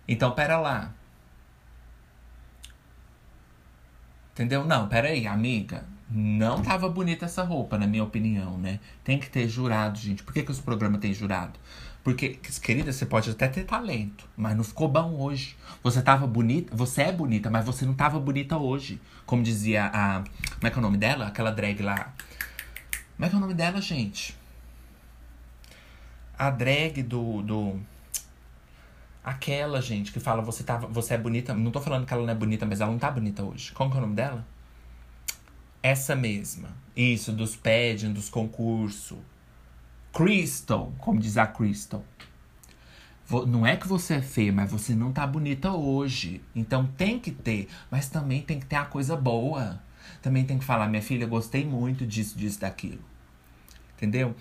Então, 0.05 0.31
pera 0.31 0.59
lá. 0.59 0.93
Entendeu? 4.33 4.65
Não, 4.65 4.89
pera 4.89 5.07
aí, 5.07 5.25
amiga. 5.25 5.85
Não 6.11 6.61
tava 6.61 6.89
bonita 6.89 7.23
essa 7.23 7.41
roupa, 7.41 7.77
na 7.77 7.87
minha 7.87 8.03
opinião, 8.03 8.57
né? 8.57 8.81
Tem 9.01 9.17
que 9.17 9.29
ter 9.29 9.47
jurado, 9.47 9.97
gente. 9.97 10.23
Por 10.23 10.33
que, 10.33 10.43
que 10.43 10.51
os 10.51 10.59
programas 10.59 10.99
têm 10.99 11.13
jurado? 11.13 11.57
Porque, 12.03 12.39
querida, 12.61 12.91
você 12.91 13.05
pode 13.05 13.29
até 13.29 13.47
ter 13.47 13.65
talento, 13.65 14.27
mas 14.35 14.55
não 14.55 14.63
ficou 14.63 14.87
bom 14.87 15.15
hoje. 15.19 15.55
Você 15.83 16.01
tava 16.01 16.25
bonita, 16.25 16.75
você 16.75 17.03
é 17.03 17.11
bonita, 17.11 17.49
mas 17.49 17.65
você 17.65 17.85
não 17.85 17.93
tava 17.93 18.19
bonita 18.19 18.57
hoje. 18.57 19.01
Como 19.25 19.43
dizia 19.43 19.91
a. 19.93 20.23
Como 20.55 20.67
é 20.67 20.69
que 20.69 20.75
é 20.75 20.79
o 20.79 20.81
nome 20.81 20.97
dela? 20.97 21.27
Aquela 21.27 21.51
drag 21.51 21.81
lá. 21.81 22.13
Como 23.15 23.25
é 23.25 23.29
que 23.29 23.35
é 23.35 23.37
o 23.37 23.41
nome 23.41 23.53
dela, 23.53 23.81
gente? 23.81 24.35
A 26.37 26.49
drag 26.49 27.03
do. 27.03 27.41
do 27.41 27.79
aquela, 29.23 29.81
gente, 29.81 30.11
que 30.11 30.19
fala 30.19 30.41
você, 30.41 30.63
tava, 30.63 30.87
você 30.87 31.13
é 31.15 31.17
bonita. 31.17 31.53
Não 31.53 31.69
tô 31.69 31.81
falando 31.81 32.05
que 32.05 32.13
ela 32.13 32.23
não 32.23 32.31
é 32.31 32.35
bonita, 32.35 32.65
mas 32.65 32.79
ela 32.79 32.91
não 32.91 32.97
tá 32.97 33.11
bonita 33.11 33.43
hoje. 33.43 33.73
Como 33.73 33.91
que 33.91 33.97
é 33.97 33.99
o 33.99 34.01
nome 34.01 34.15
dela? 34.15 34.47
Essa 35.83 36.15
mesma. 36.15 36.69
Isso, 36.95 37.31
dos 37.31 37.55
pageants, 37.55 38.13
dos 38.13 38.29
concursos. 38.29 39.17
Crystal, 40.13 40.93
como 40.97 41.19
diz 41.19 41.37
a 41.37 41.47
Crystal. 41.47 42.03
Não 43.47 43.65
é 43.65 43.77
que 43.77 43.87
você 43.87 44.15
é 44.15 44.21
feia, 44.21 44.51
mas 44.51 44.71
você 44.71 44.95
não 44.95 45.11
tá 45.11 45.25
bonita 45.27 45.71
hoje. 45.71 46.41
Então 46.55 46.87
tem 46.97 47.19
que 47.19 47.31
ter, 47.31 47.67
mas 47.91 48.09
também 48.09 48.41
tem 48.41 48.59
que 48.59 48.65
ter 48.65 48.75
a 48.75 48.85
coisa 48.85 49.15
boa. 49.15 49.79
Também 50.21 50.43
tem 50.43 50.57
que 50.57 50.65
falar, 50.65 50.87
minha 50.87 51.01
filha, 51.01 51.27
gostei 51.27 51.63
muito 51.63 52.05
disso, 52.07 52.37
disso, 52.37 52.59
daquilo. 52.59 52.99
Entendeu? 53.95 54.35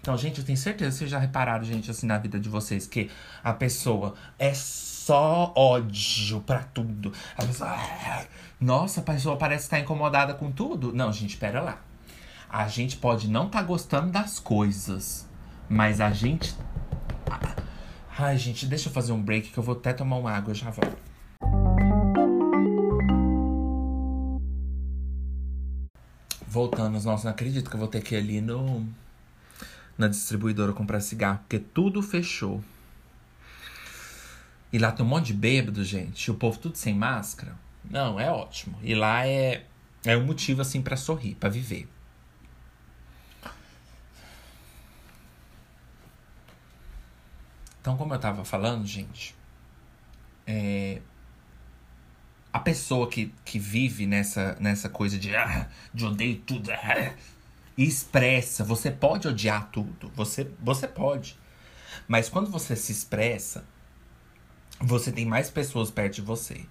Então, 0.00 0.16
gente, 0.16 0.38
eu 0.38 0.44
tenho 0.44 0.56
certeza 0.56 0.90
que 0.90 0.96
vocês 0.98 1.10
já 1.10 1.18
repararam, 1.18 1.62
gente, 1.62 1.90
assim, 1.90 2.06
na 2.06 2.16
vida 2.16 2.40
de 2.40 2.48
vocês, 2.48 2.86
que 2.86 3.10
a 3.44 3.52
pessoa 3.52 4.14
é 4.38 4.54
só 4.54 5.52
ódio 5.54 6.40
pra 6.40 6.60
tudo. 6.60 7.12
A 7.36 7.44
pessoa. 7.44 7.70
Ah, 7.70 8.24
nossa, 8.58 9.00
a 9.00 9.04
pessoa 9.04 9.36
parece 9.36 9.64
estar 9.64 9.78
incomodada 9.78 10.32
com 10.32 10.50
tudo. 10.50 10.92
Não, 10.94 11.12
gente, 11.12 11.30
espera 11.30 11.60
lá. 11.60 11.89
A 12.52 12.66
gente 12.66 12.96
pode 12.96 13.28
não 13.28 13.46
estar 13.46 13.60
tá 13.60 13.64
gostando 13.64 14.10
das 14.10 14.40
coisas, 14.40 15.24
mas 15.68 16.00
a 16.00 16.10
gente. 16.10 16.52
Ai, 18.18 18.36
gente, 18.36 18.66
deixa 18.66 18.88
eu 18.88 18.92
fazer 18.92 19.12
um 19.12 19.22
break 19.22 19.50
que 19.50 19.58
eu 19.58 19.62
vou 19.62 19.76
até 19.76 19.92
tomar 19.92 20.16
uma 20.16 20.32
água, 20.32 20.50
eu 20.50 20.54
já 20.56 20.68
volto. 20.68 20.98
Voltando, 26.44 27.00
nossa, 27.00 27.24
não 27.24 27.30
acredito 27.30 27.70
que 27.70 27.76
eu 27.76 27.78
vou 27.78 27.88
ter 27.88 28.02
que 28.02 28.16
ir 28.16 28.18
ali 28.18 28.40
no 28.40 28.84
na 29.96 30.08
distribuidora 30.08 30.72
comprar 30.72 31.00
cigarro, 31.00 31.38
porque 31.40 31.60
tudo 31.60 32.02
fechou. 32.02 32.60
E 34.72 34.78
lá 34.78 34.90
tem 34.90 35.06
um 35.06 35.08
monte 35.08 35.26
de 35.26 35.34
bêbado, 35.34 35.84
gente. 35.84 36.30
O 36.32 36.34
povo 36.34 36.58
tudo 36.58 36.76
sem 36.76 36.94
máscara. 36.94 37.54
Não, 37.88 38.18
é 38.18 38.28
ótimo. 38.30 38.76
E 38.82 38.94
lá 38.94 39.24
é 39.24 39.64
é 40.04 40.16
um 40.16 40.24
motivo 40.24 40.62
assim 40.62 40.82
para 40.82 40.96
sorrir, 40.96 41.36
para 41.36 41.48
viver. 41.48 41.86
Então, 47.90 47.98
como 47.98 48.14
eu 48.14 48.20
tava 48.20 48.44
falando, 48.44 48.86
gente, 48.86 49.34
é, 50.46 51.00
a 52.52 52.60
pessoa 52.60 53.08
que, 53.08 53.34
que 53.44 53.58
vive 53.58 54.06
nessa, 54.06 54.56
nessa 54.60 54.88
coisa 54.88 55.18
de, 55.18 55.34
ah, 55.34 55.68
de 55.92 56.06
odeio 56.06 56.36
tudo, 56.36 56.70
ah, 56.70 57.12
expressa, 57.76 58.62
você 58.62 58.92
pode 58.92 59.26
odiar 59.26 59.72
tudo, 59.72 60.08
você, 60.14 60.48
você 60.60 60.86
pode. 60.86 61.36
Mas 62.06 62.28
quando 62.28 62.48
você 62.48 62.76
se 62.76 62.92
expressa, 62.92 63.64
você 64.80 65.10
tem 65.10 65.26
mais 65.26 65.50
pessoas 65.50 65.90
perto 65.90 66.14
de 66.14 66.22
você. 66.22 66.64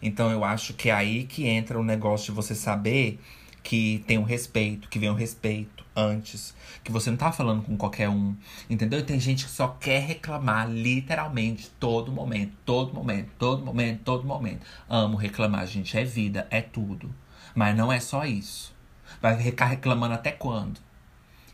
Então 0.00 0.30
eu 0.30 0.44
acho 0.44 0.72
que 0.74 0.88
é 0.88 0.92
aí 0.92 1.24
que 1.24 1.48
entra 1.48 1.80
o 1.80 1.82
negócio 1.82 2.26
de 2.26 2.32
você 2.32 2.54
saber 2.54 3.18
que 3.62 4.04
tem 4.06 4.18
um 4.18 4.22
respeito, 4.22 4.88
que 4.88 4.98
vem 4.98 5.10
um 5.10 5.14
respeito 5.14 5.84
antes, 5.94 6.54
que 6.82 6.90
você 6.90 7.10
não 7.10 7.16
tá 7.16 7.30
falando 7.32 7.62
com 7.62 7.76
qualquer 7.76 8.08
um, 8.08 8.34
entendeu? 8.68 9.00
E 9.00 9.02
tem 9.02 9.20
gente 9.20 9.44
que 9.44 9.50
só 9.50 9.68
quer 9.68 10.00
reclamar 10.00 10.70
literalmente 10.70 11.70
todo 11.78 12.10
momento, 12.10 12.52
todo 12.64 12.94
momento, 12.94 13.30
todo 13.38 13.64
momento, 13.64 14.00
todo 14.04 14.26
momento. 14.26 14.66
Amo 14.88 15.16
reclamar, 15.16 15.66
gente, 15.66 15.96
é 15.96 16.04
vida, 16.04 16.46
é 16.50 16.60
tudo. 16.60 17.14
Mas 17.54 17.76
não 17.76 17.92
é 17.92 18.00
só 18.00 18.24
isso. 18.24 18.74
Vai 19.20 19.36
ficar 19.42 19.66
reclamando 19.66 20.14
até 20.14 20.30
quando? 20.30 20.80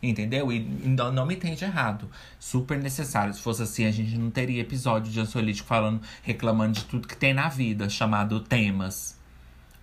Entendeu? 0.01 0.51
E 0.51 0.59
não, 0.59 1.11
não 1.11 1.25
me 1.25 1.35
entende 1.35 1.63
errado. 1.65 2.09
Super 2.39 2.77
necessário. 2.79 3.33
Se 3.33 3.41
fosse 3.41 3.63
assim, 3.63 3.85
a 3.85 3.91
gente 3.91 4.15
não 4.17 4.29
teria 4.29 4.61
episódio 4.61 5.11
de 5.11 5.19
ansiolítico 5.19 5.67
falando, 5.67 6.01
reclamando 6.21 6.73
de 6.73 6.85
tudo 6.85 7.07
que 7.07 7.17
tem 7.17 7.33
na 7.33 7.49
vida, 7.49 7.89
chamado 7.89 8.39
temas. 8.39 9.17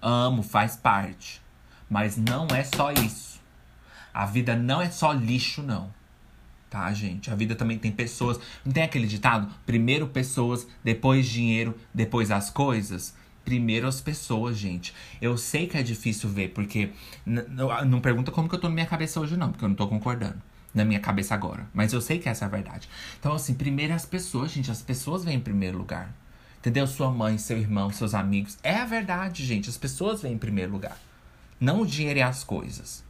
Amo, 0.01 0.43
faz 0.43 0.77
parte. 0.77 1.44
Mas 1.95 2.17
não 2.17 2.49
é 2.49 2.65
só 2.65 2.91
isso. 2.91 3.41
A 4.13 4.27
vida 4.27 4.57
não 4.57 4.83
é 4.83 4.91
só 4.91 5.13
lixo, 5.13 5.63
não. 5.63 5.95
Tá, 6.69 6.93
gente? 6.93 7.31
A 7.31 7.37
vida 7.37 7.55
também 7.55 7.79
tem 7.79 7.93
pessoas. 7.93 8.41
Não 8.65 8.73
tem 8.73 8.83
aquele 8.83 9.07
ditado? 9.07 9.49
Primeiro 9.65 10.09
pessoas, 10.09 10.67
depois 10.83 11.25
dinheiro, 11.25 11.79
depois 11.95 12.33
as 12.33 12.51
coisas? 12.51 13.15
Primeiro 13.45 13.87
as 13.87 14.01
pessoas, 14.01 14.57
gente. 14.57 14.93
Eu 15.23 15.37
sei 15.37 15.69
que 15.69 15.79
é 15.79 15.85
difícil 15.85 16.29
ver, 16.29 16.49
porque. 16.49 16.91
Não 17.87 18.01
pergunta 18.01 18.33
como 18.33 18.49
que 18.49 18.57
eu 18.57 18.61
tô 18.61 18.69
na 18.69 18.75
minha 18.75 18.87
cabeça 18.87 19.21
hoje, 19.21 19.37
não, 19.37 19.53
porque 19.53 19.65
eu 19.65 19.69
não 19.69 19.77
tô 19.77 19.87
concordando 19.87 20.43
na 20.75 20.85
minha 20.85 20.99
cabeça 20.99 21.33
agora. 21.33 21.65
Mas 21.73 21.93
eu 21.93 22.01
sei 22.01 22.19
que 22.19 22.29
essa 22.29 22.45
é 22.45 22.47
a 22.47 22.51
verdade. 22.51 22.89
Então, 23.21 23.35
assim, 23.35 23.55
primeiro 23.55 23.95
as 23.95 24.05
pessoas, 24.05 24.51
gente. 24.51 24.69
As 24.69 24.83
pessoas 24.83 25.25
vêm 25.25 25.37
em 25.37 25.41
primeiro 25.41 25.79
lugar. 25.79 26.13
Entendeu? 26.59 26.89
Sua 26.89 27.09
mãe, 27.13 27.39
seu 27.39 27.57
irmão, 27.57 27.89
seus 27.91 28.15
amigos. 28.15 28.59
É 28.65 28.75
a 28.75 28.85
verdade, 28.85 29.47
gente. 29.47 29.71
As 29.71 29.77
pessoas 29.77 30.23
vêm 30.23 30.33
em 30.33 30.39
primeiro 30.39 30.73
lugar. 30.73 30.99
Não 31.65 31.81
o 31.81 31.87
dinheiro 31.87 32.19
e 32.19 32.23
as 32.23 32.45
coisas. 32.45 33.03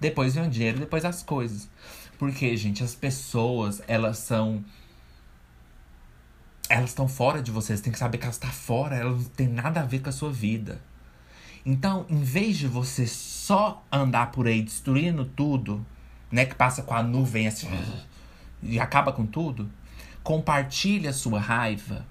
Depois 0.00 0.34
vem 0.34 0.46
o 0.46 0.50
dinheiro, 0.50 0.78
depois 0.78 1.04
as 1.04 1.22
coisas. 1.22 1.68
Porque, 2.18 2.56
gente, 2.56 2.82
as 2.82 2.94
pessoas, 2.94 3.82
elas 3.86 4.18
são. 4.18 4.64
Elas 6.68 6.90
estão 6.90 7.06
fora 7.06 7.42
de 7.42 7.50
vocês. 7.50 7.80
Tem 7.80 7.92
que 7.92 7.98
saber 7.98 8.16
que 8.16 8.24
elas 8.24 8.36
estão 8.36 8.50
fora. 8.50 8.96
Elas 8.96 9.18
não 9.18 9.24
têm 9.24 9.48
nada 9.48 9.80
a 9.80 9.84
ver 9.84 10.00
com 10.00 10.08
a 10.08 10.12
sua 10.12 10.32
vida. 10.32 10.80
Então, 11.64 12.06
em 12.08 12.22
vez 12.22 12.56
de 12.56 12.66
você 12.66 13.06
só 13.06 13.84
andar 13.92 14.30
por 14.32 14.46
aí 14.46 14.62
destruindo 14.62 15.26
tudo, 15.26 15.84
né? 16.32 16.46
Que 16.46 16.54
passa 16.54 16.82
com 16.82 16.94
a 16.94 17.02
nuvem 17.02 17.46
assim 17.46 17.68
e 18.62 18.78
acaba 18.80 19.12
com 19.12 19.26
tudo, 19.26 19.70
compartilhe 20.22 21.06
a 21.06 21.12
sua 21.12 21.38
raiva 21.38 22.06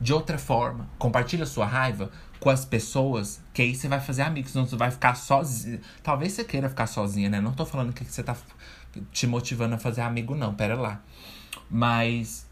de 0.00 0.12
outra 0.12 0.38
forma. 0.38 0.88
Compartilhe 0.98 1.42
a 1.42 1.46
sua 1.46 1.66
raiva 1.66 2.10
com 2.44 2.50
as 2.50 2.64
pessoas, 2.64 3.40
que 3.54 3.62
aí 3.62 3.74
você 3.74 3.88
vai 3.88 4.00
fazer 4.00 4.20
amigos, 4.20 4.52
senão 4.52 4.66
você 4.66 4.76
vai 4.76 4.90
ficar 4.90 5.14
sozinho. 5.14 5.80
Talvez 6.02 6.34
você 6.34 6.44
queira 6.44 6.68
ficar 6.68 6.86
sozinha, 6.86 7.30
né? 7.30 7.40
Não 7.40 7.52
tô 7.52 7.64
falando 7.64 7.92
que 7.94 8.04
você 8.04 8.22
tá 8.22 8.36
te 9.10 9.26
motivando 9.26 9.74
a 9.74 9.78
fazer 9.78 10.02
amigo, 10.02 10.34
não, 10.36 10.54
pera 10.54 10.76
lá. 10.76 11.00
Mas 11.70 12.46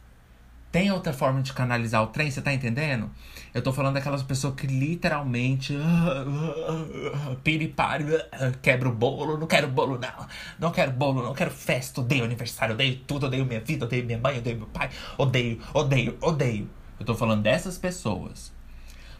Tem 0.72 0.90
outra 0.90 1.12
forma 1.12 1.42
de 1.42 1.52
canalizar 1.52 2.02
o 2.02 2.06
trem, 2.06 2.30
você 2.30 2.40
tá 2.40 2.50
entendendo? 2.50 3.10
Eu 3.52 3.60
tô 3.60 3.74
falando 3.74 3.94
daquelas 3.94 4.22
pessoas 4.22 4.54
que 4.54 4.66
literalmente. 4.66 5.76
Piripari, 7.44 8.06
quebra 8.62 8.88
o 8.88 8.92
bolo, 8.92 9.36
não 9.36 9.46
quero 9.46 9.68
bolo, 9.68 9.98
não. 9.98 10.26
Não 10.58 10.70
quero 10.72 10.90
bolo, 10.92 11.22
não 11.22 11.34
quero 11.34 11.50
festa, 11.50 12.00
odeio 12.00 12.24
aniversário, 12.24 12.74
odeio 12.74 12.96
tudo, 13.06 13.26
odeio 13.26 13.44
minha 13.44 13.60
vida, 13.60 13.84
odeio 13.84 14.06
minha 14.06 14.18
mãe, 14.18 14.38
odeio 14.38 14.56
meu 14.56 14.66
pai, 14.68 14.88
odeio, 15.18 15.60
odeio, 15.74 16.16
odeio. 16.22 16.70
Eu 16.98 17.04
tô 17.04 17.14
falando 17.14 17.42
dessas 17.42 17.76
pessoas. 17.76 18.50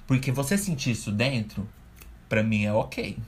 Porque 0.07 0.33
você 0.33 0.59
sentir 0.59 0.93
isso 0.93 1.13
dentro, 1.13 1.69
pra 2.29 2.43
mim 2.43 2.65
é 2.65 2.73
ok. 2.73 3.19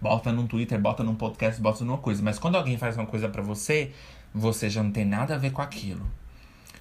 Bota 0.00 0.32
num 0.32 0.46
Twitter, 0.46 0.80
bota 0.80 1.04
num 1.04 1.14
podcast, 1.14 1.60
bota 1.60 1.84
numa 1.84 1.98
coisa. 1.98 2.22
Mas 2.22 2.38
quando 2.38 2.56
alguém 2.56 2.76
faz 2.76 2.96
uma 2.96 3.06
coisa 3.06 3.28
para 3.28 3.42
você, 3.42 3.92
você 4.34 4.68
já 4.68 4.82
não 4.82 4.90
tem 4.90 5.04
nada 5.04 5.34
a 5.34 5.38
ver 5.38 5.52
com 5.52 5.62
aquilo. 5.62 6.04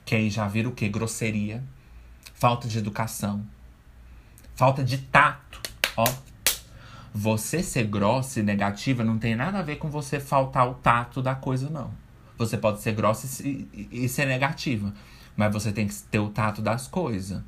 Que 0.04 0.16
aí 0.16 0.30
já 0.30 0.48
vira 0.48 0.68
o 0.68 0.72
quê? 0.72 0.90
Grosseria, 0.90 1.64
falta 2.34 2.68
de 2.68 2.78
educação, 2.80 3.46
falta 4.56 4.84
de 4.84 4.98
tato. 4.98 5.62
Ó, 5.96 6.06
você 7.14 7.62
ser 7.62 7.84
grossa 7.84 8.40
e 8.40 8.44
negativa 8.44 9.04
não 9.04 9.20
tem 9.20 9.36
nada 9.36 9.60
a 9.60 9.64
ver 9.64 9.76
com 9.76 9.90
você 9.90 10.20
faltar 10.20 10.68
o 10.68 10.76
tato 10.76 11.22
da 11.22 11.36
coisa, 11.36 11.70
não. 11.70 11.92
Você 12.38 12.58
pode 12.58 12.82
ser 12.82 12.94
grossa 12.94 13.28
e, 13.48 13.88
e 13.92 14.10
ser 14.10 14.26
negativa, 14.26 14.92
mas 15.36 15.54
você 15.54 15.72
tem 15.72 15.88
que 15.88 15.94
ter 15.94 16.20
o 16.20 16.30
tato 16.30 16.62
das 16.62 16.88
coisas. 16.88 17.44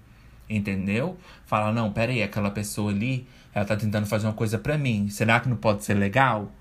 Entendeu? 0.50 1.18
Falar, 1.46 1.72
não, 1.72 1.92
peraí, 1.92 2.22
aquela 2.22 2.52
pessoa 2.52 2.92
ali, 2.92 3.28
ela 3.54 3.66
tá 3.66 3.76
tentando 3.76 4.06
fazer 4.06 4.28
uma 4.28 4.34
coisa 4.34 4.58
pra 4.58 4.78
mim. 4.78 5.10
Será 5.10 5.40
que 5.40 5.48
não 5.48 5.56
pode 5.56 5.84
ser 5.84 5.94
legal? 5.94 6.52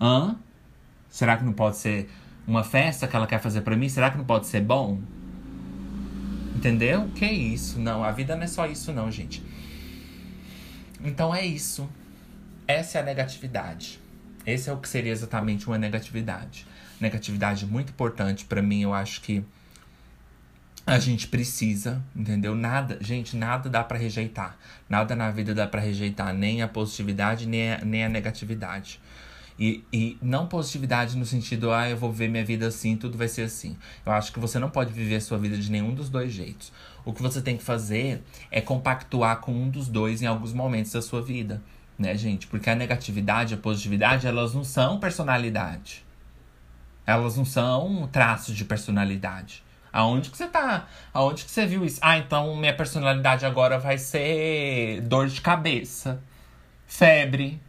Hã? 0.00 0.36
Será 1.08 1.36
que 1.36 1.44
não 1.44 1.52
pode 1.52 1.76
ser 1.76 2.10
uma 2.46 2.64
festa 2.64 3.06
que 3.06 3.14
ela 3.14 3.26
quer 3.26 3.40
fazer 3.40 3.60
pra 3.60 3.76
mim? 3.76 3.88
Será 3.88 4.10
que 4.10 4.16
não 4.16 4.24
pode 4.24 4.46
ser 4.46 4.60
bom? 4.60 5.00
Entendeu? 6.56 7.08
Que 7.14 7.26
isso? 7.26 7.78
Não, 7.78 8.02
a 8.02 8.12
vida 8.12 8.34
não 8.34 8.44
é 8.44 8.46
só 8.46 8.66
isso, 8.66 8.92
não, 8.92 9.10
gente. 9.10 9.42
Então 11.04 11.34
é 11.34 11.44
isso. 11.44 11.88
Essa 12.66 12.98
é 12.98 13.02
a 13.02 13.04
negatividade. 13.04 14.00
Esse 14.46 14.70
é 14.70 14.72
o 14.72 14.78
que 14.78 14.88
seria 14.88 15.12
exatamente 15.12 15.66
uma 15.66 15.76
negatividade. 15.76 16.66
Negatividade 17.00 17.66
muito 17.66 17.90
importante 17.90 18.44
para 18.44 18.62
mim, 18.62 18.82
eu 18.82 18.94
acho 18.94 19.20
que 19.20 19.44
a 20.86 20.98
gente 20.98 21.28
precisa, 21.28 22.02
entendeu? 22.14 22.54
Nada, 22.54 22.98
gente, 23.00 23.36
nada 23.36 23.70
dá 23.70 23.84
para 23.84 23.98
rejeitar. 23.98 24.56
Nada 24.88 25.14
na 25.14 25.30
vida 25.30 25.54
dá 25.54 25.66
para 25.66 25.80
rejeitar, 25.80 26.34
nem 26.34 26.62
a 26.62 26.68
positividade, 26.68 27.46
nem 27.46 27.72
a, 27.72 27.84
nem 27.84 28.04
a 28.04 28.08
negatividade. 28.08 29.00
E, 29.58 29.84
e 29.92 30.18
não 30.20 30.46
positividade 30.46 31.16
no 31.16 31.24
sentido, 31.24 31.70
ah, 31.70 31.88
eu 31.88 31.96
vou 31.96 32.10
viver 32.10 32.28
minha 32.28 32.44
vida 32.44 32.66
assim, 32.66 32.96
tudo 32.96 33.16
vai 33.16 33.28
ser 33.28 33.42
assim. 33.42 33.76
Eu 34.04 34.12
acho 34.12 34.32
que 34.32 34.40
você 34.40 34.58
não 34.58 34.70
pode 34.70 34.92
viver 34.92 35.16
a 35.16 35.20
sua 35.20 35.38
vida 35.38 35.56
de 35.56 35.70
nenhum 35.70 35.94
dos 35.94 36.08
dois 36.08 36.32
jeitos. 36.32 36.72
O 37.04 37.12
que 37.12 37.22
você 37.22 37.40
tem 37.40 37.56
que 37.56 37.62
fazer 37.62 38.22
é 38.50 38.60
compactuar 38.60 39.40
com 39.40 39.52
um 39.52 39.68
dos 39.68 39.88
dois 39.88 40.20
em 40.20 40.26
alguns 40.26 40.52
momentos 40.52 40.92
da 40.92 41.02
sua 41.02 41.22
vida, 41.22 41.62
né, 41.98 42.16
gente? 42.16 42.46
Porque 42.46 42.70
a 42.70 42.74
negatividade 42.74 43.54
e 43.54 43.56
a 43.56 43.58
positividade, 43.58 44.26
elas 44.26 44.52
não 44.52 44.64
são 44.64 44.98
personalidade. 44.98 46.04
Elas 47.06 47.36
não 47.36 47.44
são 47.44 48.08
traços 48.10 48.56
de 48.56 48.64
personalidade. 48.64 49.62
Aonde 49.92 50.30
que 50.30 50.36
você 50.36 50.48
tá? 50.48 50.88
Aonde 51.12 51.44
que 51.44 51.50
você 51.50 51.66
viu 51.66 51.84
isso? 51.84 51.98
Ah, 52.00 52.16
então 52.16 52.56
minha 52.56 52.74
personalidade 52.74 53.44
agora 53.44 53.78
vai 53.78 53.98
ser 53.98 55.02
dor 55.02 55.28
de 55.28 55.40
cabeça, 55.40 56.22
febre, 56.86 57.60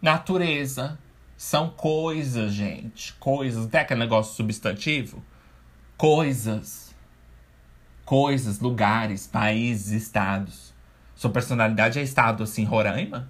natureza. 0.00 0.98
São 1.36 1.70
coisas, 1.70 2.52
gente. 2.52 3.14
Coisas. 3.14 3.66
Tem 3.66 3.80
aquele 3.80 3.98
negócio 3.98 4.34
substantivo? 4.36 5.24
Coisas. 5.96 6.94
Coisas, 8.04 8.60
lugares, 8.60 9.26
países, 9.26 9.90
estados. 9.90 10.72
Sua 11.16 11.30
personalidade 11.30 11.98
é 11.98 12.02
estado 12.02 12.44
assim, 12.44 12.64
Roraima? 12.64 13.28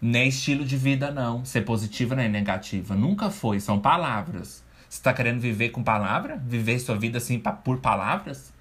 Nem 0.00 0.28
estilo 0.28 0.64
de 0.64 0.76
vida, 0.76 1.10
não. 1.10 1.42
Ser 1.44 1.62
positiva 1.62 2.14
nem 2.14 2.28
negativa. 2.28 2.94
Nunca 2.94 3.30
foi. 3.30 3.60
São 3.60 3.78
palavras. 3.80 4.62
Você 4.90 5.00
tá 5.00 5.12
querendo 5.12 5.38
viver 5.40 5.68
com 5.68 5.84
palavra? 5.84 6.36
Viver 6.44 6.80
sua 6.80 6.96
vida 6.96 7.18
assim 7.18 7.40
por 7.62 7.78
palavras? 7.78 8.52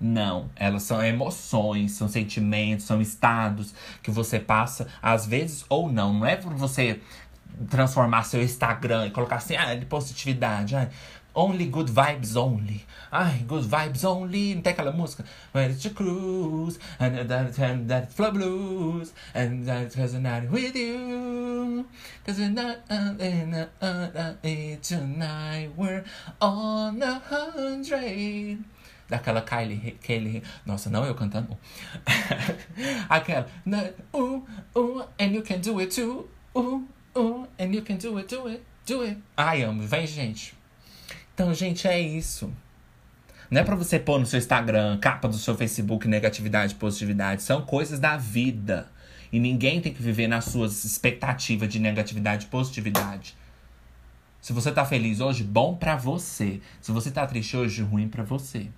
Não, 0.00 0.48
elas 0.54 0.84
são 0.84 1.04
emoções, 1.04 1.90
são 1.92 2.06
sentimentos, 2.08 2.86
são 2.86 3.00
estados 3.02 3.74
que 4.00 4.12
você 4.12 4.38
passa, 4.38 4.86
às 5.02 5.26
vezes 5.26 5.64
ou 5.68 5.90
não. 5.90 6.12
Não 6.12 6.24
é 6.24 6.36
por 6.36 6.54
você 6.54 7.00
transformar 7.68 8.22
seu 8.22 8.40
Instagram 8.40 9.08
e 9.08 9.10
colocar 9.10 9.36
assim, 9.36 9.56
ah, 9.56 9.74
de 9.74 9.86
positividade. 9.86 10.76
Ah, 10.76 10.88
Only 11.34 11.66
good 11.66 11.88
vibes 11.88 12.36
only. 12.36 12.86
Ai, 13.10 13.44
good 13.46 13.64
vibes 13.64 14.04
only. 14.04 14.54
Não 14.54 14.62
tem 14.62 14.72
aquela 14.72 14.92
música? 14.92 15.24
it's 15.54 15.82
to 15.82 15.90
cruise. 15.90 16.78
And 17.00 17.28
that, 17.28 17.58
and 17.58 17.88
that 17.88 18.12
flow 18.12 18.30
blues. 18.30 19.12
And 19.34 19.64
that 19.66 19.94
has 19.94 20.14
a 20.14 20.48
with 20.48 20.76
you. 20.76 21.86
Cause 22.24 22.38
we're 22.38 22.50
not 22.50 22.78
in 22.90 23.54
a, 23.54 23.68
uh, 23.82 24.32
uh, 24.44 24.76
tonight. 24.80 25.70
We're 25.76 26.04
on 26.40 27.02
a 27.02 27.18
hundred. 27.18 28.64
Daquela 29.10 29.42
Kylie, 29.42 29.98
Kylie. 30.02 30.42
Nossa, 30.64 30.88
não 30.88 31.04
eu 31.04 31.14
cantando. 31.14 31.56
aquela. 33.08 33.46
Uh, 34.12 34.42
uh, 34.74 35.06
and 35.18 35.34
you 35.34 35.42
can 35.42 35.60
do 35.60 35.80
it 35.80 35.90
too. 35.90 36.28
Uh, 36.54 36.80
uh, 37.16 37.46
and 37.58 37.74
you 37.74 37.82
can 37.82 37.96
do 37.96 38.18
it, 38.18 38.28
do 38.28 38.46
it, 38.48 38.62
do 38.86 39.02
it. 39.02 39.18
Ai, 39.36 39.62
amo. 39.62 39.82
Vem, 39.82 40.06
gente. 40.06 40.54
Então, 41.34 41.52
gente, 41.52 41.88
é 41.88 42.00
isso. 42.00 42.52
Não 43.50 43.60
é 43.60 43.64
para 43.64 43.74
você 43.74 43.98
pôr 43.98 44.20
no 44.20 44.26
seu 44.26 44.38
Instagram, 44.38 44.96
capa 44.98 45.28
do 45.28 45.36
seu 45.36 45.56
Facebook, 45.56 46.06
negatividade, 46.06 46.76
positividade. 46.76 47.42
São 47.42 47.62
coisas 47.62 47.98
da 47.98 48.16
vida. 48.16 48.88
E 49.32 49.40
ninguém 49.40 49.80
tem 49.80 49.92
que 49.92 50.00
viver 50.00 50.28
nas 50.28 50.44
suas 50.44 50.84
expectativas 50.84 51.68
de 51.68 51.80
negatividade 51.80 52.46
positividade. 52.46 53.36
Se 54.40 54.52
você 54.52 54.70
tá 54.70 54.84
feliz 54.84 55.20
hoje, 55.20 55.42
bom 55.42 55.74
para 55.74 55.96
você. 55.96 56.60
Se 56.80 56.92
você 56.92 57.10
tá 57.10 57.26
triste 57.26 57.56
hoje, 57.56 57.82
ruim 57.82 58.08
para 58.08 58.22
você. 58.22 58.68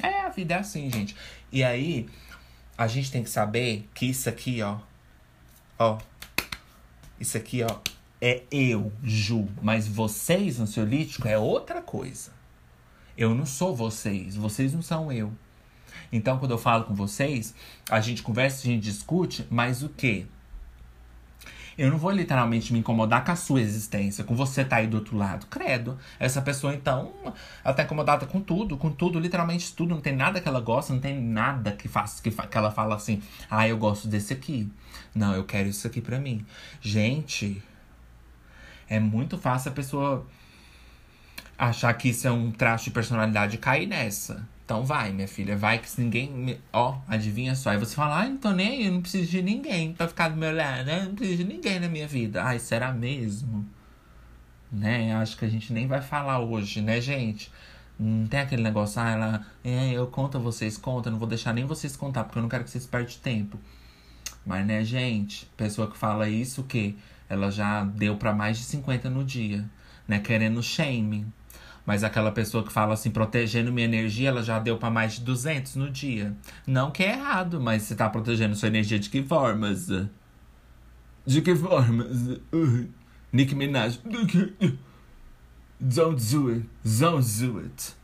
É, 0.00 0.20
a 0.20 0.28
vida 0.28 0.54
é 0.54 0.58
assim, 0.58 0.88
gente. 0.92 1.16
E 1.50 1.64
aí, 1.64 2.06
a 2.76 2.86
gente 2.86 3.10
tem 3.10 3.24
que 3.24 3.30
saber 3.30 3.88
que 3.92 4.06
isso 4.06 4.28
aqui, 4.28 4.62
ó. 4.62 4.78
Ó. 5.76 5.98
Isso 7.18 7.36
aqui, 7.36 7.64
ó 7.64 7.97
é 8.20 8.42
eu, 8.50 8.92
Ju, 9.02 9.48
mas 9.62 9.86
vocês 9.86 10.58
no 10.58 10.66
seu 10.66 10.84
lítico 10.84 11.28
é 11.28 11.38
outra 11.38 11.80
coisa. 11.80 12.32
Eu 13.16 13.34
não 13.34 13.46
sou 13.46 13.74
vocês, 13.74 14.36
vocês 14.36 14.72
não 14.72 14.82
são 14.82 15.10
eu. 15.12 15.32
Então, 16.12 16.38
quando 16.38 16.52
eu 16.52 16.58
falo 16.58 16.84
com 16.84 16.94
vocês, 16.94 17.54
a 17.90 18.00
gente 18.00 18.22
conversa, 18.22 18.60
a 18.60 18.70
gente 18.70 18.82
discute, 18.82 19.46
mas 19.50 19.82
o 19.82 19.88
quê? 19.88 20.26
Eu 21.76 21.92
não 21.92 21.98
vou 21.98 22.10
literalmente 22.10 22.72
me 22.72 22.80
incomodar 22.80 23.24
com 23.24 23.30
a 23.30 23.36
sua 23.36 23.60
existência, 23.60 24.24
com 24.24 24.34
você 24.34 24.64
tá 24.64 24.76
aí 24.76 24.88
do 24.88 24.96
outro 24.96 25.16
lado. 25.16 25.46
Credo. 25.46 25.96
Essa 26.18 26.42
pessoa, 26.42 26.74
então, 26.74 27.12
ela 27.64 27.72
tá 27.72 27.84
incomodada 27.84 28.26
com 28.26 28.40
tudo, 28.40 28.76
com 28.76 28.90
tudo, 28.90 29.20
literalmente 29.20 29.72
tudo. 29.76 29.94
Não 29.94 30.00
tem 30.00 30.16
nada 30.16 30.40
que 30.40 30.48
ela 30.48 30.60
gosta, 30.60 30.92
não 30.92 31.00
tem 31.00 31.20
nada 31.20 31.70
que 31.70 31.86
faça 31.86 32.20
que, 32.20 32.32
que 32.32 32.58
ela 32.58 32.72
fala 32.72 32.96
assim, 32.96 33.22
ah, 33.48 33.68
eu 33.68 33.78
gosto 33.78 34.08
desse 34.08 34.32
aqui. 34.32 34.68
Não, 35.14 35.34
eu 35.34 35.44
quero 35.44 35.68
isso 35.68 35.86
aqui 35.86 36.00
pra 36.00 36.18
mim. 36.18 36.44
Gente, 36.80 37.62
é 38.88 38.98
muito 38.98 39.38
fácil 39.38 39.70
a 39.70 39.74
pessoa 39.74 40.26
achar 41.58 41.92
que 41.94 42.08
isso 42.10 42.26
é 42.26 42.30
um 42.30 42.50
traço 42.50 42.84
de 42.84 42.90
personalidade 42.90 43.56
e 43.56 43.58
cair 43.58 43.86
nessa. 43.86 44.46
Então 44.64 44.84
vai, 44.84 45.12
minha 45.12 45.26
filha, 45.26 45.56
vai 45.56 45.78
que 45.78 45.88
se 45.88 46.00
ninguém. 46.00 46.30
Me... 46.30 46.60
Ó, 46.72 46.98
adivinha 47.08 47.54
só. 47.54 47.70
Aí 47.70 47.78
você 47.78 47.94
fala, 47.94 48.18
ai, 48.18 48.28
não 48.28 48.36
tô 48.36 48.50
nem 48.52 48.68
aí, 48.68 48.86
eu 48.86 48.92
não 48.92 49.00
preciso 49.00 49.30
de 49.30 49.42
ninguém 49.42 49.94
pra 49.94 50.06
ficar 50.06 50.28
do 50.28 50.36
meu 50.36 50.54
lado, 50.54 50.84
né? 50.84 51.00
Eu 51.00 51.04
não 51.06 51.14
preciso 51.14 51.38
de 51.38 51.44
ninguém 51.44 51.80
na 51.80 51.88
minha 51.88 52.06
vida. 52.06 52.44
Ai, 52.44 52.58
será 52.58 52.92
mesmo? 52.92 53.66
Né? 54.70 55.14
Acho 55.16 55.38
que 55.38 55.44
a 55.46 55.48
gente 55.48 55.72
nem 55.72 55.86
vai 55.86 56.02
falar 56.02 56.40
hoje, 56.40 56.82
né, 56.82 57.00
gente? 57.00 57.50
Não 57.98 58.26
tem 58.26 58.40
aquele 58.40 58.62
negócio, 58.62 59.00
ah, 59.00 59.10
ela. 59.10 59.46
É, 59.64 59.92
eu 59.92 60.06
conto, 60.06 60.38
vocês 60.38 60.76
contam, 60.76 61.12
não 61.12 61.18
vou 61.18 61.28
deixar 61.28 61.52
nem 61.54 61.64
vocês 61.64 61.96
contar, 61.96 62.24
porque 62.24 62.38
eu 62.38 62.42
não 62.42 62.48
quero 62.50 62.64
que 62.64 62.70
vocês 62.70 62.86
percam 62.86 63.16
tempo. 63.22 63.58
Mas, 64.44 64.66
né, 64.66 64.84
gente, 64.84 65.46
pessoa 65.56 65.90
que 65.90 65.96
fala 65.96 66.28
isso, 66.28 66.60
o 66.60 66.64
quê? 66.64 66.94
Ela 67.28 67.50
já 67.50 67.84
deu 67.84 68.16
para 68.16 68.32
mais 68.32 68.58
de 68.58 68.64
50 68.64 69.10
no 69.10 69.24
dia, 69.24 69.64
né? 70.06 70.18
Querendo 70.18 70.62
shaming. 70.62 71.32
Mas 71.84 72.04
aquela 72.04 72.30
pessoa 72.30 72.62
que 72.62 72.72
fala 72.72 72.94
assim, 72.94 73.10
protegendo 73.10 73.72
minha 73.72 73.86
energia, 73.86 74.28
ela 74.28 74.42
já 74.42 74.58
deu 74.58 74.76
para 74.76 74.90
mais 74.90 75.14
de 75.14 75.22
200 75.22 75.76
no 75.76 75.90
dia. 75.90 76.36
Não 76.66 76.90
que 76.90 77.02
é 77.02 77.12
errado, 77.12 77.60
mas 77.60 77.82
você 77.82 77.94
tá 77.94 78.10
protegendo 78.10 78.54
sua 78.54 78.68
energia 78.68 78.98
de 78.98 79.08
que 79.08 79.22
formas? 79.22 79.88
De 81.24 81.40
que 81.40 81.54
formas? 81.56 82.38
Uh, 82.52 82.88
Nick 83.32 83.54
Minaj. 83.54 84.00
Don't 85.80 86.20
do 86.30 86.50
it. 86.50 86.68
Don't 86.84 87.22
do 87.40 87.58
it. 87.60 87.94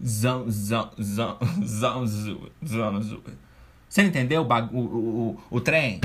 Don't, 0.00 0.50
don't, 0.68 0.96
don't, 1.14 1.38
don't 1.80 2.24
do 2.24 2.44
it. 2.46 2.52
Don't 2.62 3.08
do 3.08 3.22
it. 3.26 3.38
Você 3.88 4.02
entendeu 4.02 4.42
o, 4.42 4.76
o, 4.76 4.80
o, 4.80 5.40
o 5.50 5.60
trem? 5.60 6.00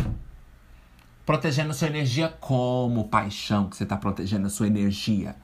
Protegendo 1.25 1.71
a 1.71 1.73
sua 1.73 1.87
energia 1.87 2.29
como 2.39 3.07
paixão 3.07 3.69
que 3.69 3.75
você 3.75 3.83
está 3.83 3.97
protegendo 3.97 4.47
a 4.47 4.49
sua 4.49 4.67
energia. 4.67 5.35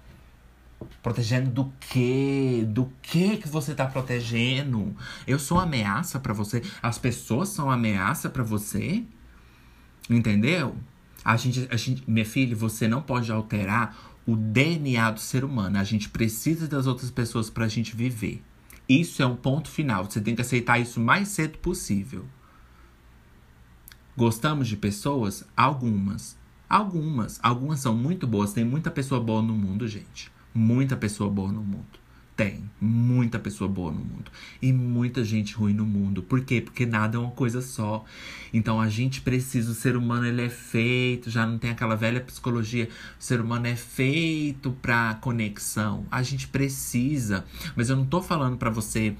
Protegendo 1.02 1.50
do 1.50 1.74
quê? 1.80 2.64
Do 2.68 2.92
que 3.02 3.38
que 3.38 3.48
você 3.48 3.74
tá 3.74 3.86
protegendo? 3.86 4.96
Eu 5.26 5.40
sou 5.40 5.60
ameaça 5.60 6.20
para 6.20 6.34
você? 6.34 6.62
As 6.82 6.98
pessoas 6.98 7.50
são 7.50 7.70
ameaça 7.70 8.30
para 8.30 8.44
você? 8.44 9.04
Entendeu? 10.10 10.76
A 11.24 11.38
gente, 11.38 11.68
a 11.72 11.78
gente, 11.78 12.04
minha 12.10 12.26
filha, 12.26 12.56
você 12.56 12.88
não 12.88 13.02
pode 13.02 13.32
alterar 13.32 13.96
o 14.26 14.36
DNA 14.36 15.12
do 15.12 15.20
ser 15.20 15.44
humano. 15.44 15.78
A 15.78 15.84
gente 15.84 16.10
precisa 16.10 16.68
das 16.68 16.88
outras 16.88 17.10
pessoas 17.12 17.50
pra 17.50 17.68
gente 17.68 17.96
viver. 17.96 18.44
Isso 18.88 19.22
é 19.22 19.26
um 19.26 19.36
ponto 19.36 19.70
final. 19.70 20.06
Você 20.06 20.20
tem 20.20 20.36
que 20.36 20.42
aceitar 20.42 20.80
isso 20.80 21.00
o 21.00 21.04
mais 21.04 21.30
cedo 21.30 21.58
possível. 21.60 22.26
Gostamos 24.16 24.68
de 24.68 24.76
pessoas? 24.76 25.46
Algumas. 25.56 26.38
Algumas. 26.70 27.40
Algumas 27.42 27.80
são 27.80 27.96
muito 27.96 28.28
boas. 28.28 28.54
Tem 28.54 28.66
muita 28.66 28.92
pessoa 28.92 29.22
boa 29.22 29.42
no 29.42 29.54
mundo, 29.54 29.88
gente. 29.88 30.32
Muita 30.54 30.98
pessoa 30.98 31.30
boa 31.30 31.52
no 31.52 31.64
mundo. 31.64 32.02
Tem 32.36 32.64
muita 32.80 33.38
pessoa 33.38 33.70
boa 33.70 33.92
no 33.92 34.00
mundo 34.00 34.32
e 34.62 34.74
muita 34.74 35.24
gente 35.24 35.54
ruim 35.54 35.74
no 35.74 35.86
mundo. 35.86 36.24
Por 36.24 36.42
quê? 36.44 36.60
Porque 36.60 36.86
nada 36.86 37.18
é 37.18 37.20
uma 37.20 37.32
coisa 37.32 37.62
só. 37.62 38.04
Então 38.54 38.82
a 38.82 38.90
gente 38.90 39.22
precisa, 39.22 39.72
o 39.72 39.76
ser 39.76 39.96
humano 39.96 40.26
ele 40.26 40.42
é 40.42 40.50
feito, 40.50 41.30
já 41.30 41.46
não 41.46 41.60
tem 41.60 41.70
aquela 41.70 41.94
velha 41.94 42.20
psicologia, 42.20 42.90
o 43.20 43.24
ser 43.24 43.42
humano 43.42 43.68
é 43.68 43.76
feito 43.76 44.72
para 44.82 45.16
conexão. 45.16 46.06
A 46.10 46.24
gente 46.24 46.48
precisa, 46.48 47.46
mas 47.76 47.90
eu 47.90 47.96
não 47.96 48.06
tô 48.06 48.22
falando 48.22 48.58
para 48.58 48.70
você 48.70 49.16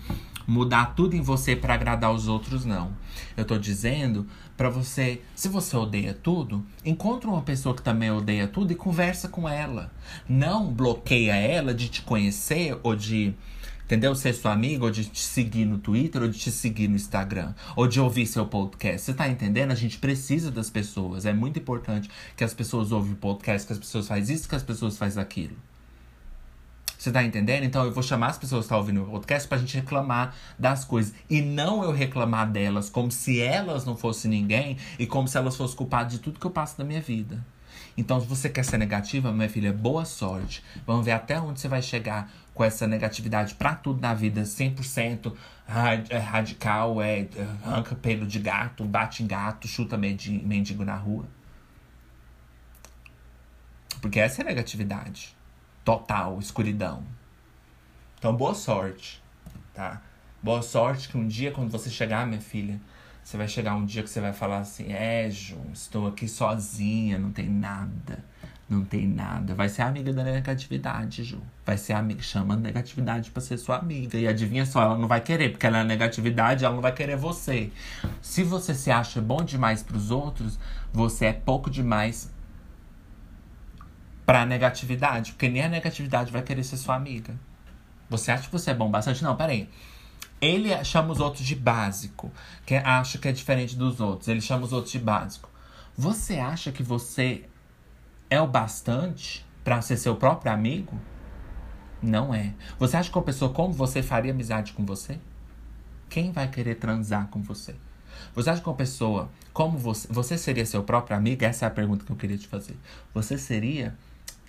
mudar 0.48 0.96
tudo 0.96 1.16
em 1.16 1.22
você 1.22 1.56
para 1.56 1.74
agradar 1.74 2.12
os 2.12 2.28
outros, 2.28 2.66
não. 2.66 2.92
Eu 3.36 3.46
tô 3.46 3.58
dizendo 3.58 4.28
para 4.58 4.70
você, 4.70 5.22
se 5.36 5.48
você 5.48 5.76
odeia 5.76 6.14
tudo, 6.14 6.66
encontra 6.86 7.30
uma 7.30 7.42
pessoa 7.42 7.76
que 7.76 7.82
também 7.82 8.12
odeia 8.12 8.48
tudo 8.48 8.72
e 8.72 8.76
conversa 8.76 9.28
com 9.28 9.48
ela. 9.48 9.92
Não 10.28 10.72
bloqueia 10.72 11.36
ela 11.36 11.74
de 11.74 11.90
te 11.90 12.02
conhecer 12.02 12.78
ou 12.84 12.96
de 12.96 13.34
entendeu? 13.92 14.16
Ser 14.16 14.34
sua 14.34 14.54
amiga, 14.54 14.86
ou 14.86 14.92
de 14.92 15.04
te 15.04 15.20
seguir 15.20 15.66
no 15.66 15.78
Twitter, 15.78 16.22
ou 16.22 16.30
de 16.30 16.40
te 16.40 16.50
seguir 16.50 16.88
no 16.88 16.96
Instagram, 16.96 17.54
ou 17.76 17.86
de 17.88 18.00
ouvir 18.00 18.26
seu 18.26 18.46
podcast. 18.46 19.02
Você 19.02 19.14
tá 19.14 19.28
entendendo? 19.28 19.72
A 19.72 19.76
gente 19.76 19.98
precisa 19.98 20.50
das 20.50 20.70
pessoas. 20.70 21.26
É 21.26 21.34
muito 21.34 21.60
importante 21.60 22.10
que 22.38 22.44
as 22.44 22.54
pessoas 22.54 22.94
ouvem 22.94 23.12
o 23.12 23.18
podcast, 23.18 23.68
que 23.68 23.74
as 23.74 23.80
pessoas 23.80 24.08
fazem 24.08 24.34
isso, 24.34 24.48
que 24.48 24.56
as 24.56 24.64
pessoas 24.64 24.98
fazem 24.98 25.22
aquilo. 25.22 25.58
Você 27.02 27.12
tá 27.12 27.24
entendendo? 27.24 27.64
Então 27.64 27.84
eu 27.84 27.92
vou 27.92 28.04
chamar 28.04 28.28
as 28.28 28.38
pessoas 28.38 28.60
que 28.60 28.66
estão 28.66 28.78
ouvindo 28.78 29.02
o 29.02 29.08
podcast 29.08 29.48
pra 29.48 29.58
gente 29.58 29.76
reclamar 29.76 30.36
das 30.60 30.86
coisas. 30.86 31.16
E 31.28 31.42
não 31.42 31.84
eu 31.84 31.92
reclamar 31.92 32.48
delas 32.48 32.92
como 32.92 33.10
se 33.10 33.42
elas 33.42 33.86
não 33.86 33.98
fossem 33.98 34.30
ninguém 34.30 34.78
e 35.00 35.08
como 35.08 35.28
se 35.28 35.36
elas 35.36 35.58
fossem 35.58 35.76
culpadas 35.76 36.12
de 36.14 36.20
tudo 36.20 36.40
que 36.40 36.46
eu 36.46 36.52
passo 36.52 36.76
na 36.78 36.86
minha 36.86 37.02
vida. 37.02 37.44
Então, 37.98 38.22
se 38.22 38.28
você 38.28 38.48
quer 38.50 38.64
ser 38.64 38.78
negativa, 38.78 39.32
minha 39.32 39.50
filha, 39.50 39.74
boa 39.74 40.06
sorte. 40.06 40.64
Vamos 40.86 41.04
ver 41.04 41.14
até 41.14 41.42
onde 41.42 41.60
você 41.60 41.68
vai 41.68 41.82
chegar 41.82 42.32
com 42.54 42.64
essa 42.64 42.86
negatividade 42.86 43.56
pra 43.56 43.74
tudo 43.74 44.00
na 44.00 44.14
vida, 44.14 44.44
100% 44.44 45.34
é 46.08 46.18
radical, 46.20 47.02
é, 47.02 47.22
é 47.22 47.48
arranca 47.66 47.96
pelo 47.96 48.28
de 48.28 48.38
gato, 48.38 48.86
bate 48.86 49.24
em 49.24 49.26
gato, 49.26 49.68
chuta 49.68 49.98
mendigo 49.98 50.86
na 50.86 50.98
rua. 50.98 51.26
Porque 54.00 54.20
essa 54.20 54.42
é 54.42 54.46
a 54.46 54.50
negatividade 54.50 55.41
total, 55.84 56.40
escuridão. 56.40 57.04
Então, 58.18 58.36
boa 58.36 58.54
sorte, 58.54 59.22
tá? 59.74 60.02
Boa 60.44 60.62
sorte 60.62 61.10
que 61.10 61.18
um 61.18 61.28
dia, 61.28 61.52
quando 61.52 61.70
você 61.70 61.90
chegar, 61.90 62.26
minha 62.26 62.42
filha, 62.42 62.80
você 63.24 63.38
vai 63.38 63.48
chegar 63.48 63.76
um 63.76 63.86
dia 63.86 64.04
que 64.04 64.10
você 64.10 64.20
vai 64.20 64.34
falar 64.34 64.60
assim: 64.60 64.92
É, 64.92 65.30
Ju, 65.30 65.60
estou 65.74 66.08
aqui 66.08 66.28
sozinha, 66.28 67.18
não 67.18 67.32
tem 67.32 67.50
nada. 67.50 68.24
Não 68.68 68.86
tem 68.86 69.06
nada. 69.06 69.54
Vai 69.54 69.68
ser 69.68 69.82
amiga 69.82 70.14
da 70.14 70.24
negatividade, 70.24 71.26
Ju. 71.26 71.42
Vai 71.66 71.78
ser 71.78 71.94
amiga. 71.94 72.22
Chama 72.22 72.54
a 72.54 72.58
negatividade 72.58 73.30
pra 73.30 73.42
ser 73.42 73.58
sua 73.58 73.78
amiga. 73.78 74.18
E 74.18 74.28
adivinha 74.28 74.66
só, 74.66 74.82
ela 74.82 74.98
não 74.98 75.10
vai 75.10 75.20
querer, 75.20 75.50
porque 75.50 75.68
ela 75.68 75.80
é 75.80 75.84
negatividade, 75.84 76.64
ela 76.64 76.74
não 76.74 76.82
vai 76.82 76.94
querer 76.94 77.18
você. 77.18 77.70
Se 78.22 78.44
você 78.44 78.74
se 78.74 78.90
acha 78.90 79.22
bom 79.22 79.44
demais 79.44 79.84
pros 79.84 80.10
outros, 80.10 80.58
você 80.94 81.26
é 81.26 81.34
pouco 81.34 81.70
demais 81.70 82.32
pra 84.32 84.46
negatividade. 84.46 85.34
Porque 85.34 85.50
nem 85.50 85.62
a 85.62 85.68
negatividade 85.68 86.32
vai 86.32 86.42
querer 86.42 86.64
ser 86.64 86.78
sua 86.78 86.96
amiga. 86.96 87.38
Você 88.10 88.32
acha 88.32 88.46
que 88.46 88.52
você 88.52 88.72
é 88.72 88.74
bom 88.74 88.90
bastante? 88.90 89.22
Não, 89.22 89.36
peraí. 89.36 89.70
Ele 90.40 90.70
chama 90.86 91.12
os 91.12 91.20
outros 91.20 91.46
de 91.46 91.54
básico, 91.54 92.32
que 92.66 92.76
acha 92.76 93.18
que 93.18 93.28
é 93.28 93.34
diferente 93.34 93.76
dos 93.76 94.00
outros. 94.00 94.30
Ele 94.30 94.40
chama 94.40 94.64
os 94.64 94.72
outros 94.72 94.94
de 94.94 95.00
básico. 95.00 95.50
Você 95.98 96.40
acha 96.40 96.72
que 96.72 96.82
você 96.82 97.44
é 98.30 98.40
o 98.40 98.48
bastante 98.48 99.46
para 99.66 99.82
ser 99.82 99.98
seu 99.98 100.16
próprio 100.16 100.54
amigo? 100.54 100.98
Não 102.02 102.34
é. 102.34 102.54
Você 102.80 102.96
acha 102.96 103.12
que 103.12 103.18
uma 103.18 103.26
pessoa 103.26 103.52
como 103.52 103.74
você 103.74 104.02
faria 104.02 104.32
amizade 104.32 104.72
com 104.72 104.86
você? 104.86 105.20
Quem 106.10 106.32
vai 106.32 106.48
querer 106.48 106.76
transar 106.76 107.28
com 107.28 107.42
você? 107.42 107.76
Você 108.34 108.50
acha 108.50 108.62
que 108.62 108.70
uma 108.70 108.76
pessoa 108.76 109.30
como 109.52 109.78
você, 109.78 110.08
você 110.10 110.38
seria 110.38 110.66
seu 110.66 110.84
próprio 110.84 111.18
amigo? 111.18 111.44
Essa 111.44 111.66
é 111.66 111.68
a 111.68 111.72
pergunta 111.72 112.06
que 112.06 112.12
eu 112.14 112.16
queria 112.16 112.38
te 112.38 112.48
fazer. 112.48 112.78
Você 113.14 113.38
seria 113.38 113.94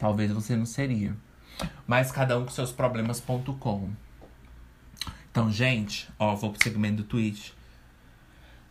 Talvez 0.03 0.33
você 0.33 0.57
não 0.57 0.67
seria. 0.67 1.17
Mas 1.87 2.11
cada 2.11 2.37
um 2.37 2.45
com 2.45 2.51
seus 2.51 2.73
problemas.com. 2.73 3.93
Então, 5.31 5.49
gente, 5.49 6.09
ó, 6.19 6.35
vou 6.35 6.51
pro 6.51 6.61
segmento 6.61 6.97
do 6.97 7.05
Twitch. 7.05 7.51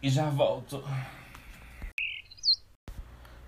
E 0.03 0.09
já 0.09 0.29
volto. 0.29 0.84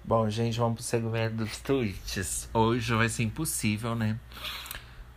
Bom, 0.01 0.29
gente, 0.29 0.57
vamos 0.57 0.75
pro 0.75 0.83
segmento 0.83 1.35
dos 1.35 1.57
tweets. 1.57 2.49
Hoje 2.53 2.95
vai 2.95 3.09
ser 3.09 3.23
impossível, 3.23 3.95
né? 3.95 4.17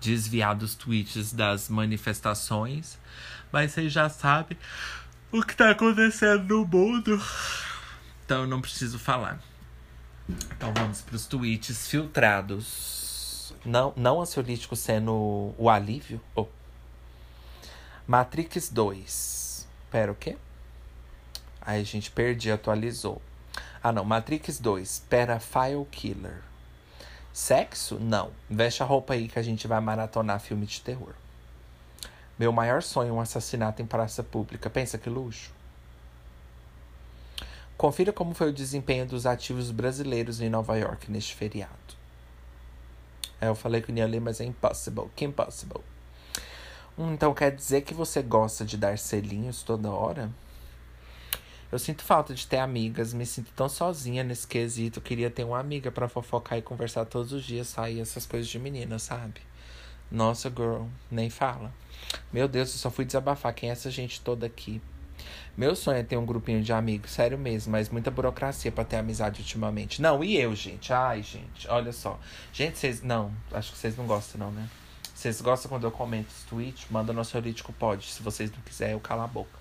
Desviar 0.00 0.56
dos 0.56 0.74
tweets 0.74 1.32
das 1.32 1.68
manifestações. 1.68 2.98
Mas 3.52 3.70
vocês 3.70 3.92
já 3.92 4.08
sabem 4.08 4.58
o 5.30 5.40
que 5.40 5.54
tá 5.54 5.70
acontecendo 5.70 6.42
no 6.48 6.66
mundo. 6.66 7.22
Então 8.24 8.40
eu 8.40 8.48
não 8.48 8.60
preciso 8.60 8.98
falar. 8.98 9.40
Então 10.28 10.72
vamos 10.74 11.02
para 11.02 11.16
os 11.16 11.26
tweets 11.26 11.86
filtrados. 11.88 13.54
Não, 13.64 13.92
não 13.96 14.20
ansiolítico 14.20 14.74
sendo 14.74 15.54
o 15.56 15.70
alívio. 15.70 16.20
Oh. 16.34 16.46
Matrix 18.06 18.68
2. 18.70 19.66
Pera, 19.90 20.12
o 20.12 20.14
quê? 20.14 20.36
Aí 21.60 21.80
a 21.80 21.84
gente 21.84 22.10
perdi, 22.10 22.50
atualizou. 22.50 23.20
Ah, 23.82 23.92
não. 23.92 24.04
Matrix 24.04 24.58
2. 24.58 25.04
Pera, 25.08 25.40
File 25.40 25.84
Killer. 25.90 26.42
Sexo? 27.32 27.98
Não. 28.00 28.30
Veste 28.48 28.82
a 28.82 28.86
roupa 28.86 29.14
aí 29.14 29.28
que 29.28 29.38
a 29.38 29.42
gente 29.42 29.66
vai 29.66 29.80
maratonar 29.80 30.40
filme 30.40 30.66
de 30.66 30.80
terror. 30.80 31.14
Meu 32.38 32.52
maior 32.52 32.82
sonho 32.82 33.10
é 33.10 33.12
um 33.12 33.20
assassinato 33.20 33.80
em 33.80 33.86
praça 33.86 34.22
pública. 34.22 34.68
Pensa 34.68 34.98
que 34.98 35.08
luxo. 35.08 35.55
Confira 37.76 38.12
como 38.12 38.32
foi 38.34 38.48
o 38.48 38.52
desempenho 38.52 39.06
dos 39.06 39.26
ativos 39.26 39.70
brasileiros 39.70 40.40
em 40.40 40.48
Nova 40.48 40.76
York 40.76 41.10
neste 41.10 41.34
feriado. 41.34 41.72
É, 43.40 43.48
eu 43.48 43.54
falei 43.54 43.82
que 43.82 43.92
não 43.92 43.98
ia 43.98 44.06
ler, 44.06 44.20
mas 44.20 44.40
é 44.40 44.44
impossible. 44.44 45.10
Que 45.14 45.26
impossible. 45.26 45.82
Hum, 46.98 47.12
então 47.12 47.34
quer 47.34 47.54
dizer 47.54 47.82
que 47.82 47.92
você 47.92 48.22
gosta 48.22 48.64
de 48.64 48.78
dar 48.78 48.96
selinhos 48.96 49.62
toda 49.62 49.90
hora? 49.90 50.30
Eu 51.70 51.78
sinto 51.78 52.02
falta 52.02 52.32
de 52.32 52.46
ter 52.46 52.58
amigas, 52.58 53.12
me 53.12 53.26
sinto 53.26 53.52
tão 53.54 53.68
sozinha 53.68 54.24
nesse 54.24 54.46
quesito. 54.46 55.00
queria 55.00 55.30
ter 55.30 55.44
uma 55.44 55.58
amiga 55.58 55.90
para 55.90 56.08
fofocar 56.08 56.56
e 56.56 56.62
conversar 56.62 57.04
todos 57.04 57.32
os 57.32 57.44
dias, 57.44 57.66
sair 57.66 58.00
essas 58.00 58.24
coisas 58.24 58.48
de 58.48 58.58
menina, 58.58 58.98
sabe? 58.98 59.42
Nossa, 60.10 60.48
girl, 60.48 60.84
nem 61.10 61.28
fala. 61.28 61.74
Meu 62.32 62.48
Deus, 62.48 62.72
eu 62.72 62.78
só 62.78 62.90
fui 62.90 63.04
desabafar. 63.04 63.52
Quem 63.52 63.68
é 63.68 63.72
essa 63.72 63.90
gente 63.90 64.20
toda 64.20 64.46
aqui? 64.46 64.80
Meu 65.56 65.74
sonho 65.74 65.98
é 65.98 66.02
ter 66.02 66.16
um 66.16 66.26
grupinho 66.26 66.62
de 66.62 66.72
amigos, 66.72 67.10
sério 67.10 67.38
mesmo, 67.38 67.72
mas 67.72 67.88
muita 67.88 68.10
burocracia 68.10 68.70
para 68.70 68.84
ter 68.84 68.96
amizade 68.96 69.40
ultimamente. 69.40 70.02
Não, 70.02 70.22
e 70.22 70.36
eu, 70.36 70.54
gente? 70.54 70.92
Ai, 70.92 71.22
gente, 71.22 71.66
olha 71.68 71.92
só. 71.92 72.18
Gente, 72.52 72.78
vocês. 72.78 73.02
Não, 73.02 73.32
acho 73.52 73.72
que 73.72 73.78
vocês 73.78 73.96
não 73.96 74.06
gostam, 74.06 74.38
não, 74.38 74.50
né? 74.50 74.68
Vocês 75.14 75.40
gostam 75.40 75.70
quando 75.70 75.84
eu 75.84 75.90
comento 75.90 76.28
os 76.28 76.44
tweets? 76.44 76.86
Manda 76.90 77.12
no 77.12 77.20
Ansiolítico 77.20 77.72
Pode. 77.72 78.06
Se 78.06 78.22
vocês 78.22 78.52
não 78.52 78.60
quiserem, 78.60 78.92
eu 78.92 79.00
calo 79.00 79.22
a 79.22 79.26
boca. 79.26 79.58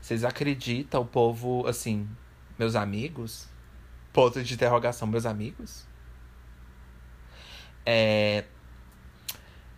Vocês 0.00 0.24
acreditam, 0.24 1.02
o 1.02 1.06
povo, 1.06 1.66
assim, 1.66 2.08
meus 2.58 2.74
amigos? 2.74 3.46
Ponto 4.12 4.42
de 4.42 4.54
interrogação, 4.54 5.06
meus 5.06 5.26
amigos? 5.26 5.86
É, 7.84 8.44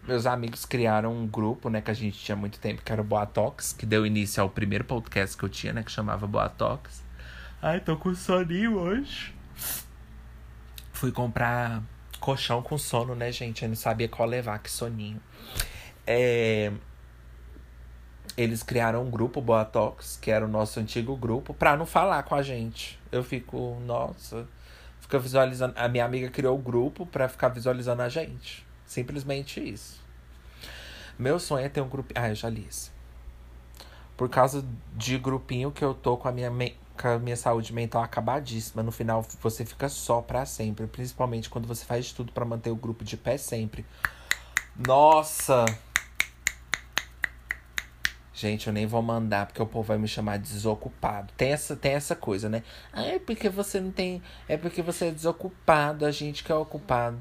meus 0.07 0.27
amigos 0.27 0.65
criaram 0.65 1.13
um 1.13 1.27
grupo, 1.27 1.69
né, 1.69 1.81
que 1.81 1.91
a 1.91 1.95
gente 1.95 2.19
tinha 2.19 2.37
muito 2.37 2.59
tempo, 2.59 2.83
que 2.83 2.93
era 2.93 3.01
o 3.01 3.05
Boatox, 3.05 3.73
que 3.73 3.87
deu 3.87 4.05
início 4.07 4.43
ao 4.43 4.51
primeiro 4.51 4.85
podcast 4.85 5.37
que 5.37 5.43
eu 5.43 5.49
tinha, 5.49 5.73
né, 5.73 5.83
que 5.83 5.91
chamava 5.91 6.27
Boatox. 6.27 7.03
Ai, 7.63 7.81
tô 7.81 7.97
com 7.97 8.15
soninho 8.15 8.79
hoje. 8.79 9.35
Fui 10.93 11.11
comprar 11.11 11.83
colchão 12.21 12.63
com 12.63 12.77
sono, 12.79 13.15
né, 13.15 13.33
gente? 13.33 13.63
Eu 13.63 13.69
não 13.69 13.77
sabia 13.77 14.09
qual 14.09 14.29
levar, 14.29 14.59
que 14.59 14.71
soninho. 14.71 15.21
É... 16.07 16.73
Eles 18.37 18.63
criaram 18.63 19.05
um 19.05 19.11
grupo, 19.11 19.41
Boatox, 19.41 20.19
que 20.21 20.31
era 20.31 20.45
o 20.45 20.49
nosso 20.49 20.81
antigo 20.81 21.17
grupo, 21.17 21.55
pra 21.55 21.77
não 21.77 21.87
falar 21.87 22.23
com 22.25 22.35
a 22.35 22.43
gente. 22.43 22.99
Eu 23.13 23.23
fico, 23.23 23.81
nossa, 23.87 24.47
fica 25.01 25.19
visualizando. 25.19 25.75
A 25.77 25.89
minha 25.89 26.05
amiga 26.05 26.29
criou 26.29 26.59
o 26.59 26.61
grupo 26.61 27.07
pra 27.07 27.29
ficar 27.29 27.49
visualizando 27.49 28.03
a 28.03 28.09
gente. 28.09 28.67
Simplesmente 28.95 29.61
isso. 29.61 30.01
Meu 31.19 31.41
sonho 31.41 31.67
é 31.67 31.69
ter 31.69 31.81
um 31.81 31.89
grupo. 31.89 32.15
Ah, 32.15 32.29
eu 32.29 32.35
já 32.37 32.49
li 32.49 32.65
isso. 32.71 32.93
Por 34.17 34.29
causa 34.29 34.65
de 34.95 35.19
grupinho 35.19 35.73
que 35.73 35.85
eu 35.85 35.93
tô 35.93 36.17
com 36.17 36.29
a 36.29 36.33
minha, 36.33 36.49
me... 36.49 36.77
com 36.97 37.09
a 37.09 37.19
minha 37.19 37.37
saúde 37.37 37.73
mental 37.73 38.05
acabadíssima. 38.05 38.85
No 38.85 38.93
final, 38.93 39.27
você 39.41 39.65
fica 39.65 39.89
só 39.89 40.23
pra 40.23 40.47
sempre. 40.47 40.87
Principalmente 40.87 41.51
quando 41.51 41.67
você 41.67 41.85
faz 41.85 42.13
tudo 42.13 42.31
para 42.31 42.45
manter 42.45 42.71
o 42.71 42.77
grupo 42.77 43.03
de 43.03 43.17
pé 43.17 43.37
sempre. 43.37 43.85
Nossa! 44.77 45.65
Gente, 48.33 48.69
eu 48.69 48.73
nem 48.73 48.87
vou 48.87 49.03
mandar 49.03 49.47
porque 49.47 49.61
o 49.61 49.67
povo 49.67 49.89
vai 49.89 49.99
me 49.99 50.07
chamar 50.07 50.37
de 50.37 50.53
desocupado. 50.53 51.33
Tem 51.37 51.51
essa, 51.51 51.75
tem 51.75 51.95
essa 51.95 52.15
coisa, 52.15 52.49
né? 52.49 52.63
Ah, 52.93 53.03
é 53.03 53.19
porque 53.19 53.49
você 53.49 53.81
não 53.81 53.91
tem. 53.91 54.23
É 54.49 54.57
porque 54.57 54.83
você 54.83 55.07
é 55.07 55.11
desocupado, 55.11 56.07
a 56.07 56.13
gente 56.13 56.45
que 56.45 56.53
é 56.53 56.55
ocupado. 56.55 57.21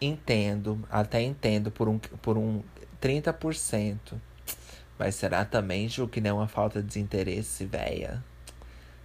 Entendo, 0.00 0.86
até 0.90 1.20
entendo 1.20 1.70
por 1.70 1.88
um, 1.88 1.98
por 1.98 2.38
um 2.38 2.62
30%. 3.00 3.98
Mas 4.98 5.14
será 5.14 5.44
também, 5.44 5.88
Ju, 5.88 6.08
que 6.08 6.20
não 6.20 6.30
é 6.30 6.32
uma 6.32 6.48
falta 6.48 6.80
de 6.80 6.88
desinteresse, 6.88 7.64
véia? 7.64 8.22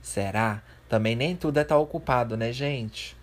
Será? 0.01 0.61
Também 0.89 1.15
nem 1.15 1.35
tudo 1.35 1.59
é 1.59 1.63
tá 1.63 1.77
ocupado, 1.77 2.35
né, 2.35 2.51
gente? 2.51 3.15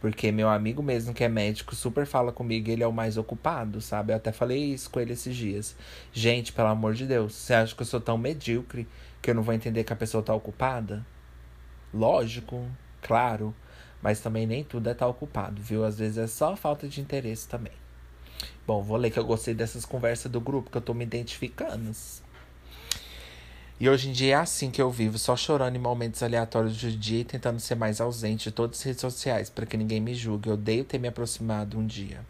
Porque 0.00 0.30
meu 0.30 0.50
amigo 0.50 0.82
mesmo, 0.82 1.14
que 1.14 1.24
é 1.24 1.28
médico, 1.28 1.74
super 1.74 2.04
fala 2.04 2.30
comigo, 2.30 2.70
ele 2.70 2.82
é 2.82 2.86
o 2.86 2.92
mais 2.92 3.16
ocupado, 3.16 3.80
sabe? 3.80 4.12
Eu 4.12 4.16
até 4.16 4.32
falei 4.32 4.62
isso 4.74 4.90
com 4.90 5.00
ele 5.00 5.14
esses 5.14 5.34
dias. 5.34 5.74
Gente, 6.12 6.52
pelo 6.52 6.68
amor 6.68 6.92
de 6.92 7.06
Deus, 7.06 7.34
você 7.34 7.54
acha 7.54 7.74
que 7.74 7.80
eu 7.80 7.86
sou 7.86 8.00
tão 8.00 8.18
medíocre 8.18 8.86
que 9.22 9.30
eu 9.30 9.34
não 9.34 9.42
vou 9.42 9.54
entender 9.54 9.82
que 9.82 9.94
a 9.94 9.96
pessoa 9.96 10.22
tá 10.22 10.34
ocupada? 10.34 11.06
Lógico, 11.92 12.68
claro. 13.00 13.54
Mas 14.04 14.20
também 14.20 14.46
nem 14.46 14.62
tudo 14.62 14.90
é 14.90 14.92
tá 14.92 15.06
ocupado, 15.06 15.62
viu? 15.62 15.82
Às 15.82 15.98
vezes 15.98 16.18
é 16.18 16.26
só 16.26 16.54
falta 16.54 16.86
de 16.86 17.00
interesse 17.00 17.48
também. 17.48 17.72
Bom, 18.66 18.82
vou 18.82 18.98
ler 18.98 19.10
que 19.10 19.18
eu 19.18 19.24
gostei 19.24 19.54
dessas 19.54 19.86
conversas 19.86 20.30
do 20.30 20.42
grupo, 20.42 20.70
que 20.70 20.76
eu 20.76 20.82
tô 20.82 20.92
me 20.92 21.04
identificando. 21.04 21.90
E 23.80 23.88
hoje 23.88 24.10
em 24.10 24.12
dia 24.12 24.34
é 24.34 24.38
assim 24.38 24.70
que 24.70 24.82
eu 24.82 24.90
vivo, 24.90 25.18
só 25.18 25.34
chorando 25.34 25.76
em 25.76 25.78
momentos 25.78 26.22
aleatórios 26.22 26.78
do 26.78 26.90
dia 26.92 27.20
e 27.20 27.24
tentando 27.24 27.58
ser 27.58 27.76
mais 27.76 27.98
ausente 27.98 28.50
de 28.50 28.54
todas 28.54 28.78
as 28.78 28.82
redes 28.84 29.00
sociais 29.00 29.48
para 29.48 29.64
que 29.64 29.74
ninguém 29.74 30.02
me 30.02 30.14
julgue. 30.14 30.50
Eu 30.50 30.54
odeio 30.54 30.84
ter 30.84 30.98
me 30.98 31.08
aproximado 31.08 31.78
um 31.78 31.86
dia. 31.86 32.20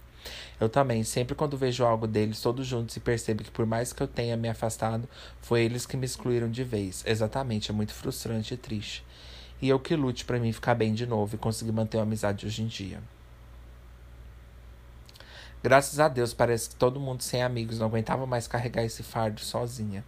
Eu 0.60 0.68
também, 0.68 1.02
sempre 1.02 1.34
quando 1.34 1.56
vejo 1.56 1.84
algo 1.84 2.06
deles 2.06 2.40
todos 2.40 2.64
juntos 2.64 2.96
e 2.96 3.00
percebo 3.00 3.42
que 3.42 3.50
por 3.50 3.66
mais 3.66 3.92
que 3.92 4.00
eu 4.00 4.06
tenha 4.06 4.36
me 4.36 4.48
afastado, 4.48 5.08
foi 5.42 5.64
eles 5.64 5.86
que 5.86 5.96
me 5.96 6.06
excluíram 6.06 6.48
de 6.48 6.62
vez. 6.62 7.02
Exatamente, 7.04 7.72
é 7.72 7.74
muito 7.74 7.92
frustrante 7.92 8.54
e 8.54 8.56
triste. 8.56 9.04
E 9.60 9.68
eu 9.68 9.78
que 9.78 9.96
lute 9.96 10.24
para 10.24 10.38
mim 10.38 10.52
ficar 10.52 10.74
bem 10.74 10.92
de 10.92 11.06
novo 11.06 11.34
e 11.34 11.38
conseguir 11.38 11.72
manter 11.72 11.96
uma 11.96 12.02
amizade 12.02 12.46
hoje 12.46 12.62
em 12.62 12.66
dia. 12.66 13.00
Graças 15.62 15.98
a 15.98 16.08
Deus, 16.08 16.34
parece 16.34 16.68
que 16.68 16.76
todo 16.76 17.00
mundo 17.00 17.22
sem 17.22 17.42
amigos 17.42 17.78
não 17.78 17.86
aguentava 17.86 18.26
mais 18.26 18.46
carregar 18.46 18.84
esse 18.84 19.02
fardo 19.02 19.40
sozinha. 19.40 20.04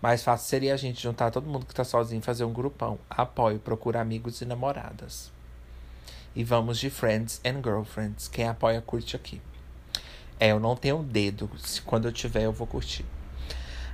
Mais 0.00 0.22
fácil 0.22 0.46
seria 0.46 0.74
a 0.74 0.76
gente 0.76 1.02
juntar 1.02 1.30
todo 1.30 1.48
mundo 1.48 1.66
que 1.66 1.74
tá 1.74 1.82
sozinho 1.82 2.20
e 2.20 2.22
fazer 2.22 2.44
um 2.44 2.52
grupão. 2.52 2.98
Apoio, 3.10 3.58
procura 3.58 4.00
amigos 4.00 4.40
e 4.40 4.44
namoradas. 4.44 5.32
E 6.36 6.44
vamos 6.44 6.78
de 6.78 6.90
Friends 6.90 7.40
and 7.44 7.62
Girlfriends. 7.62 8.28
Quem 8.28 8.46
apoia, 8.46 8.80
curte 8.80 9.16
aqui. 9.16 9.42
É, 10.38 10.52
eu 10.52 10.60
não 10.60 10.76
tenho 10.76 11.02
dedo. 11.02 11.50
Se 11.58 11.82
quando 11.82 12.06
eu 12.06 12.12
tiver, 12.12 12.44
eu 12.44 12.52
vou 12.52 12.66
curtir. 12.66 13.04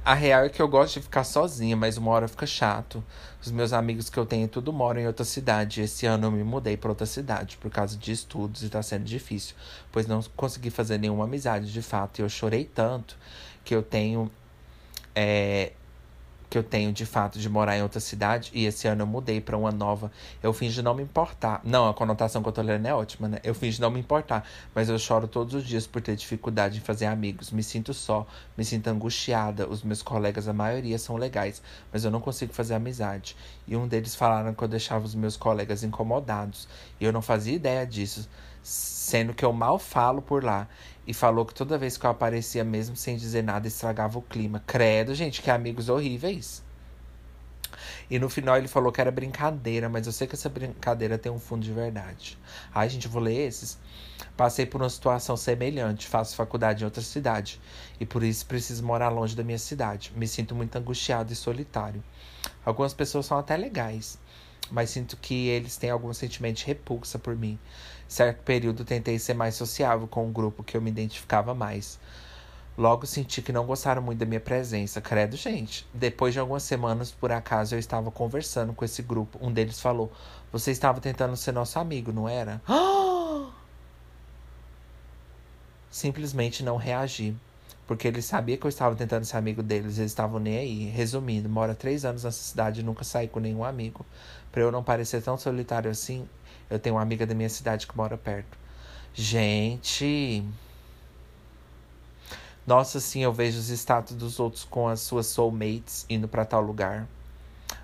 A 0.04 0.14
real 0.14 0.44
é 0.44 0.48
que 0.48 0.60
eu 0.60 0.66
gosto 0.66 0.94
de 0.94 1.02
ficar 1.02 1.22
sozinha, 1.22 1.76
mas 1.76 1.96
uma 1.96 2.10
hora 2.10 2.26
fica 2.26 2.44
chato. 2.44 3.04
Os 3.40 3.52
meus 3.52 3.72
amigos 3.72 4.10
que 4.10 4.18
eu 4.18 4.26
tenho 4.26 4.48
tudo 4.48 4.72
moram 4.72 5.00
em 5.00 5.06
outra 5.06 5.24
cidade. 5.24 5.80
Esse 5.80 6.06
ano 6.06 6.26
eu 6.26 6.30
me 6.32 6.42
mudei 6.42 6.76
para 6.76 6.90
outra 6.90 7.06
cidade 7.06 7.56
por 7.56 7.70
causa 7.70 7.96
de 7.96 8.10
estudos 8.10 8.64
e 8.64 8.68
tá 8.68 8.82
sendo 8.82 9.04
difícil, 9.04 9.54
pois 9.92 10.08
não 10.08 10.20
consegui 10.34 10.70
fazer 10.70 10.98
nenhuma 10.98 11.22
amizade 11.22 11.72
de 11.72 11.82
fato. 11.82 12.18
E 12.18 12.22
eu 12.22 12.28
chorei 12.28 12.64
tanto 12.64 13.16
que 13.64 13.72
eu 13.72 13.80
tenho 13.80 14.28
é, 15.14 15.72
que 16.52 16.58
eu 16.58 16.62
tenho 16.62 16.92
de 16.92 17.06
fato 17.06 17.38
de 17.38 17.48
morar 17.48 17.78
em 17.78 17.82
outra 17.82 17.98
cidade 17.98 18.50
e 18.52 18.66
esse 18.66 18.86
ano 18.86 19.00
eu 19.00 19.06
mudei 19.06 19.40
para 19.40 19.56
uma 19.56 19.72
nova. 19.72 20.12
Eu 20.42 20.52
fingi 20.52 20.82
não 20.82 20.92
me 20.92 21.02
importar. 21.02 21.62
Não, 21.64 21.88
a 21.88 21.94
conotação 21.94 22.42
que 22.42 22.48
eu 22.50 22.52
tô 22.52 22.60
lendo 22.60 22.84
é 22.84 22.94
ótima, 22.94 23.26
né? 23.26 23.38
Eu 23.42 23.54
fingi 23.54 23.80
não 23.80 23.90
me 23.90 23.98
importar, 23.98 24.46
mas 24.74 24.90
eu 24.90 24.98
choro 24.98 25.26
todos 25.26 25.54
os 25.54 25.66
dias 25.66 25.86
por 25.86 26.02
ter 26.02 26.14
dificuldade 26.14 26.76
em 26.76 26.82
fazer 26.82 27.06
amigos. 27.06 27.50
Me 27.50 27.62
sinto 27.62 27.94
só, 27.94 28.26
me 28.54 28.66
sinto 28.66 28.88
angustiada. 28.88 29.66
Os 29.66 29.82
meus 29.82 30.02
colegas, 30.02 30.46
a 30.46 30.52
maioria 30.52 30.98
são 30.98 31.16
legais, 31.16 31.62
mas 31.90 32.04
eu 32.04 32.10
não 32.10 32.20
consigo 32.20 32.52
fazer 32.52 32.74
amizade. 32.74 33.34
E 33.66 33.74
um 33.74 33.88
deles 33.88 34.14
falaram 34.14 34.52
que 34.52 34.62
eu 34.62 34.68
deixava 34.68 35.06
os 35.06 35.14
meus 35.14 35.38
colegas 35.38 35.82
incomodados, 35.82 36.68
e 37.00 37.04
eu 37.06 37.14
não 37.14 37.22
fazia 37.22 37.54
ideia 37.54 37.86
disso, 37.86 38.28
sendo 38.62 39.34
que 39.34 39.44
eu 39.44 39.52
mal 39.52 39.78
falo 39.78 40.22
por 40.22 40.44
lá 40.44 40.68
e 41.06 41.12
falou 41.12 41.44
que 41.44 41.54
toda 41.54 41.78
vez 41.78 41.96
que 41.96 42.06
eu 42.06 42.10
aparecia, 42.10 42.64
mesmo 42.64 42.96
sem 42.96 43.16
dizer 43.16 43.42
nada, 43.42 43.66
estragava 43.66 44.18
o 44.18 44.22
clima. 44.22 44.62
Credo, 44.66 45.14
gente, 45.14 45.42
que 45.42 45.50
amigos 45.50 45.88
horríveis. 45.88 46.62
E 48.08 48.18
no 48.18 48.28
final 48.28 48.56
ele 48.56 48.68
falou 48.68 48.92
que 48.92 49.00
era 49.00 49.10
brincadeira, 49.10 49.88
mas 49.88 50.06
eu 50.06 50.12
sei 50.12 50.26
que 50.26 50.34
essa 50.34 50.48
brincadeira 50.48 51.18
tem 51.18 51.32
um 51.32 51.38
fundo 51.38 51.62
de 51.62 51.72
verdade. 51.72 52.38
Ai, 52.74 52.88
gente, 52.88 53.08
vou 53.08 53.22
ler 53.22 53.48
esses. 53.48 53.78
Passei 54.36 54.64
por 54.66 54.80
uma 54.80 54.88
situação 54.88 55.36
semelhante, 55.36 56.06
faço 56.06 56.36
faculdade 56.36 56.82
em 56.82 56.84
outra 56.84 57.02
cidade 57.02 57.60
e 57.98 58.06
por 58.06 58.22
isso 58.22 58.46
preciso 58.46 58.84
morar 58.84 59.08
longe 59.08 59.34
da 59.34 59.42
minha 59.42 59.58
cidade. 59.58 60.12
Me 60.16 60.28
sinto 60.28 60.54
muito 60.54 60.76
angustiado 60.76 61.32
e 61.32 61.36
solitário. 61.36 62.02
Algumas 62.64 62.94
pessoas 62.94 63.26
são 63.26 63.38
até 63.38 63.56
legais, 63.56 64.18
mas 64.70 64.90
sinto 64.90 65.16
que 65.16 65.48
eles 65.48 65.76
têm 65.76 65.90
algum 65.90 66.12
sentimento 66.12 66.58
de 66.58 66.66
repulsa 66.66 67.18
por 67.18 67.36
mim. 67.36 67.58
Certo 68.12 68.42
período 68.42 68.84
tentei 68.84 69.18
ser 69.18 69.32
mais 69.32 69.54
sociável 69.54 70.06
com 70.06 70.26
um 70.26 70.30
grupo 70.30 70.62
que 70.62 70.76
eu 70.76 70.82
me 70.82 70.90
identificava 70.90 71.54
mais. 71.54 71.98
Logo 72.76 73.06
senti 73.06 73.40
que 73.40 73.52
não 73.52 73.64
gostaram 73.64 74.02
muito 74.02 74.18
da 74.18 74.26
minha 74.26 74.38
presença. 74.38 75.00
Credo, 75.00 75.34
gente. 75.34 75.88
Depois 75.94 76.34
de 76.34 76.38
algumas 76.38 76.62
semanas, 76.62 77.10
por 77.10 77.32
acaso, 77.32 77.74
eu 77.74 77.78
estava 77.78 78.10
conversando 78.10 78.74
com 78.74 78.84
esse 78.84 79.00
grupo. 79.00 79.38
Um 79.40 79.50
deles 79.50 79.80
falou: 79.80 80.12
Você 80.52 80.72
estava 80.72 81.00
tentando 81.00 81.34
ser 81.38 81.52
nosso 81.52 81.78
amigo, 81.78 82.12
não 82.12 82.28
era? 82.28 82.60
Simplesmente 85.90 86.62
não 86.62 86.76
reagi. 86.76 87.34
Porque 87.86 88.06
ele 88.06 88.20
sabia 88.20 88.58
que 88.58 88.66
eu 88.66 88.68
estava 88.68 88.94
tentando 88.94 89.24
ser 89.24 89.38
amigo 89.38 89.62
deles, 89.62 89.96
eles 89.96 90.10
estavam 90.10 90.38
nem 90.38 90.58
aí. 90.58 90.84
Resumindo, 90.90 91.48
mora 91.48 91.74
três 91.74 92.04
anos 92.04 92.24
nessa 92.24 92.42
cidade 92.42 92.80
e 92.80 92.84
nunca 92.84 93.04
saí 93.04 93.26
com 93.26 93.40
nenhum 93.40 93.64
amigo. 93.64 94.04
Para 94.50 94.60
eu 94.60 94.70
não 94.70 94.84
parecer 94.84 95.22
tão 95.22 95.38
solitário 95.38 95.90
assim, 95.90 96.28
eu 96.72 96.78
tenho 96.78 96.96
uma 96.96 97.02
amiga 97.02 97.26
da 97.26 97.34
minha 97.34 97.48
cidade 97.50 97.86
que 97.86 97.94
mora 97.94 98.16
perto. 98.16 98.56
Gente. 99.12 100.42
Nossa, 102.66 102.98
sim, 102.98 103.22
eu 103.22 103.32
vejo 103.32 103.58
os 103.58 103.68
status 103.68 104.16
dos 104.16 104.40
outros 104.40 104.64
com 104.64 104.88
as 104.88 105.00
suas 105.00 105.26
soulmates 105.26 106.06
indo 106.08 106.26
para 106.26 106.46
tal 106.46 106.62
lugar. 106.62 107.06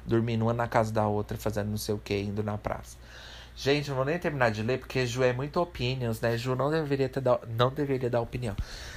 Dormindo 0.06 0.42
uma 0.42 0.54
na 0.54 0.66
casa 0.66 0.90
da 0.90 1.06
outra, 1.06 1.36
fazendo 1.36 1.68
não 1.68 1.76
sei 1.76 1.94
o 1.94 1.98
que, 1.98 2.18
indo 2.18 2.42
na 2.42 2.56
praça. 2.56 2.96
Gente, 3.54 3.88
não 3.90 3.96
vou 3.96 4.04
nem 4.04 4.18
terminar 4.18 4.50
de 4.50 4.62
ler, 4.62 4.78
porque 4.78 5.04
Ju 5.04 5.22
é 5.22 5.32
muito 5.32 5.60
opinions, 5.60 6.20
né? 6.20 6.38
Ju 6.38 6.54
não 6.54 6.70
deveria, 6.70 7.08
ter 7.08 7.20
da... 7.20 7.40
não 7.58 7.70
deveria 7.70 8.08
dar 8.08 8.20
opinião. 8.20 8.56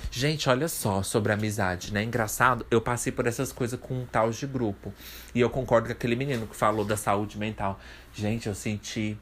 Gente, 0.09 0.47
olha 0.47 0.67
só 0.67 1.01
sobre 1.03 1.33
amizade, 1.33 1.91
né? 1.91 2.03
Engraçado, 2.03 2.65
eu 2.71 2.79
passei 2.79 3.11
por 3.11 3.27
essas 3.27 3.51
coisas 3.51 3.77
com 3.79 3.95
um 3.95 4.05
tal 4.05 4.29
de 4.29 4.45
grupo. 4.45 4.93
E 5.33 5.41
eu 5.41 5.49
concordo 5.49 5.87
com 5.87 5.93
aquele 5.93 6.15
menino 6.15 6.47
que 6.47 6.55
falou 6.55 6.85
da 6.85 6.95
saúde 6.95 7.37
mental. 7.37 7.79
Gente, 8.13 8.47
eu 8.47 8.55
senti 8.55 9.17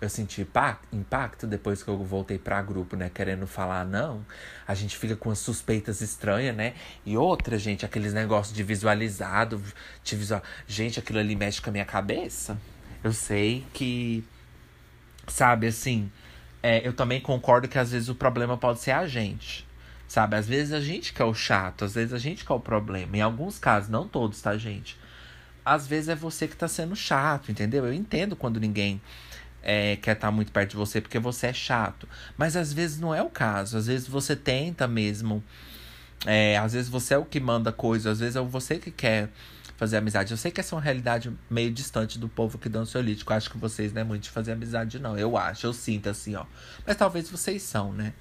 eu 0.00 0.08
senti 0.08 0.46
impacto 0.92 1.46
depois 1.46 1.82
que 1.82 1.88
eu 1.88 1.98
voltei 2.04 2.38
pra 2.38 2.62
grupo, 2.62 2.94
né? 2.96 3.10
Querendo 3.12 3.46
falar, 3.46 3.84
não. 3.84 4.24
A 4.66 4.74
gente 4.74 4.96
fica 4.96 5.16
com 5.16 5.30
as 5.30 5.40
suspeitas 5.40 6.00
estranhas, 6.00 6.54
né? 6.54 6.74
E 7.04 7.16
outra, 7.16 7.58
gente, 7.58 7.84
aqueles 7.84 8.14
negócios 8.14 8.54
de 8.54 8.62
visualizado. 8.62 9.60
De 10.04 10.14
visual... 10.14 10.42
Gente, 10.68 11.00
aquilo 11.00 11.18
ali 11.18 11.34
mexe 11.34 11.60
com 11.60 11.70
a 11.70 11.72
minha 11.72 11.84
cabeça. 11.84 12.56
Eu 13.02 13.12
sei 13.12 13.66
que. 13.72 14.24
Sabe, 15.26 15.66
assim. 15.66 16.10
É, 16.62 16.86
eu 16.86 16.92
também 16.92 17.20
concordo 17.20 17.66
que 17.66 17.78
às 17.78 17.90
vezes 17.90 18.08
o 18.08 18.14
problema 18.14 18.56
pode 18.56 18.80
ser 18.80 18.92
a 18.92 19.06
gente. 19.06 19.66
Sabe? 20.06 20.36
Às 20.36 20.46
vezes 20.46 20.72
a 20.72 20.80
gente 20.80 21.12
que 21.12 21.20
é 21.20 21.24
o 21.24 21.34
chato, 21.34 21.84
às 21.84 21.94
vezes 21.94 22.14
a 22.14 22.18
gente 22.18 22.44
que 22.44 22.52
é 22.52 22.54
o 22.54 22.60
problema. 22.60 23.16
Em 23.16 23.20
alguns 23.20 23.58
casos, 23.58 23.90
não 23.90 24.08
todos, 24.08 24.40
tá, 24.40 24.56
gente? 24.56 24.96
Às 25.64 25.86
vezes 25.86 26.08
é 26.08 26.14
você 26.14 26.48
que 26.48 26.56
tá 26.56 26.66
sendo 26.66 26.96
chato, 26.96 27.50
entendeu? 27.50 27.84
Eu 27.84 27.92
entendo 27.92 28.34
quando 28.34 28.58
ninguém 28.58 29.02
é, 29.62 29.96
quer 29.96 30.12
estar 30.12 30.28
tá 30.28 30.32
muito 30.32 30.52
perto 30.52 30.70
de 30.70 30.76
você 30.76 31.00
porque 31.00 31.18
você 31.18 31.48
é 31.48 31.52
chato. 31.52 32.08
Mas 32.36 32.56
às 32.56 32.72
vezes 32.72 32.98
não 32.98 33.14
é 33.14 33.22
o 33.22 33.30
caso. 33.30 33.76
Às 33.76 33.86
vezes 33.86 34.06
você 34.06 34.34
tenta 34.34 34.86
mesmo. 34.86 35.42
É, 36.26 36.56
às 36.58 36.72
vezes 36.72 36.88
você 36.88 37.14
é 37.14 37.18
o 37.18 37.24
que 37.24 37.38
manda 37.38 37.70
coisa, 37.70 38.10
às 38.10 38.18
vezes 38.18 38.34
é 38.34 38.40
você 38.40 38.78
que 38.78 38.90
quer 38.90 39.30
fazer 39.76 39.96
amizade. 39.96 40.32
Eu 40.32 40.36
sei 40.36 40.50
que 40.50 40.60
essa 40.60 40.74
é 40.74 40.76
uma 40.76 40.82
realidade 40.82 41.32
meio 41.48 41.70
distante 41.70 42.18
do 42.18 42.28
povo 42.28 42.58
que 42.58 42.68
dança 42.68 42.98
ansiolítico. 42.98 43.32
Eu 43.32 43.36
acho 43.36 43.48
que 43.48 43.56
vocês 43.56 43.92
não 43.92 44.00
é 44.00 44.04
muito 44.04 44.24
de 44.24 44.30
fazer 44.30 44.52
amizade, 44.52 44.98
não. 44.98 45.16
Eu 45.16 45.36
acho, 45.36 45.66
eu 45.66 45.72
sinto 45.72 46.08
assim, 46.08 46.34
ó. 46.34 46.44
Mas 46.84 46.96
talvez 46.96 47.30
vocês 47.30 47.62
são, 47.62 47.92
né? 47.92 48.12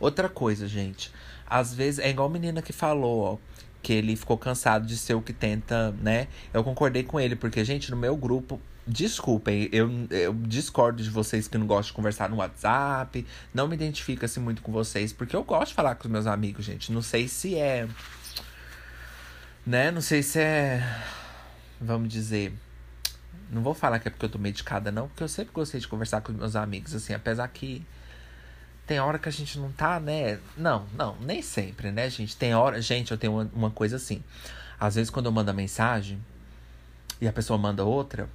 Outra 0.00 0.28
coisa, 0.28 0.66
gente. 0.66 1.12
Às 1.48 1.72
vezes, 1.72 2.00
é 2.00 2.10
igual 2.10 2.28
a 2.28 2.32
menina 2.32 2.60
que 2.60 2.72
falou, 2.72 3.20
ó. 3.20 3.38
Que 3.80 3.92
ele 3.92 4.16
ficou 4.16 4.36
cansado 4.36 4.84
de 4.84 4.96
ser 4.96 5.14
o 5.14 5.22
que 5.22 5.32
tenta, 5.32 5.92
né? 6.02 6.26
Eu 6.52 6.64
concordei 6.64 7.04
com 7.04 7.20
ele, 7.20 7.36
porque, 7.36 7.64
gente, 7.64 7.88
no 7.92 7.96
meu 7.96 8.16
grupo, 8.16 8.60
desculpem, 8.86 9.68
eu, 9.72 9.90
eu 10.10 10.32
discordo 10.32 11.02
de 11.02 11.10
vocês 11.10 11.48
que 11.48 11.58
não 11.58 11.66
gostam 11.66 11.88
de 11.88 11.92
conversar 11.94 12.28
no 12.30 12.36
WhatsApp. 12.36 13.26
Não 13.52 13.66
me 13.66 13.74
identifico 13.74 14.24
assim 14.24 14.40
muito 14.40 14.62
com 14.62 14.70
vocês, 14.70 15.12
porque 15.12 15.34
eu 15.34 15.42
gosto 15.42 15.68
de 15.68 15.74
falar 15.74 15.96
com 15.96 16.06
os 16.06 16.10
meus 16.10 16.26
amigos, 16.26 16.64
gente. 16.64 16.92
Não 16.92 17.02
sei 17.02 17.26
se 17.26 17.56
é. 17.56 17.88
Né? 19.66 19.90
Não 19.90 20.00
sei 20.00 20.22
se 20.22 20.38
é. 20.38 20.82
Vamos 21.80 22.08
dizer. 22.08 22.52
Não 23.50 23.62
vou 23.62 23.74
falar 23.74 23.98
que 23.98 24.08
é 24.08 24.10
porque 24.10 24.24
eu 24.24 24.30
tô 24.30 24.38
medicada, 24.38 24.90
não, 24.90 25.06
porque 25.08 25.22
eu 25.22 25.28
sempre 25.28 25.52
gostei 25.52 25.80
de 25.80 25.86
conversar 25.86 26.20
com 26.20 26.32
os 26.32 26.38
meus 26.38 26.56
amigos, 26.56 26.92
assim, 26.94 27.14
apesar 27.14 27.46
que 27.46 27.86
tem 28.86 28.98
hora 28.98 29.20
que 29.20 29.28
a 29.28 29.32
gente 29.32 29.58
não 29.58 29.70
tá, 29.70 30.00
né? 30.00 30.38
Não, 30.56 30.86
não, 30.94 31.16
nem 31.20 31.42
sempre, 31.42 31.90
né, 31.90 32.08
gente? 32.08 32.36
Tem 32.36 32.54
hora. 32.54 32.80
Gente, 32.80 33.10
eu 33.10 33.18
tenho 33.18 33.32
uma, 33.32 33.50
uma 33.52 33.70
coisa 33.70 33.96
assim. 33.96 34.22
Às 34.78 34.94
vezes, 34.94 35.10
quando 35.10 35.26
eu 35.26 35.32
mando 35.32 35.50
a 35.50 35.54
mensagem 35.54 36.20
e 37.20 37.26
a 37.26 37.32
pessoa 37.32 37.58
manda 37.58 37.84
outra, 37.84 38.28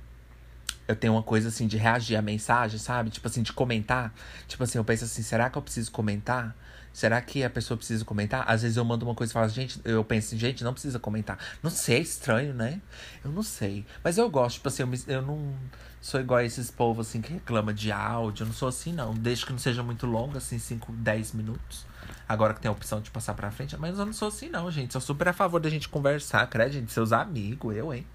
eu 0.91 0.95
tenho 0.95 1.13
uma 1.13 1.23
coisa 1.23 1.47
assim 1.47 1.67
de 1.67 1.77
reagir 1.77 2.15
à 2.15 2.21
mensagem, 2.21 2.77
sabe? 2.77 3.09
Tipo 3.09 3.27
assim, 3.27 3.41
de 3.41 3.53
comentar. 3.53 4.13
Tipo 4.47 4.63
assim, 4.63 4.77
eu 4.77 4.83
penso 4.83 5.05
assim, 5.05 5.23
será 5.23 5.49
que 5.49 5.57
eu 5.57 5.61
preciso 5.61 5.91
comentar? 5.91 6.55
Será 6.93 7.21
que 7.21 7.43
a 7.43 7.49
pessoa 7.49 7.77
precisa 7.77 8.03
comentar? 8.03 8.43
Às 8.47 8.63
vezes 8.63 8.75
eu 8.75 8.83
mando 8.83 9.05
uma 9.05 9.15
coisa 9.15 9.31
e 9.31 9.33
falo, 9.33 9.47
gente, 9.47 9.79
eu 9.85 10.03
penso 10.03 10.27
assim, 10.27 10.37
gente, 10.37 10.63
não 10.63 10.73
precisa 10.73 10.99
comentar. 10.99 11.39
Não 11.63 11.71
sei, 11.71 11.97
é 11.97 11.99
estranho, 12.01 12.53
né? 12.53 12.81
Eu 13.23 13.31
não 13.31 13.41
sei. 13.41 13.85
Mas 14.03 14.17
eu 14.17 14.29
gosto, 14.29 14.55
tipo 14.55 14.67
assim, 14.67 14.83
eu, 14.83 14.87
me, 14.87 14.99
eu 15.07 15.21
não 15.21 15.55
sou 16.01 16.19
igual 16.19 16.39
a 16.39 16.43
esses 16.43 16.69
povos 16.69 17.07
assim 17.07 17.21
que 17.21 17.31
reclama 17.31 17.73
de 17.73 17.91
áudio. 17.91 18.43
Eu 18.43 18.47
não 18.47 18.53
sou 18.53 18.67
assim, 18.67 18.91
não. 18.91 19.13
Desde 19.13 19.45
que 19.45 19.51
não 19.53 19.59
seja 19.59 19.81
muito 19.81 20.05
longo, 20.05 20.37
assim, 20.37 20.59
5, 20.59 20.91
10 20.91 21.33
minutos. 21.33 21.85
Agora 22.31 22.53
que 22.53 22.61
tem 22.61 22.69
a 22.69 22.71
opção 22.71 23.01
de 23.01 23.11
passar 23.11 23.33
pra 23.33 23.51
frente. 23.51 23.75
Mas 23.77 23.99
eu 23.99 24.05
não 24.05 24.13
sou 24.13 24.29
assim, 24.29 24.47
não, 24.47 24.71
gente. 24.71 24.93
Sou 24.93 25.01
super 25.01 25.27
a 25.27 25.33
favor 25.33 25.59
da 25.59 25.69
gente 25.69 25.89
conversar, 25.89 26.47
credo, 26.47 26.71
gente, 26.71 26.89
seus 26.89 27.11
amigos, 27.11 27.75
eu, 27.75 27.93
hein? 27.93 28.07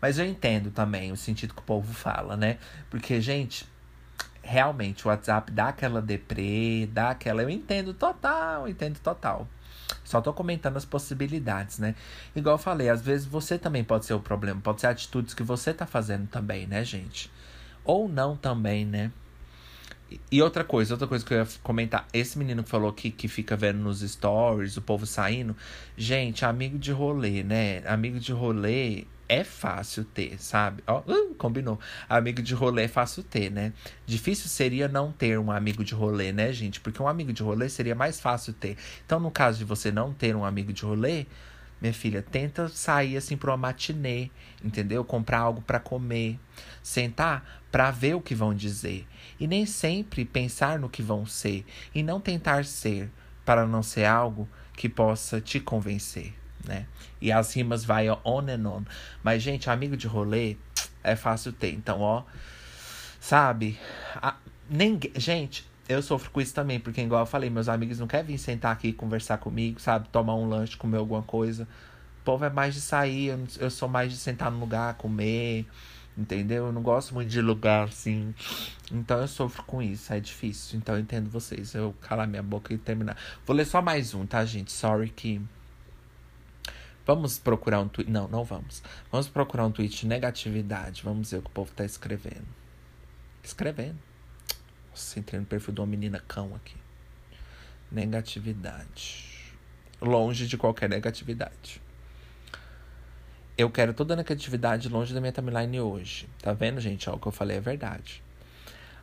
Mas 0.00 0.16
eu 0.16 0.24
entendo 0.24 0.70
também 0.70 1.10
o 1.10 1.16
sentido 1.16 1.52
que 1.52 1.60
o 1.60 1.64
povo 1.64 1.92
fala, 1.92 2.36
né? 2.36 2.58
Porque, 2.88 3.20
gente, 3.20 3.68
realmente 4.40 5.04
o 5.04 5.08
WhatsApp 5.10 5.50
dá 5.50 5.70
aquela 5.70 6.00
deprê, 6.00 6.88
dá 6.92 7.10
aquela. 7.10 7.42
Eu 7.42 7.50
entendo 7.50 7.92
total, 7.92 8.68
entendo 8.68 9.00
total. 9.00 9.48
Só 10.04 10.20
tô 10.20 10.32
comentando 10.32 10.76
as 10.76 10.84
possibilidades, 10.84 11.80
né? 11.80 11.96
Igual 12.36 12.54
eu 12.54 12.58
falei, 12.58 12.88
às 12.88 13.02
vezes 13.02 13.26
você 13.26 13.58
também 13.58 13.82
pode 13.82 14.06
ser 14.06 14.14
o 14.14 14.20
problema, 14.20 14.60
pode 14.60 14.82
ser 14.82 14.86
atitudes 14.86 15.34
que 15.34 15.42
você 15.42 15.74
tá 15.74 15.84
fazendo 15.84 16.28
também, 16.28 16.64
né, 16.64 16.84
gente? 16.84 17.28
Ou 17.84 18.08
não 18.08 18.36
também, 18.36 18.86
né? 18.86 19.10
E 20.30 20.42
outra 20.42 20.62
coisa, 20.62 20.94
outra 20.94 21.08
coisa 21.08 21.24
que 21.24 21.32
eu 21.32 21.38
ia 21.38 21.48
comentar. 21.62 22.06
Esse 22.12 22.38
menino 22.38 22.62
que 22.62 22.70
falou 22.70 22.92
que, 22.92 23.10
que 23.10 23.26
fica 23.26 23.56
vendo 23.56 23.78
nos 23.78 24.00
stories, 24.00 24.76
o 24.76 24.82
povo 24.82 25.06
saindo. 25.06 25.56
Gente, 25.96 26.44
amigo 26.44 26.78
de 26.78 26.92
rolê, 26.92 27.42
né? 27.42 27.82
Amigo 27.86 28.20
de 28.20 28.32
rolê 28.32 29.06
é 29.28 29.42
fácil 29.42 30.04
ter, 30.04 30.40
sabe? 30.40 30.82
Ó, 30.86 31.00
uh, 31.00 31.34
combinou. 31.34 31.78
Amigo 32.08 32.42
de 32.42 32.54
rolê 32.54 32.84
é 32.84 32.88
fácil 32.88 33.22
ter, 33.22 33.50
né? 33.50 33.72
Difícil 34.06 34.48
seria 34.48 34.86
não 34.88 35.10
ter 35.10 35.38
um 35.38 35.50
amigo 35.50 35.82
de 35.82 35.94
rolê, 35.94 36.32
né, 36.32 36.52
gente? 36.52 36.80
Porque 36.80 37.02
um 37.02 37.08
amigo 37.08 37.32
de 37.32 37.42
rolê 37.42 37.68
seria 37.68 37.94
mais 37.94 38.20
fácil 38.20 38.52
ter. 38.52 38.76
Então, 39.04 39.18
no 39.18 39.30
caso 39.30 39.58
de 39.58 39.64
você 39.64 39.90
não 39.90 40.12
ter 40.12 40.36
um 40.36 40.44
amigo 40.44 40.72
de 40.72 40.84
rolê, 40.84 41.26
minha 41.80 41.92
filha, 41.92 42.22
tenta 42.22 42.68
sair 42.68 43.16
assim 43.16 43.36
para 43.36 43.50
uma 43.50 43.56
matinê, 43.56 44.30
entendeu? 44.62 45.04
Comprar 45.04 45.38
algo 45.38 45.60
para 45.60 45.80
comer, 45.80 46.38
sentar 46.84 47.62
para 47.72 47.90
ver 47.90 48.14
o 48.14 48.20
que 48.20 48.36
vão 48.36 48.54
dizer 48.54 49.08
e 49.40 49.48
nem 49.48 49.66
sempre 49.66 50.24
pensar 50.24 50.78
no 50.78 50.88
que 50.88 51.02
vão 51.02 51.26
ser 51.26 51.66
e 51.92 52.04
não 52.04 52.20
tentar 52.20 52.64
ser 52.64 53.10
para 53.44 53.66
não 53.66 53.82
ser 53.82 54.04
algo 54.04 54.48
que 54.76 54.88
possa 54.88 55.40
te 55.40 55.58
convencer 55.58 56.32
né? 56.66 56.86
E 57.20 57.30
as 57.30 57.54
rimas 57.54 57.84
vai 57.84 58.08
on 58.10 58.46
and 58.48 58.68
on. 58.68 58.82
Mas, 59.22 59.42
gente, 59.42 59.70
amigo 59.70 59.96
de 59.96 60.06
rolê 60.06 60.56
é 61.02 61.14
fácil 61.14 61.52
ter. 61.52 61.72
Então, 61.72 62.00
ó, 62.00 62.24
sabe? 63.20 63.78
A, 64.16 64.36
gente, 65.16 65.66
eu 65.88 66.02
sofro 66.02 66.30
com 66.30 66.40
isso 66.40 66.54
também, 66.54 66.80
porque, 66.80 67.00
igual 67.00 67.22
eu 67.22 67.26
falei, 67.26 67.50
meus 67.50 67.68
amigos 67.68 67.98
não 67.98 68.06
querem 68.06 68.26
vir 68.26 68.38
sentar 68.38 68.72
aqui 68.72 68.92
conversar 68.92 69.38
comigo, 69.38 69.80
sabe? 69.80 70.08
Tomar 70.08 70.34
um 70.36 70.48
lanche, 70.48 70.76
comer 70.76 70.98
alguma 70.98 71.22
coisa. 71.22 71.64
O 72.20 72.24
povo 72.24 72.44
é 72.44 72.50
mais 72.50 72.74
de 72.74 72.80
sair, 72.80 73.26
eu, 73.26 73.46
eu 73.58 73.70
sou 73.70 73.88
mais 73.88 74.10
de 74.10 74.18
sentar 74.18 74.50
no 74.50 74.58
lugar, 74.58 74.94
comer, 74.94 75.66
entendeu? 76.16 76.66
Eu 76.66 76.72
não 76.72 76.82
gosto 76.82 77.14
muito 77.14 77.28
de 77.28 77.40
lugar 77.40 77.84
assim. 77.88 78.34
Então 78.92 79.20
eu 79.20 79.28
sofro 79.28 79.62
com 79.64 79.82
isso, 79.82 80.12
é 80.12 80.20
difícil. 80.20 80.78
Então 80.78 80.94
eu 80.94 81.00
entendo 81.00 81.28
vocês. 81.28 81.74
Eu 81.74 81.94
calar 82.00 82.26
minha 82.26 82.42
boca 82.42 82.72
e 82.72 82.78
terminar. 82.78 83.16
Vou 83.46 83.54
ler 83.54 83.66
só 83.66 83.82
mais 83.82 84.14
um, 84.14 84.26
tá, 84.26 84.44
gente? 84.44 84.72
Sorry 84.72 85.10
que. 85.10 85.40
Vamos 87.06 87.38
procurar 87.38 87.80
um 87.80 87.88
tweet. 87.88 88.10
Não, 88.10 88.28
não 88.28 88.44
vamos. 88.44 88.82
Vamos 89.10 89.28
procurar 89.28 89.66
um 89.66 89.72
tweet 89.72 90.00
de 90.00 90.06
negatividade. 90.06 91.02
Vamos 91.04 91.30
ver 91.30 91.38
o 91.38 91.42
que 91.42 91.48
o 91.48 91.52
povo 91.52 91.72
tá 91.74 91.84
escrevendo. 91.84 92.46
Escrevendo. 93.42 93.98
Nossa, 94.90 95.18
entrei 95.18 95.40
no 95.40 95.46
perfil 95.46 95.74
de 95.74 95.80
uma 95.80 95.86
menina 95.86 96.22
cão 96.26 96.54
aqui. 96.54 96.76
Negatividade. 97.90 99.52
Longe 100.00 100.46
de 100.46 100.56
qualquer 100.56 100.88
negatividade. 100.88 101.83
Eu 103.56 103.70
quero 103.70 103.94
toda 103.94 104.14
a 104.14 104.16
negatividade 104.16 104.88
longe 104.88 105.14
da 105.14 105.20
minha 105.20 105.32
timeline 105.32 105.80
hoje. 105.80 106.28
Tá 106.42 106.52
vendo, 106.52 106.80
gente? 106.80 107.08
Ó, 107.08 107.14
o 107.14 107.18
que 107.18 107.28
eu 107.28 107.32
falei 107.32 107.56
é 107.56 107.60
verdade. 107.60 108.22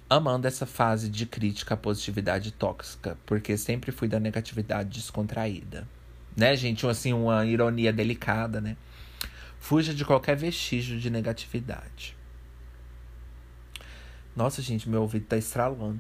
Amando 0.10 0.47
essa 0.47 0.66
fase 0.66 1.10
de 1.10 1.26
crítica 1.26 1.74
à 1.74 1.78
positividade 1.78 2.52
tóxica, 2.52 3.18
porque 3.26 3.58
sempre 3.58 3.91
fui 3.91 4.08
da 4.08 4.20
negatividade 4.20 4.89
descontraída 4.89 5.88
né, 6.36 6.56
gente? 6.56 6.86
Assim, 6.88 7.14
uma 7.14 7.45
ironia 7.45 7.91
delicada, 7.91 8.62
né? 8.62 8.78
Fuja 9.60 9.93
de 9.93 10.04
qualquer 10.04 10.36
vestígio 10.36 10.99
de 10.99 11.10
negatividade. 11.10 12.16
Nossa, 14.36 14.62
gente, 14.62 14.89
meu 14.89 15.02
ouvido 15.02 15.26
tá 15.26 15.38
estralando. 15.38 15.99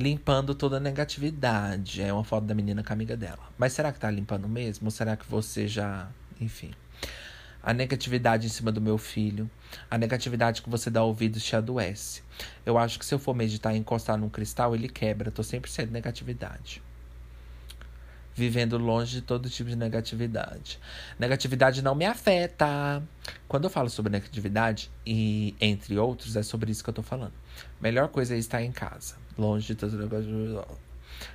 Limpando 0.00 0.54
toda 0.54 0.78
a 0.78 0.80
negatividade. 0.80 2.00
É 2.00 2.10
uma 2.10 2.24
foto 2.24 2.46
da 2.46 2.54
menina 2.54 2.82
com 2.82 2.90
a 2.90 2.94
amiga 2.94 3.14
dela. 3.18 3.50
Mas 3.58 3.74
será 3.74 3.92
que 3.92 4.00
tá 4.00 4.10
limpando 4.10 4.48
mesmo? 4.48 4.86
Ou 4.86 4.90
será 4.90 5.14
que 5.14 5.30
você 5.30 5.68
já. 5.68 6.08
Enfim. 6.40 6.70
A 7.62 7.74
negatividade 7.74 8.46
em 8.46 8.48
cima 8.48 8.72
do 8.72 8.80
meu 8.80 8.96
filho. 8.96 9.50
A 9.90 9.98
negatividade 9.98 10.62
que 10.62 10.70
você 10.70 10.88
dá 10.88 11.04
ouvidos 11.04 11.44
te 11.44 11.54
adoece. 11.54 12.22
Eu 12.64 12.78
acho 12.78 12.98
que 12.98 13.04
se 13.04 13.14
eu 13.14 13.18
for 13.18 13.34
meditar 13.34 13.74
e 13.74 13.78
encostar 13.78 14.16
num 14.16 14.30
cristal, 14.30 14.74
ele 14.74 14.88
quebra. 14.88 15.30
Tô 15.30 15.42
sempre 15.42 15.70
sendo 15.70 15.92
negatividade 15.92 16.82
vivendo 18.40 18.78
longe 18.78 19.16
de 19.16 19.20
todo 19.20 19.50
tipo 19.50 19.68
de 19.68 19.76
negatividade. 19.76 20.78
Negatividade 21.18 21.82
não 21.82 21.94
me 21.94 22.06
afeta. 22.06 23.02
Quando 23.46 23.64
eu 23.64 23.70
falo 23.70 23.90
sobre 23.90 24.10
negatividade, 24.10 24.90
e 25.04 25.54
entre 25.60 25.98
outros, 25.98 26.36
é 26.36 26.42
sobre 26.42 26.70
isso 26.70 26.82
que 26.82 26.88
eu 26.88 26.94
tô 26.94 27.02
falando. 27.02 27.34
Melhor 27.80 28.08
coisa 28.08 28.34
é 28.34 28.38
estar 28.38 28.62
em 28.62 28.72
casa, 28.72 29.16
longe 29.36 29.68
de 29.68 29.74
todo 29.74 29.96
negatividade. 29.96 30.66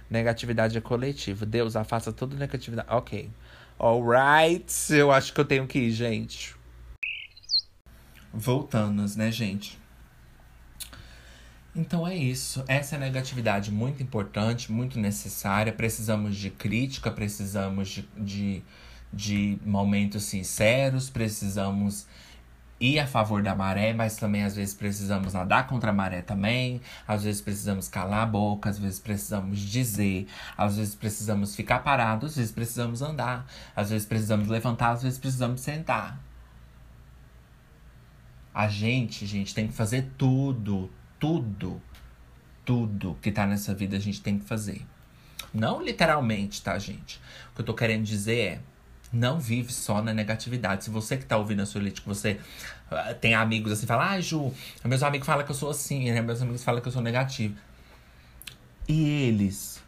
Negatividade 0.10 0.78
é 0.78 0.82
coletivo. 0.82 1.46
Deus 1.46 1.76
afasta 1.76 2.12
toda 2.12 2.36
negatividade. 2.36 2.88
Ok. 2.92 3.30
Alright. 3.78 4.94
Eu 4.94 5.12
acho 5.12 5.34
que 5.34 5.40
eu 5.40 5.46
tenho 5.46 5.68
que 5.68 5.80
ir, 5.80 5.92
gente. 5.92 6.56
Voltando, 8.34 9.04
né, 9.16 9.32
gente? 9.32 9.80
Então 11.76 12.08
é 12.08 12.16
isso. 12.16 12.64
Essa 12.68 12.96
é 12.96 13.00
negatividade 13.00 13.72
muito 13.72 14.02
importante, 14.02 14.72
muito 14.72 15.00
necessária. 15.00 15.74
Precisamos 15.74 16.36
de 16.36 16.50
crítica, 16.50 17.12
precisamos 17.12 17.90
de, 17.90 18.10
de, 18.18 18.64
de 19.12 19.60
momentos 19.66 20.24
sinceros, 20.24 21.10
precisamos 21.10 22.08
ir 22.80 23.00
a 23.00 23.08
favor 23.08 23.42
da 23.42 23.56
maré, 23.56 23.94
mas 23.94 24.18
também 24.18 24.44
às 24.44 24.56
vezes 24.56 24.74
precisamos 24.74 25.34
nadar 25.34 25.68
contra 25.68 25.92
a 25.92 25.94
maré 25.94 26.22
também. 26.22 26.82
Às 27.08 27.24
vezes 27.24 27.42
precisamos 27.42 27.88
calar 27.88 28.24
a 28.24 28.26
boca, 28.26 28.70
às 28.70 28.78
vezes 28.78 29.00
precisamos 29.00 29.60
dizer, 29.60 30.28
às 30.58 30.78
vezes 30.78 30.96
precisamos 30.96 31.56
ficar 31.56 31.80
parados, 31.80 32.32
às 32.32 32.38
vezes 32.38 32.52
precisamos 32.52 33.02
andar, 33.02 33.48
às 33.76 33.90
vezes 33.90 34.06
precisamos 34.08 34.48
levantar, 34.48 34.92
às 34.92 35.04
vezes 35.04 35.18
precisamos 35.18 35.62
sentar. 35.62 36.20
A 38.54 38.68
gente, 38.68 39.26
gente, 39.26 39.54
tem 39.54 39.68
que 39.68 39.74
fazer 39.74 40.12
tudo, 40.18 40.90
tudo, 41.20 41.82
tudo 42.64 43.18
que 43.22 43.32
tá 43.32 43.46
nessa 43.46 43.74
vida 43.74 43.98
a 43.98 44.00
gente 44.00 44.22
tem 44.22 44.40
que 44.40 44.46
fazer. 44.46 44.86
Não 45.54 45.82
literalmente, 45.82 46.62
tá, 46.62 46.78
gente? 46.78 47.22
O 47.52 47.56
que 47.56 47.62
eu 47.62 47.66
tô 47.66 47.74
querendo 47.74 48.04
dizer 48.04 48.40
é. 48.40 48.75
Não 49.12 49.40
vive 49.40 49.72
só 49.72 50.02
na 50.02 50.14
negatividade. 50.14 50.84
Se 50.84 50.90
você 50.90 51.18
que 51.18 51.26
tá 51.26 51.38
ouvindo 51.38 51.62
a 51.62 51.66
Solite, 51.66 52.02
que 52.02 52.08
você 52.08 52.40
uh, 52.92 53.16
tem 53.20 53.34
amigos 53.34 53.72
assim, 53.72 53.86
fala, 53.86 54.12
ah, 54.12 54.22
Ju, 54.22 54.54
meus 54.84 55.04
amigos 55.04 55.26
falam 55.26 55.46
que 55.46 55.52
eu 55.52 55.56
sou 55.56 55.70
assim, 55.70 56.12
né? 56.12 56.22
Meus 56.22 56.42
amigos 56.42 56.64
falam 56.64 56.82
que 56.82 56.88
eu 56.88 56.92
sou 56.92 57.02
negativo. 57.02 57.56
E 58.88 59.28
eles? 59.28 59.84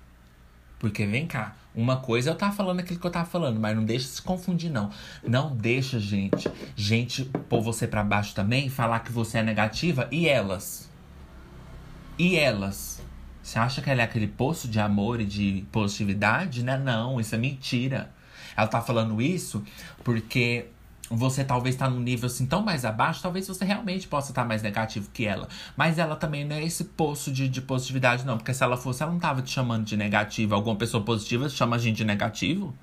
Porque 0.80 1.06
vem 1.06 1.26
cá, 1.26 1.56
uma 1.76 1.98
coisa 1.98 2.30
é 2.30 2.34
eu 2.34 2.36
tava 2.36 2.56
falando 2.56 2.80
aquilo 2.80 3.00
que 3.00 3.06
eu 3.06 3.12
tava 3.12 3.30
falando, 3.30 3.60
mas 3.60 3.76
não 3.76 3.86
deixa 3.86 4.08
se 4.08 4.22
confundir, 4.22 4.72
não. 4.72 4.90
Não 5.28 5.56
deixa, 5.56 6.00
gente, 6.00 6.50
gente 6.76 7.26
pôr 7.48 7.62
você 7.62 7.88
para 7.88 8.04
baixo 8.04 8.34
também, 8.34 8.70
falar 8.70 9.02
que 9.02 9.12
você 9.12 9.40
é 9.40 9.44
negativa 9.44 10.08
e 10.12 10.28
elas. 10.28 10.90
E 12.18 12.36
elas? 12.36 13.00
Você 13.44 13.60
acha 13.60 13.82
que 13.82 13.90
ela 13.90 14.02
é 14.02 14.04
aquele 14.04 14.28
poço 14.28 14.68
de 14.68 14.80
amor 14.80 15.22
e 15.22 15.26
de 15.26 15.66
positividade? 15.72 16.64
Né? 16.64 16.78
Não, 16.78 17.20
isso 17.20 17.36
é 17.36 17.38
mentira. 17.38 18.12
Ela 18.58 18.68
tá 18.68 18.82
falando 18.82 19.22
isso 19.22 19.64
porque 20.04 20.68
você 21.10 21.44
talvez 21.44 21.76
tá 21.76 21.90
num 21.90 22.00
nível 22.00 22.28
assim 22.28 22.46
tão 22.46 22.62
mais 22.62 22.84
abaixo, 22.84 23.22
talvez 23.22 23.48
você 23.48 23.64
realmente 23.64 24.08
possa 24.08 24.32
estar 24.32 24.42
tá 24.42 24.48
mais 24.48 24.62
negativo 24.62 25.10
que 25.14 25.26
ela. 25.26 25.48
Mas 25.76 25.98
ela 25.98 26.16
também 26.16 26.44
não 26.44 26.56
é 26.56 26.64
esse 26.64 26.84
poço 26.84 27.32
de, 27.32 27.48
de 27.48 27.62
positividade, 27.62 28.26
não. 28.26 28.38
Porque 28.38 28.54
se 28.54 28.64
ela 28.64 28.76
fosse, 28.76 29.04
ela 29.04 29.12
não 29.12 29.20
tava 29.20 29.42
te 29.42 29.52
chamando 29.52 29.86
de 29.86 29.96
negativo. 29.96 30.54
Alguma 30.56 30.76
pessoa 30.76 31.04
positiva 31.04 31.48
chama 31.48 31.76
a 31.76 31.80
gente 31.80 31.98
de 31.98 32.06
negativo? 32.06 32.76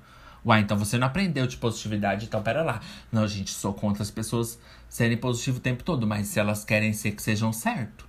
Uai, 0.45 0.61
então 0.61 0.77
você 0.77 0.97
não 0.97 1.07
aprendeu 1.07 1.47
de 1.47 1.57
positividade, 1.57 2.25
então 2.25 2.41
pera 2.41 2.63
lá. 2.63 2.79
Não, 3.11 3.27
gente, 3.27 3.51
sou 3.51 3.73
contra 3.73 4.03
as 4.03 4.11
pessoas 4.11 4.59
serem 4.87 5.17
positivas 5.17 5.59
o 5.59 5.61
tempo 5.61 5.83
todo, 5.83 6.05
mas 6.05 6.27
se 6.27 6.39
elas 6.39 6.63
querem 6.63 6.93
ser 6.93 7.11
que 7.11 7.21
sejam 7.21 7.51
certo. 7.51 8.07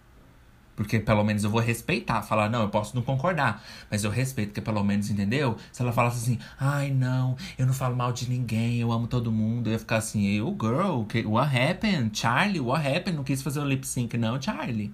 Porque 0.76 1.00
pelo 1.00 1.24
menos 1.24 1.42
eu 1.42 1.50
vou 1.50 1.60
respeitar. 1.60 2.22
Falar, 2.22 2.50
não, 2.50 2.62
eu 2.62 2.68
posso 2.68 2.94
não 2.94 3.02
concordar. 3.02 3.64
Mas 3.90 4.04
eu 4.04 4.10
respeito, 4.10 4.48
porque 4.48 4.60
pelo 4.60 4.84
menos, 4.84 5.08
entendeu? 5.10 5.56
Se 5.72 5.80
ela 5.82 5.90
falasse 5.90 6.18
assim, 6.18 6.38
ai 6.60 6.90
não, 6.90 7.34
eu 7.58 7.66
não 7.66 7.72
falo 7.72 7.96
mal 7.96 8.12
de 8.12 8.28
ninguém, 8.28 8.76
eu 8.78 8.92
amo 8.92 9.06
todo 9.06 9.32
mundo. 9.32 9.68
Eu 9.68 9.72
ia 9.72 9.78
ficar 9.78 9.96
assim, 9.96 10.26
eu, 10.26 10.54
girl, 10.60 11.04
what 11.28 11.56
happened? 11.56 12.16
Charlie, 12.16 12.60
what 12.60 12.86
happened? 12.86 13.16
Não 13.16 13.24
quis 13.24 13.40
fazer 13.40 13.60
o 13.60 13.64
lip 13.64 13.86
sync, 13.86 14.16
não, 14.18 14.40
Charlie. 14.40 14.92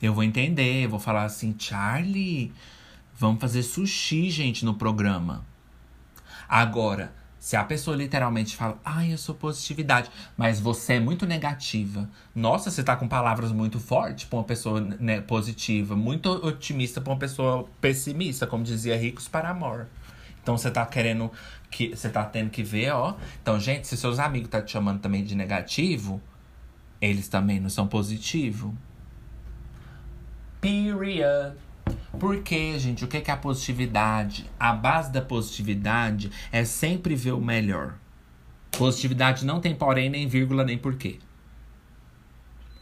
Eu 0.00 0.12
vou 0.14 0.22
entender, 0.22 0.84
eu 0.84 0.90
vou 0.90 1.00
falar 1.00 1.24
assim, 1.24 1.56
Charlie, 1.58 2.52
vamos 3.16 3.40
fazer 3.40 3.62
sushi, 3.62 4.30
gente, 4.30 4.64
no 4.64 4.74
programa. 4.74 5.44
Agora, 6.48 7.12
se 7.48 7.56
a 7.56 7.64
pessoa 7.64 7.96
literalmente 7.96 8.54
fala, 8.54 8.78
ai, 8.84 9.10
eu 9.10 9.16
sou 9.16 9.34
positividade, 9.34 10.10
mas 10.36 10.60
você 10.60 10.92
é 10.96 11.00
muito 11.00 11.24
negativa. 11.24 12.06
Nossa, 12.34 12.70
você 12.70 12.84
tá 12.84 12.94
com 12.94 13.08
palavras 13.08 13.52
muito 13.52 13.80
fortes 13.80 14.26
pra 14.26 14.38
uma 14.38 14.44
pessoa 14.44 14.82
né, 14.82 15.22
positiva, 15.22 15.96
muito 15.96 16.28
otimista 16.28 17.00
pra 17.00 17.10
uma 17.10 17.18
pessoa 17.18 17.66
pessimista, 17.80 18.46
como 18.46 18.62
dizia 18.62 18.98
Ricos 18.98 19.28
para 19.28 19.48
Amor. 19.48 19.86
Então 20.42 20.58
você 20.58 20.70
tá 20.70 20.84
querendo 20.84 21.32
que. 21.70 21.96
Você 21.96 22.10
tá 22.10 22.22
tendo 22.22 22.50
que 22.50 22.62
ver, 22.62 22.90
ó. 22.90 23.16
Então, 23.40 23.58
gente, 23.58 23.86
se 23.86 23.96
seus 23.96 24.18
amigos 24.18 24.50
tá 24.50 24.60
te 24.60 24.72
chamando 24.72 25.00
também 25.00 25.24
de 25.24 25.34
negativo, 25.34 26.20
eles 27.00 27.28
também 27.28 27.58
não 27.58 27.70
são 27.70 27.88
positivos. 27.88 28.74
Period. 30.60 31.56
Porque, 32.18 32.78
gente, 32.78 33.04
o 33.04 33.08
que 33.08 33.18
é 33.18 33.32
a 33.32 33.36
positividade? 33.36 34.50
A 34.58 34.72
base 34.72 35.12
da 35.12 35.22
positividade 35.22 36.30
é 36.50 36.64
sempre 36.64 37.14
ver 37.14 37.32
o 37.32 37.40
melhor. 37.40 37.94
Positividade 38.72 39.44
não 39.44 39.60
tem 39.60 39.74
porém, 39.74 40.10
nem 40.10 40.26
vírgula, 40.26 40.64
nem 40.64 40.76
porquê. 40.76 41.18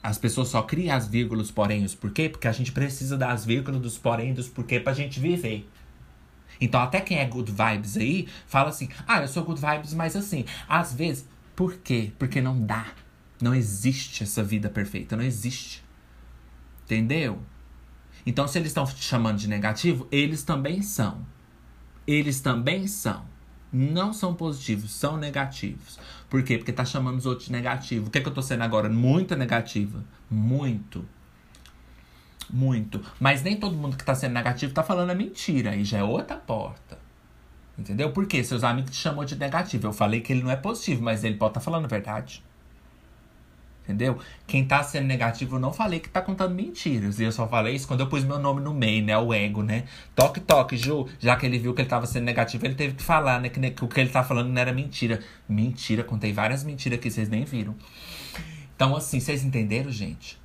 As 0.03 0.19
pessoas 0.19 0.49
só 0.49 0.63
criam 0.63 0.97
as 0.97 1.09
vírgulas, 1.09 1.51
porém, 1.51 1.85
os 1.85 1.95
porquê, 1.95 2.29
porque 2.29 2.47
a 2.47 2.53
gente 2.53 2.73
precisa 2.73 3.17
das 3.17 3.45
vírgulas, 3.45 3.81
dos 3.81 3.99
porém, 3.99 4.33
dos 4.33 4.49
porquê 4.49 4.79
pra 4.79 4.93
gente 4.93 5.19
viver. 5.19 5.69
Então, 6.61 6.81
até 6.81 7.01
quem 7.01 7.19
é 7.19 7.25
good 7.25 7.51
vibes 7.51 7.97
aí, 7.97 8.29
fala 8.47 8.69
assim: 8.69 8.89
ah, 9.07 9.21
eu 9.21 9.29
sou 9.29 9.45
good 9.45 9.61
vibes, 9.61 9.93
mas 9.95 10.17
assim, 10.17 10.45
às 10.69 10.95
vezes, 10.95 11.29
por 11.55 11.77
quê? 11.79 12.13
Porque 12.19 12.41
não 12.41 12.61
dá. 12.61 12.87
Não 13.41 13.55
existe 13.55 14.23
essa 14.23 14.43
vida 14.43 14.71
perfeita, 14.71 15.17
não 15.17 15.25
existe. 15.25 15.85
Entendeu? 16.85 17.41
Então, 18.27 18.49
se 18.49 18.59
eles 18.59 18.69
estão 18.69 18.85
te 18.85 19.03
chamando 19.03 19.39
de 19.39 19.49
negativo, 19.49 20.09
eles 20.11 20.43
também 20.43 20.83
são. 20.83 21.25
Eles 22.05 22.41
também 22.41 22.89
são. 22.89 23.25
Não 23.73 24.13
são 24.13 24.35
positivos, 24.35 24.91
são 24.91 25.17
negativos. 25.17 25.99
Por 26.29 26.43
quê? 26.43 26.59
Porque 26.59 26.73
tá 26.73 26.85
chamando 26.85 27.19
os 27.19 27.27
outros 27.27 27.47
de 27.47 27.53
negativo. 27.53 28.09
O 28.09 28.11
que, 28.11 28.19
é 28.19 28.21
que 28.21 28.29
eu 28.29 28.35
tô 28.35 28.43
sendo 28.43 28.63
agora? 28.63 28.89
Muito 28.89 29.37
negativa. 29.37 30.05
Muito. 30.29 31.05
Muito. 32.51 33.01
Mas 33.21 33.43
nem 33.43 33.57
todo 33.57 33.77
mundo 33.77 33.97
que 33.97 34.05
tá 34.05 34.15
sendo 34.15 34.33
negativo 34.33 34.73
tá 34.73 34.83
falando 34.83 35.11
a 35.11 35.15
mentira. 35.15 35.71
Aí 35.71 35.85
já 35.85 35.99
é 35.99 36.03
outra 36.03 36.37
porta. 36.37 36.99
Entendeu? 37.79 38.11
Por 38.13 38.27
quê? 38.27 38.43
Seus 38.43 38.65
amigos 38.65 38.91
te 38.93 38.97
chamou 38.97 39.25
de 39.25 39.37
negativo. 39.37 39.87
Eu 39.87 39.93
falei 39.93 40.21
que 40.21 40.33
ele 40.33 40.43
não 40.43 40.51
é 40.51 40.57
positivo, 40.57 41.03
mas 41.03 41.23
ele 41.23 41.37
pode 41.37 41.51
estar 41.51 41.61
tá 41.61 41.65
falando 41.65 41.85
a 41.85 41.89
verdade. 41.89 42.43
Entendeu? 43.87 44.19
Quem 44.49 44.65
tá 44.67 44.83
sendo 44.83 45.07
negativo, 45.07 45.57
eu 45.57 45.61
não 45.61 45.73
falei 45.73 46.01
que 46.01 46.09
tá 46.09 46.21
contando 46.21 46.53
mentiras. 46.53 47.21
E 47.21 47.25
eu 47.25 47.31
só 47.31 47.47
falei 47.47 47.77
isso 47.77 47.87
quando 47.87 48.01
eu 48.01 48.09
pus 48.09 48.25
meu 48.25 48.37
nome 48.37 48.61
no 48.61 48.75
meio, 48.75 49.05
né? 49.05 49.17
O 49.17 49.33
ego, 49.33 49.63
né? 49.63 49.85
Toque, 50.13 50.41
toque, 50.41 50.77
Ju. 50.77 51.07
Já 51.21 51.37
que 51.37 51.47
ele 51.47 51.57
viu 51.57 51.73
que 51.73 51.83
ele 51.83 51.89
tava 51.89 52.05
sendo 52.05 52.25
negativo, 52.25 52.67
ele 52.67 52.75
teve 52.75 52.95
que 52.95 53.03
falar, 53.03 53.41
né? 53.41 53.49
Que, 53.49 53.71
que 53.71 53.85
o 53.85 53.89
que 53.89 54.01
ele 54.01 54.11
tá 54.11 54.25
falando 54.25 54.49
não 54.49 54.61
era 54.61 54.73
mentira. 54.73 55.21
Mentira, 55.49 56.03
contei 56.03 56.33
várias 56.33 56.65
mentiras 56.65 56.99
que 56.99 57.09
vocês 57.09 57.29
nem 57.29 57.45
viram. 57.45 57.77
Então, 58.75 58.97
assim, 58.97 59.21
vocês 59.21 59.45
entenderam, 59.45 59.91
gente? 59.91 60.37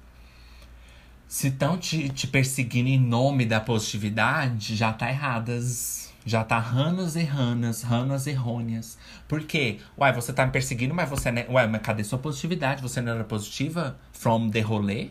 Se 1.27 1.47
estão 1.47 1.77
te, 1.77 2.09
te 2.09 2.27
perseguindo 2.27 2.89
em 2.89 2.99
nome 2.99 3.45
da 3.45 3.59
positividade, 3.59 4.75
já 4.75 4.93
tá 4.93 5.09
erradas 5.09 6.00
já 6.25 6.43
tá 6.43 6.59
ranas 6.59 7.15
e 7.15 7.23
ranas, 7.23 7.81
ranas 7.81 8.27
errôneas. 8.27 8.97
Por 9.27 9.43
quê? 9.43 9.79
Uai, 9.97 10.13
você 10.13 10.31
tá 10.31 10.45
me 10.45 10.51
perseguindo, 10.51 10.93
mas 10.93 11.09
você... 11.09 11.31
Né? 11.31 11.45
Uai, 11.49 11.67
mas 11.67 11.81
cadê 11.81 12.03
sua 12.03 12.19
positividade? 12.19 12.81
Você 12.81 13.01
não 13.01 13.13
era 13.13 13.23
positiva 13.23 13.97
from 14.13 14.49
the 14.49 14.61
rolê? 14.61 15.09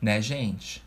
Né, 0.00 0.20
gente? 0.20 0.84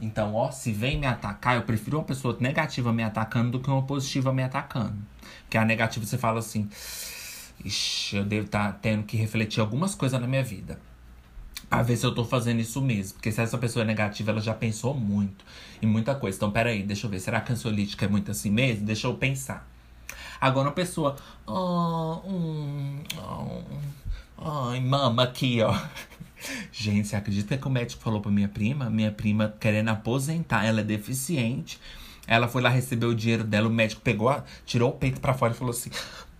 Então, 0.00 0.34
ó, 0.34 0.50
se 0.50 0.72
vem 0.72 0.98
me 0.98 1.06
atacar, 1.06 1.56
eu 1.56 1.62
prefiro 1.62 1.98
uma 1.98 2.04
pessoa 2.04 2.36
negativa 2.40 2.92
me 2.92 3.04
atacando 3.04 3.52
do 3.52 3.60
que 3.60 3.70
uma 3.70 3.82
positiva 3.82 4.32
me 4.32 4.42
atacando. 4.42 4.98
Porque 5.42 5.56
a 5.56 5.64
negativa 5.64 6.04
você 6.04 6.18
fala 6.18 6.40
assim... 6.40 6.68
Ixi, 7.64 8.16
eu 8.16 8.24
devo 8.24 8.46
estar 8.46 8.72
tá 8.72 8.78
tendo 8.82 9.04
que 9.04 9.16
refletir 9.16 9.60
algumas 9.60 9.94
coisas 9.94 10.20
na 10.20 10.26
minha 10.26 10.42
vida 10.42 10.78
a 11.72 11.82
ver 11.82 11.96
se 11.96 12.04
eu 12.04 12.14
tô 12.14 12.22
fazendo 12.22 12.60
isso 12.60 12.82
mesmo. 12.82 13.14
Porque 13.14 13.32
se 13.32 13.40
essa 13.40 13.56
pessoa 13.56 13.82
é 13.82 13.86
negativa, 13.86 14.30
ela 14.30 14.42
já 14.42 14.52
pensou 14.52 14.92
muito 14.92 15.42
em 15.80 15.86
muita 15.86 16.14
coisa. 16.14 16.36
Então, 16.36 16.50
peraí, 16.50 16.82
deixa 16.82 17.06
eu 17.06 17.10
ver. 17.10 17.18
Será 17.18 17.40
que 17.40 17.50
a 17.50 17.54
ansiolítica 17.54 18.04
é 18.04 18.08
muito 18.08 18.30
assim 18.30 18.50
mesmo? 18.50 18.84
Deixa 18.84 19.06
eu 19.06 19.14
pensar. 19.14 19.66
Agora, 20.38 20.68
uma 20.68 20.74
pessoa. 20.74 21.16
Oh, 21.46 22.20
hum, 22.26 22.98
oh, 24.36 24.68
ai, 24.68 24.80
mama 24.80 25.22
aqui, 25.22 25.62
ó. 25.62 25.74
Gente, 26.70 27.08
você 27.08 27.16
acredita 27.16 27.56
que 27.56 27.66
o 27.66 27.70
médico 27.70 28.02
falou 28.02 28.20
pra 28.20 28.30
minha 28.30 28.48
prima? 28.48 28.90
Minha 28.90 29.10
prima 29.10 29.54
querendo 29.58 29.88
aposentar, 29.88 30.66
ela 30.66 30.80
é 30.80 30.84
deficiente. 30.84 31.80
Ela 32.26 32.48
foi 32.48 32.60
lá 32.60 32.68
receber 32.68 33.06
o 33.06 33.14
dinheiro 33.14 33.44
dela, 33.44 33.66
o 33.68 33.72
médico 33.72 34.02
pegou, 34.02 34.42
tirou 34.66 34.90
o 34.90 34.92
peito 34.92 35.20
para 35.20 35.32
fora 35.32 35.54
e 35.54 35.56
falou 35.56 35.70
assim: 35.70 35.90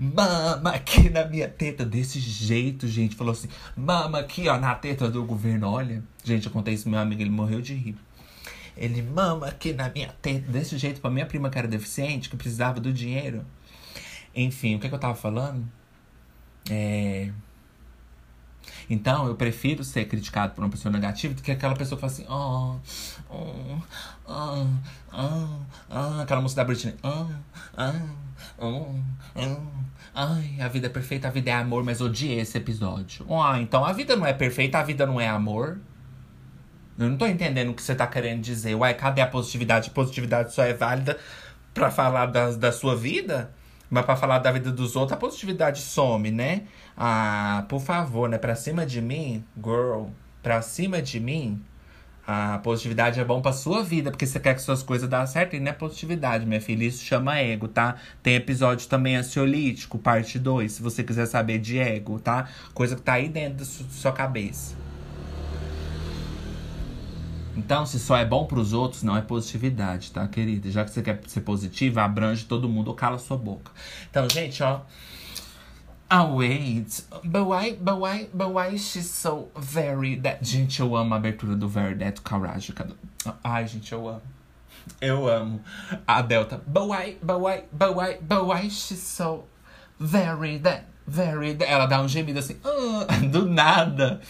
Mama 0.03 0.71
aqui 0.71 1.09
na 1.09 1.25
minha 1.25 1.47
teta, 1.49 1.85
desse 1.85 2.19
jeito, 2.19 2.89
gente. 2.89 3.15
Falou 3.15 3.31
assim: 3.31 3.49
Mama 3.77 4.19
aqui, 4.19 4.49
ó, 4.49 4.59
na 4.59 4.75
teta 4.75 5.09
do 5.09 5.25
governo. 5.25 5.69
Olha, 5.69 6.03
gente, 6.25 6.47
eu 6.47 6.53
contei 6.53 6.75
isso 6.75 6.89
meu 6.89 6.99
amigo, 6.99 7.23
ele 7.23 7.31
morreu 7.31 7.61
de 7.61 7.73
rir. 7.73 7.97
Ele 8.77 9.01
mama 9.01 9.47
aqui 9.47 9.73
na 9.73 9.89
minha 9.91 10.09
teta, 10.21 10.51
desse 10.51 10.77
jeito, 10.77 11.01
pra 11.01 11.09
minha 11.09 11.25
prima 11.25 11.49
que 11.49 11.57
era 11.57 11.69
deficiente, 11.69 12.29
que 12.29 12.37
precisava 12.37 12.81
do 12.81 12.93
dinheiro. 12.93 13.47
Enfim, 14.35 14.75
o 14.75 14.81
que, 14.81 14.87
é 14.87 14.89
que 14.89 14.95
eu 14.95 14.99
tava 14.99 15.15
falando? 15.15 15.65
É. 16.69 17.31
Então, 18.89 19.27
eu 19.27 19.35
prefiro 19.35 19.83
ser 19.85 20.07
criticado 20.07 20.55
por 20.55 20.63
uma 20.63 20.71
pessoa 20.71 20.93
negativa 20.93 21.35
do 21.35 21.43
que 21.43 21.51
aquela 21.51 21.75
pessoa 21.75 21.97
que 21.97 22.01
fala 22.01 22.13
assim, 22.13 22.27
oh, 22.29 22.77
oh, 23.31 23.79
oh, 24.27 24.67
oh, 25.13 25.49
oh, 25.91 26.21
aquela 26.21 26.41
música 26.41 26.63
da 26.63 26.67
Britney, 26.67 26.95
oh, 27.03 27.27
oh, 27.79 28.67
oh, 28.67 28.97
oh, 29.37 29.57
ai, 30.15 30.57
a 30.61 30.69
vida 30.69 30.87
é 30.87 30.91
perfeita, 30.91 31.29
a 31.29 31.31
vida 31.31 31.51
é 31.51 31.55
amor, 31.55 31.85
mas 31.85 32.01
odiei 32.01 32.41
esse 32.41 32.59
episódio. 32.59 33.27
Ah, 33.33 33.61
então 33.61 33.85
a 33.85 33.93
vida 33.93 34.17
não 34.17 34.27
é 34.27 34.33
perfeita, 34.33 34.79
a 34.79 34.83
vida 34.83 35.07
não 35.07 35.21
é 35.21 35.29
amor. 35.29 35.79
Eu 36.99 37.09
não 37.09 37.17
tô 37.17 37.27
entendendo 37.27 37.71
o 37.71 37.75
que 37.75 37.83
você 37.83 37.95
tá 37.95 38.07
querendo 38.07 38.43
dizer. 38.43 38.75
Uai, 38.75 38.95
cadê 38.95 39.23
a 39.23 39.27
positividade? 39.27 39.91
Positividade 39.91 40.53
só 40.53 40.63
é 40.63 40.75
válida 40.75 41.19
para 41.73 41.91
falar 41.91 42.27
da, 42.27 42.53
da 42.53 42.71
sua 42.71 42.95
vida? 42.95 43.51
Mas 43.93 44.07
pra 44.07 44.17
falar 44.17 44.39
da 44.39 44.51
vida 44.51 44.73
dos 44.73 44.97
outros, 44.97 45.13
a 45.13 45.21
positividade 45.21 45.83
some, 45.83 46.31
né? 46.31 46.63
Ah, 46.97 47.67
por 47.69 47.79
favor, 47.79 48.27
né? 48.27 48.39
Pra 48.39 48.55
cima 48.55 48.87
de 48.87 49.03
mim, 49.03 49.45
girl, 49.55 50.05
pra 50.43 50.63
cima 50.63 51.03
de 51.03 51.21
mim, 51.21 51.63
a 52.27 52.59
positividade 52.61 53.21
é 53.21 53.25
bom 53.25 53.43
pra 53.43 53.53
sua 53.53 53.83
vida, 53.83 54.11
porque 54.11 54.27
você 54.27 54.41
quer 54.41 54.55
que 54.55 54.63
suas 54.63 54.83
coisas 54.83 55.07
dêem 55.07 55.27
certo 55.27 55.57
e 55.57 55.61
não 55.61 55.73
é 55.73 55.75
positividade, 55.75 56.47
minha 56.47 56.59
filha. 56.59 56.85
Isso 56.87 57.05
chama 57.05 57.39
ego, 57.39 57.69
tá? 57.69 57.97
Tem 58.23 58.35
episódio 58.35 58.89
também 58.89 59.15
ansiolítico, 59.15 59.99
parte 59.99 60.39
2, 60.39 60.73
se 60.73 60.83
você 60.83 61.05
quiser 61.05 61.27
saber 61.27 61.59
de 61.59 61.79
ego, 61.79 62.19
tá? 62.19 62.49
Coisa 62.73 62.97
que 62.97 63.03
tá 63.03 63.13
aí 63.13 63.29
dentro 63.29 63.59
da 63.59 63.65
sua 63.67 64.13
cabeça. 64.13 64.75
Então, 67.57 67.85
se 67.85 67.99
só 67.99 68.17
é 68.17 68.25
bom 68.25 68.47
para 68.47 68.59
os 68.59 68.73
outros, 68.73 69.03
não 69.03 69.17
é 69.17 69.21
positividade, 69.21 70.11
tá, 70.11 70.27
querida? 70.27 70.71
Já 70.71 70.85
que 70.85 70.91
você 70.91 71.03
quer 71.03 71.21
ser 71.27 71.43
positiva, 71.43 72.03
abrange 72.03 72.45
todo 72.45 72.69
mundo 72.69 72.89
ou 72.89 72.95
cala 72.95 73.19
sua 73.19 73.37
boca. 73.37 73.71
Então, 74.11 74.29
gente, 74.29 74.63
ó. 74.63 74.81
Ah, 76.09 76.25
wait. 76.25 77.05
But 77.25 77.47
why, 77.47 77.73
but 77.73 77.99
why, 77.99 78.29
but 78.33 78.49
why 78.53 78.77
she's 78.77 79.11
so 79.11 79.49
very 79.57 80.17
that... 80.17 80.45
Gente, 80.45 80.81
eu 80.81 80.95
amo 80.95 81.15
a 81.15 81.17
abertura 81.17 81.55
do 81.57 81.69
Very 81.69 81.95
That 81.95 82.21
Courage. 82.21 82.75
Ai, 83.43 83.67
gente, 83.67 83.93
eu 83.93 84.09
amo. 84.09 84.23
Eu 85.01 85.29
amo 85.29 85.61
a 86.07 86.21
Delta. 86.21 86.61
But 86.67 86.89
why, 86.89 87.17
but 87.23 87.41
why, 87.41 87.65
but 87.73 87.95
why, 87.95 88.19
but 88.21 88.47
why 88.47 88.69
she's 88.69 89.03
so 89.03 89.45
very 89.99 90.59
that... 90.59 90.85
Very. 91.07 91.57
Ela 91.61 91.87
dá 91.87 92.01
um 92.01 92.09
gemido 92.09 92.39
assim. 92.39 92.57
Uh, 92.65 93.05
do 93.29 93.47
nada. 93.47 94.21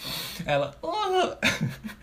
Ela... 0.45 0.73
Uh. 0.81 1.35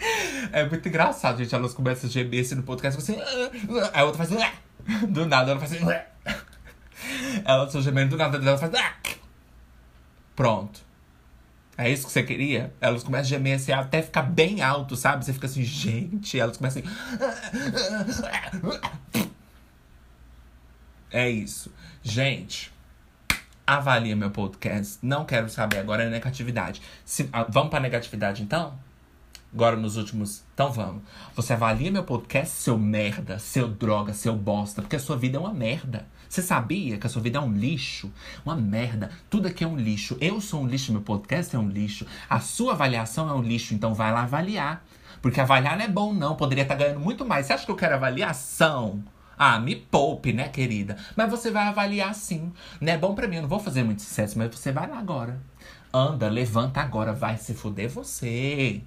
É 0.52 0.68
muito 0.68 0.88
engraçado, 0.88 1.38
gente. 1.38 1.54
Elas 1.54 1.74
começam 1.74 2.08
a 2.08 2.12
gemer 2.12 2.40
assim 2.40 2.54
no 2.54 2.62
podcast 2.62 3.00
assim. 3.00 3.20
Aí 3.92 4.00
a 4.00 4.04
outra 4.04 4.24
faz. 4.24 4.30
Do 5.08 5.26
nada 5.26 5.50
ela 5.52 5.60
faz 5.60 5.72
assim. 5.72 5.84
Ela 7.44 7.68
só 7.70 7.80
gemendo 7.80 8.10
do 8.10 8.16
nada 8.16 8.38
dela 8.38 8.58
faz. 8.58 8.72
Pronto. 10.34 10.80
É 11.76 11.88
isso 11.88 12.06
que 12.06 12.12
você 12.12 12.22
queria? 12.22 12.72
Elas 12.80 13.02
começam 13.02 13.26
a 13.26 13.28
gemer 13.28 13.56
assim, 13.56 13.72
até 13.72 14.02
ficar 14.02 14.22
bem 14.22 14.60
alto, 14.60 14.96
sabe? 14.96 15.24
Você 15.24 15.32
fica 15.32 15.46
assim, 15.46 15.62
gente. 15.62 16.38
Elas 16.38 16.56
começam 16.56 16.82
assim. 16.82 16.90
É 21.10 21.28
isso. 21.28 21.72
Gente, 22.02 22.72
avalia 23.66 24.14
meu 24.14 24.30
podcast. 24.30 24.98
Não 25.02 25.24
quero 25.24 25.48
saber 25.48 25.78
agora 25.78 26.04
é 26.04 26.10
negatividade. 26.10 26.82
Se, 27.04 27.28
ah, 27.32 27.46
vamos 27.48 27.70
pra 27.70 27.80
negatividade 27.80 28.42
então? 28.42 28.78
Agora 29.52 29.76
nos 29.76 29.96
últimos. 29.96 30.44
Então 30.54 30.70
vamos. 30.70 31.02
Você 31.34 31.52
avalia 31.52 31.90
meu 31.90 32.04
podcast, 32.04 32.54
seu 32.54 32.78
merda, 32.78 33.38
seu 33.38 33.66
droga, 33.68 34.12
seu 34.12 34.34
bosta, 34.36 34.80
porque 34.80 34.96
a 34.96 35.00
sua 35.00 35.16
vida 35.16 35.36
é 35.36 35.40
uma 35.40 35.52
merda. 35.52 36.06
Você 36.28 36.40
sabia 36.40 36.96
que 36.96 37.06
a 37.06 37.10
sua 37.10 37.20
vida 37.20 37.38
é 37.38 37.40
um 37.40 37.52
lixo? 37.52 38.12
Uma 38.46 38.54
merda. 38.54 39.10
Tudo 39.28 39.48
aqui 39.48 39.64
é 39.64 39.66
um 39.66 39.76
lixo. 39.76 40.16
Eu 40.20 40.40
sou 40.40 40.62
um 40.62 40.66
lixo, 40.68 40.92
meu 40.92 41.00
podcast 41.00 41.54
é 41.56 41.58
um 41.58 41.68
lixo. 41.68 42.06
A 42.28 42.38
sua 42.38 42.74
avaliação 42.74 43.28
é 43.28 43.34
um 43.34 43.42
lixo, 43.42 43.74
então 43.74 43.92
vai 43.92 44.12
lá 44.12 44.22
avaliar. 44.22 44.84
Porque 45.20 45.40
avaliar 45.40 45.76
não 45.76 45.84
é 45.84 45.88
bom, 45.88 46.14
não. 46.14 46.36
Poderia 46.36 46.62
estar 46.62 46.76
ganhando 46.76 47.00
muito 47.00 47.26
mais. 47.26 47.46
Você 47.46 47.52
acha 47.52 47.64
que 47.64 47.72
eu 47.72 47.76
quero 47.76 47.96
avaliação? 47.96 49.02
Ah, 49.36 49.58
me 49.58 49.74
poupe, 49.74 50.32
né, 50.32 50.48
querida? 50.48 50.96
Mas 51.16 51.28
você 51.28 51.50
vai 51.50 51.66
avaliar 51.66 52.14
sim. 52.14 52.52
Não 52.80 52.92
é 52.92 52.98
bom 52.98 53.14
pra 53.14 53.26
mim, 53.26 53.36
eu 53.36 53.42
não 53.42 53.48
vou 53.48 53.58
fazer 53.58 53.82
muito 53.82 54.02
sucesso, 54.02 54.38
mas 54.38 54.54
você 54.54 54.70
vai 54.70 54.86
lá 54.86 54.98
agora. 54.98 55.40
Anda, 55.92 56.28
levanta 56.28 56.80
agora, 56.80 57.12
vai 57.12 57.36
se 57.38 57.54
fuder 57.54 57.88
você. 57.88 58.82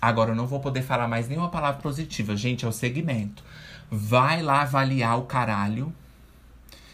Agora 0.00 0.30
eu 0.30 0.36
não 0.36 0.46
vou 0.46 0.60
poder 0.60 0.82
falar 0.82 1.08
mais 1.08 1.28
nenhuma 1.28 1.50
palavra 1.50 1.80
positiva, 1.80 2.36
gente, 2.36 2.64
é 2.64 2.68
o 2.68 2.72
segmento. 2.72 3.42
Vai 3.90 4.42
lá 4.42 4.62
avaliar 4.62 5.18
o 5.18 5.22
caralho 5.22 5.92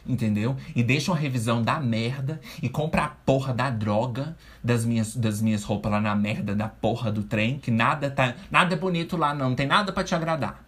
entendeu? 0.07 0.57
E 0.75 0.83
deixa 0.83 1.11
uma 1.11 1.17
revisão 1.17 1.63
da 1.63 1.79
merda 1.79 2.41
e 2.61 2.69
compra 2.69 3.05
a 3.05 3.09
porra 3.09 3.55
da 3.55 3.71
droga 3.71 4.37
das 4.63 4.85
minhas, 4.85 5.15
das 5.17 5.41
minhas 5.41 5.63
roupas 5.63 5.93
lá 5.93 6.01
na 6.01 6.15
merda 6.15 6.55
da 6.55 6.69
porra 6.69 7.11
do 7.11 7.23
trem, 7.23 7.59
que 7.59 7.71
nada 7.71 8.11
tá, 8.11 8.35
nada 8.51 8.75
é 8.75 8.77
bonito 8.77 9.17
lá 9.17 9.35
não, 9.35 9.51
não 9.51 9.57
tem 9.57 9.67
nada 9.67 9.93
para 9.93 10.05
te 10.05 10.15
agradar. 10.15 10.63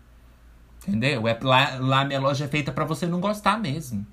Entendeu? 0.87 1.27
É, 1.27 1.39
lá, 1.43 1.77
lá 1.79 2.05
minha 2.05 2.21
loja 2.21 2.45
é 2.45 2.49
feita 2.49 2.71
para 2.71 2.85
você 2.85 3.07
não 3.07 3.21
gostar 3.21 3.59
mesmo, 3.59 4.07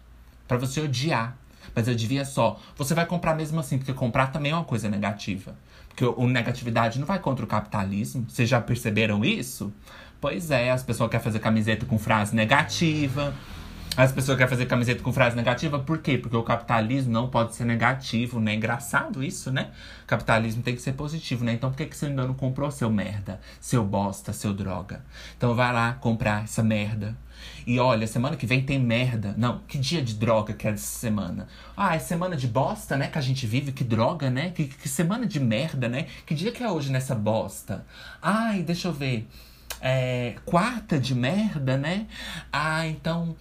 para 0.48 0.58
você 0.58 0.82
odiar. 0.82 1.38
Mas 1.76 1.88
eu 1.88 1.96
devia 1.96 2.26
só, 2.26 2.60
você 2.76 2.94
vai 2.94 3.06
comprar 3.06 3.36
mesmo 3.36 3.60
assim, 3.60 3.78
porque 3.78 3.94
comprar 3.94 4.28
também 4.28 4.52
é 4.52 4.56
uma 4.56 4.66
coisa 4.66 4.90
negativa. 4.90 5.56
Porque 5.92 6.06
o, 6.06 6.28
negatividade 6.28 7.00
não 7.00 7.06
vai 7.06 7.20
contra 7.20 7.46
o 7.46 7.48
capitalismo. 7.48 8.26
Vocês 8.28 8.50
já 8.50 8.60
perceberam 8.60 9.24
isso? 9.24 9.74
Pois 10.20 10.52
é, 10.52 10.72
as 10.72 10.84
pessoas 10.84 11.10
querem 11.10 11.24
fazer 11.24 11.40
camiseta 11.40 11.86
com 11.86 11.98
frase 11.98 12.36
negativa. 12.36 13.34
As 13.98 14.12
pessoas 14.12 14.38
querem 14.38 14.50
fazer 14.50 14.68
camiseta 14.68 15.04
com 15.04 15.12
frase 15.12 15.36
negativa, 15.36 15.78
por 15.78 15.98
quê? 15.98 16.18
Porque 16.18 16.38
o 16.38 16.44
capitalismo 16.44 17.12
não 17.12 17.28
pode 17.28 17.56
ser 17.56 17.66
negativo, 17.66 18.40
né? 18.40 18.56
Engraçado 18.56 19.22
isso, 19.22 19.52
né? 19.52 19.72
O 20.04 20.08
capitalismo 20.08 20.64
tem 20.64 20.74
que 20.74 20.82
ser 20.82 20.94
positivo, 20.94 21.44
né? 21.44 21.54
Então 21.54 21.70
por 21.70 21.76
que, 21.76 21.86
que 21.86 21.98
você 21.98 22.06
ainda 22.06 22.26
não 22.26 22.34
comprou 22.34 22.72
seu 22.72 22.90
merda, 22.90 23.42
seu 23.60 23.84
bosta, 23.84 24.32
seu 24.32 24.54
droga? 24.54 25.04
Então 25.36 25.54
vai 25.54 25.74
lá 25.74 25.94
comprar 25.96 26.46
essa 26.46 26.64
merda. 26.64 27.18
E 27.72 27.80
olha, 27.80 28.06
semana 28.06 28.36
que 28.36 28.46
vem 28.46 28.62
tem 28.62 28.78
merda. 28.78 29.34
Não, 29.38 29.60
que 29.60 29.78
dia 29.78 30.02
de 30.02 30.16
droga 30.16 30.52
que 30.52 30.68
é 30.68 30.72
essa 30.72 31.00
semana? 31.00 31.48
Ah, 31.78 31.96
é 31.96 32.00
semana 32.00 32.36
de 32.36 32.46
bosta, 32.46 32.98
né? 32.98 33.08
Que 33.08 33.18
a 33.18 33.22
gente 33.22 33.48
vive, 33.48 33.72
que 33.72 33.82
droga, 33.82 34.30
né? 34.30 34.50
Que, 34.50 34.66
que 34.66 34.90
semana 34.90 35.26
de 35.26 35.40
merda, 35.40 35.88
né? 35.88 36.08
Que 36.26 36.36
dia 36.36 36.52
que 36.52 36.62
é 36.62 36.70
hoje 36.70 36.92
nessa 36.92 37.16
bosta? 37.16 37.86
Ai, 38.22 38.62
deixa 38.62 38.90
eu 38.90 38.92
ver. 38.92 39.26
É, 39.80 40.36
quarta 40.44 41.00
de 41.00 41.16
merda, 41.16 41.78
né? 41.78 42.08
Ah, 42.52 42.86
então 42.86 43.38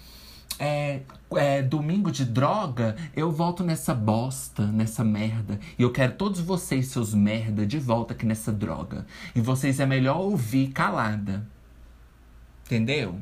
é, 0.60 1.00
é, 1.34 1.60
domingo 1.60 2.12
de 2.12 2.24
droga, 2.24 2.94
eu 3.16 3.32
volto 3.32 3.64
nessa 3.64 3.92
bosta, 3.92 4.64
nessa 4.64 5.02
merda. 5.02 5.58
E 5.76 5.82
eu 5.82 5.90
quero 5.90 6.12
todos 6.12 6.38
vocês, 6.38 6.86
seus 6.86 7.12
merda, 7.14 7.66
de 7.66 7.80
volta 7.80 8.14
aqui 8.14 8.24
nessa 8.24 8.52
droga. 8.52 9.04
E 9.34 9.40
vocês 9.40 9.80
é 9.80 9.86
melhor 9.86 10.18
ouvir 10.18 10.68
calada. 10.68 11.44
Entendeu? 12.64 13.20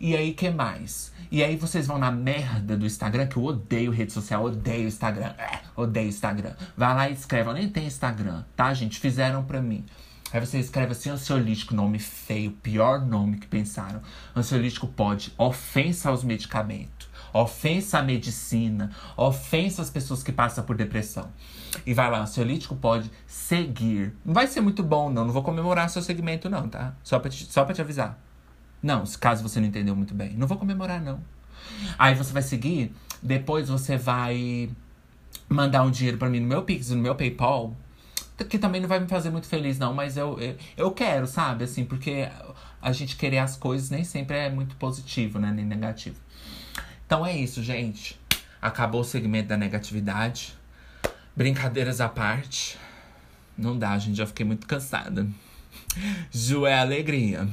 E 0.00 0.16
aí, 0.16 0.32
que 0.32 0.50
mais? 0.50 1.12
E 1.30 1.42
aí 1.42 1.56
vocês 1.56 1.86
vão 1.86 1.98
na 1.98 2.10
merda 2.10 2.76
do 2.76 2.84
Instagram, 2.84 3.26
que 3.26 3.36
eu 3.36 3.44
odeio 3.44 3.90
rede 3.90 4.12
social, 4.12 4.44
odeio 4.44 4.86
Instagram. 4.86 5.32
É, 5.38 5.60
odeio 5.74 6.08
Instagram. 6.08 6.54
Vai 6.76 6.94
lá 6.94 7.08
e 7.08 7.14
escreve. 7.14 7.48
Eu 7.48 7.54
nem 7.54 7.68
tenho 7.68 7.86
Instagram, 7.86 8.44
tá, 8.54 8.74
gente? 8.74 9.00
Fizeram 9.00 9.42
pra 9.42 9.62
mim. 9.62 9.84
Aí 10.32 10.40
você 10.40 10.58
escreve 10.58 10.92
assim, 10.92 11.10
ansiolítico, 11.10 11.74
nome 11.74 11.98
feio, 11.98 12.52
pior 12.52 13.04
nome 13.04 13.36
que 13.36 13.46
pensaram. 13.46 14.00
Ansiolítico 14.34 14.86
pode, 14.86 15.32
ofensa 15.36 16.08
aos 16.08 16.24
medicamentos, 16.24 17.08
ofensa 17.34 17.98
à 17.98 18.02
medicina, 18.02 18.90
ofensa 19.14 19.82
às 19.82 19.90
pessoas 19.90 20.22
que 20.22 20.32
passam 20.32 20.64
por 20.64 20.74
depressão. 20.74 21.30
E 21.84 21.92
vai 21.92 22.10
lá, 22.10 22.20
ansiolítico 22.20 22.74
pode 22.74 23.10
seguir. 23.26 24.14
Não 24.24 24.32
vai 24.32 24.46
ser 24.46 24.62
muito 24.62 24.82
bom, 24.82 25.10
não. 25.10 25.24
Não 25.26 25.32
vou 25.32 25.42
comemorar 25.42 25.90
seu 25.90 26.02
segmento, 26.02 26.48
não, 26.48 26.66
tá? 26.66 26.94
Só 27.02 27.18
pra 27.18 27.30
te, 27.30 27.44
só 27.50 27.64
pra 27.64 27.74
te 27.74 27.82
avisar. 27.82 28.18
Não, 28.82 29.04
caso 29.20 29.42
você 29.42 29.60
não 29.60 29.68
entendeu 29.68 29.94
muito 29.94 30.14
bem. 30.14 30.34
Não 30.34 30.46
vou 30.46 30.58
comemorar, 30.58 31.00
não. 31.00 31.20
Aí 31.98 32.14
você 32.14 32.32
vai 32.32 32.42
seguir, 32.42 32.92
depois 33.22 33.68
você 33.68 33.96
vai 33.96 34.70
mandar 35.48 35.82
um 35.82 35.90
dinheiro 35.90 36.18
para 36.18 36.28
mim 36.28 36.40
no 36.40 36.46
meu 36.48 36.62
Pix, 36.62 36.90
no 36.90 37.00
meu 37.00 37.14
PayPal 37.14 37.76
que 38.44 38.58
também 38.58 38.80
não 38.80 38.88
vai 38.88 39.00
me 39.00 39.08
fazer 39.08 39.30
muito 39.30 39.46
feliz, 39.46 39.78
não, 39.78 39.94
mas 39.94 40.16
eu, 40.16 40.38
eu, 40.40 40.56
eu 40.76 40.90
quero, 40.90 41.26
sabe? 41.26 41.64
Assim, 41.64 41.84
porque 41.84 42.28
a 42.80 42.92
gente 42.92 43.16
querer 43.16 43.38
as 43.38 43.56
coisas 43.56 43.90
nem 43.90 44.04
sempre 44.04 44.36
é 44.36 44.50
muito 44.50 44.74
positivo, 44.76 45.38
né? 45.38 45.52
Nem 45.52 45.64
negativo. 45.64 46.16
Então 47.06 47.24
é 47.24 47.36
isso, 47.36 47.62
gente. 47.62 48.18
Acabou 48.60 49.02
o 49.02 49.04
segmento 49.04 49.48
da 49.48 49.56
negatividade. 49.56 50.54
Brincadeiras 51.36 52.00
à 52.00 52.08
parte. 52.08 52.78
Não 53.56 53.78
dá, 53.78 53.98
gente. 53.98 54.16
Já 54.16 54.26
fiquei 54.26 54.46
muito 54.46 54.66
cansada. 54.66 55.26
Ju 56.30 56.66
é 56.66 56.78
alegria. 56.78 57.48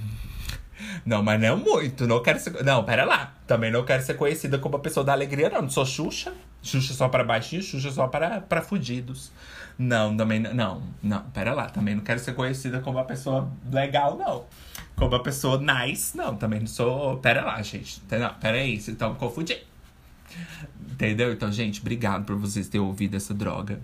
Não, 1.06 1.24
mas 1.24 1.40
não 1.40 1.58
muito. 1.58 2.08
Não 2.08 2.22
quero 2.22 2.40
ser. 2.40 2.64
Não, 2.64 2.84
pera 2.84 3.06
lá. 3.06 3.34
Também 3.48 3.72
não 3.72 3.84
quero 3.84 4.04
ser 4.04 4.16
conhecida 4.16 4.58
como 4.60 4.76
a 4.76 4.80
pessoa 4.80 5.04
da 5.04 5.14
alegria, 5.14 5.50
não. 5.50 5.64
Não 5.64 5.70
sou 5.70 5.86
Xuxa. 5.86 6.34
Xuxa 6.62 6.94
só 6.94 7.08
para 7.08 7.24
baixinhos, 7.24 7.66
Xuxa 7.66 7.92
só 7.92 8.08
para, 8.08 8.42
para 8.42 8.62
fudidos. 8.62 9.32
Não, 9.78 10.16
também 10.16 10.40
não. 10.40 10.84
Não, 11.02 11.22
pera 11.32 11.54
lá. 11.54 11.70
Também 11.70 11.96
não 11.96 12.04
quero 12.04 12.20
ser 12.20 12.34
conhecida 12.34 12.82
como 12.82 12.98
uma 12.98 13.06
pessoa 13.06 13.50
legal, 13.72 14.18
não. 14.18 14.46
Como 14.96 15.12
uma 15.12 15.24
pessoa 15.24 15.58
nice, 15.58 16.16
não. 16.16 16.36
Também 16.36 16.60
não 16.60 16.68
sou. 16.68 17.18
Pera 17.18 17.44
lá, 17.44 17.62
gente. 17.62 18.02
Não, 18.12 18.34
pera 18.36 18.58
aí, 18.58 18.74
vocês 18.74 18.90
estão 18.90 19.16
confundindo. 19.16 19.62
Entendeu? 20.92 21.32
Então, 21.32 21.52
gente, 21.52 21.80
obrigado 21.80 22.26
por 22.26 22.36
vocês 22.36 22.68
terem 22.68 22.86
ouvido 22.86 23.16
essa 23.16 23.34
droga. 23.34 23.80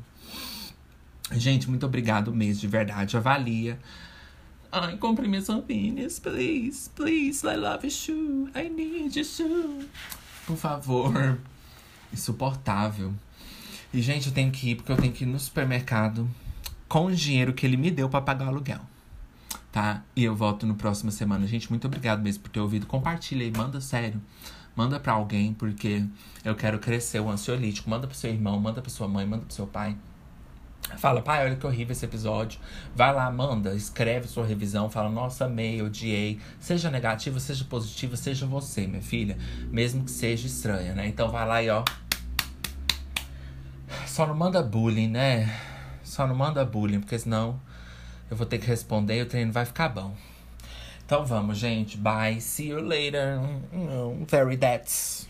Gente, 1.32 1.70
muito 1.70 1.86
obrigado 1.86 2.34
mesmo, 2.34 2.62
de 2.62 2.68
verdade. 2.68 3.18
Avalia. 3.18 3.80
Ai, 4.78 4.98
compre 4.98 5.26
minhas 5.26 5.48
roupinhas, 5.48 6.20
please, 6.20 6.90
please. 6.94 7.48
I 7.48 7.56
love 7.56 7.88
you, 8.10 8.50
I 8.54 8.68
need 8.68 9.18
you. 9.18 9.88
Por 10.46 10.58
favor. 10.58 11.40
Insuportável. 12.12 13.14
E, 13.94 14.02
gente, 14.02 14.28
eu 14.28 14.34
tenho 14.34 14.52
que 14.52 14.72
ir 14.72 14.76
porque 14.76 14.92
eu 14.92 14.98
tenho 14.98 15.14
que 15.14 15.24
ir 15.24 15.28
no 15.28 15.40
supermercado 15.40 16.30
com 16.90 17.06
o 17.06 17.16
dinheiro 17.16 17.54
que 17.54 17.66
ele 17.66 17.78
me 17.78 17.90
deu 17.90 18.10
para 18.10 18.20
pagar 18.20 18.48
o 18.48 18.50
aluguel. 18.50 18.82
Tá? 19.72 20.04
E 20.14 20.26
eu 20.26 20.36
volto 20.36 20.68
no 20.68 20.76
próxima 20.76 21.10
semana. 21.10 21.48
Gente, 21.48 21.70
muito 21.70 21.88
obrigado 21.88 22.22
mesmo 22.22 22.44
por 22.44 22.50
ter 22.50 22.60
ouvido. 22.60 22.86
Compartilha 22.86 23.46
aí, 23.46 23.54
manda 23.56 23.80
sério. 23.80 24.22
Manda 24.76 25.00
para 25.00 25.14
alguém, 25.14 25.54
porque 25.54 26.04
eu 26.44 26.54
quero 26.54 26.80
crescer 26.80 27.22
o 27.22 27.30
ansiolítico. 27.30 27.90
Manda 27.90 28.08
pro 28.08 28.18
seu 28.18 28.30
irmão, 28.30 28.60
manda 28.60 28.82
pra 28.82 28.92
sua 28.92 29.08
mãe, 29.08 29.26
manda 29.26 29.46
pro 29.46 29.56
seu 29.56 29.68
pai. 29.68 29.96
Fala, 30.98 31.22
pai, 31.22 31.46
olha 31.46 31.56
que 31.56 31.66
horrível 31.66 31.92
esse 31.92 32.06
episódio. 32.06 32.60
Vai 32.96 33.14
lá, 33.14 33.30
manda, 33.30 33.74
escreve 33.76 34.28
sua 34.28 34.46
revisão, 34.46 34.90
fala, 34.90 35.10
nossa, 35.10 35.46
amei, 35.46 35.82
odiei. 35.82 36.40
Seja 36.60 36.90
negativa, 36.90 37.40
seja 37.40 37.66
positiva, 37.66 38.16
seja 38.16 38.46
você, 38.46 38.88
minha 38.88 39.02
filha. 39.02 39.38
Mesmo 39.72 40.04
que 40.04 40.12
seja 40.12 40.48
estranha, 40.48 40.94
né? 40.94 41.08
Então 41.08 41.30
vai 41.30 41.48
lá 41.48 41.62
e 41.62 41.70
ó, 41.70 41.84
só 44.06 44.26
não 44.26 44.36
manda 44.36 44.62
bullying, 44.64 45.10
né? 45.10 45.54
Só 46.04 46.26
não 46.26 46.36
manda 46.36 46.64
bullying, 46.64 47.02
porque 47.02 47.18
senão 47.20 47.60
eu 48.30 48.38
vou 48.38 48.46
ter 48.46 48.58
que 48.58 48.68
responder 48.68 49.18
e 49.18 49.22
o 49.22 49.26
treino 49.26 49.52
vai 49.52 49.66
ficar 49.66 49.90
bom. 49.90 50.16
Então 51.06 51.26
vamos, 51.26 51.58
gente. 51.58 51.98
Bye. 51.98 52.42
See 52.42 52.70
you 52.70 52.80
later. 52.80 53.40
Very 54.28 54.58
that's. 54.58 55.28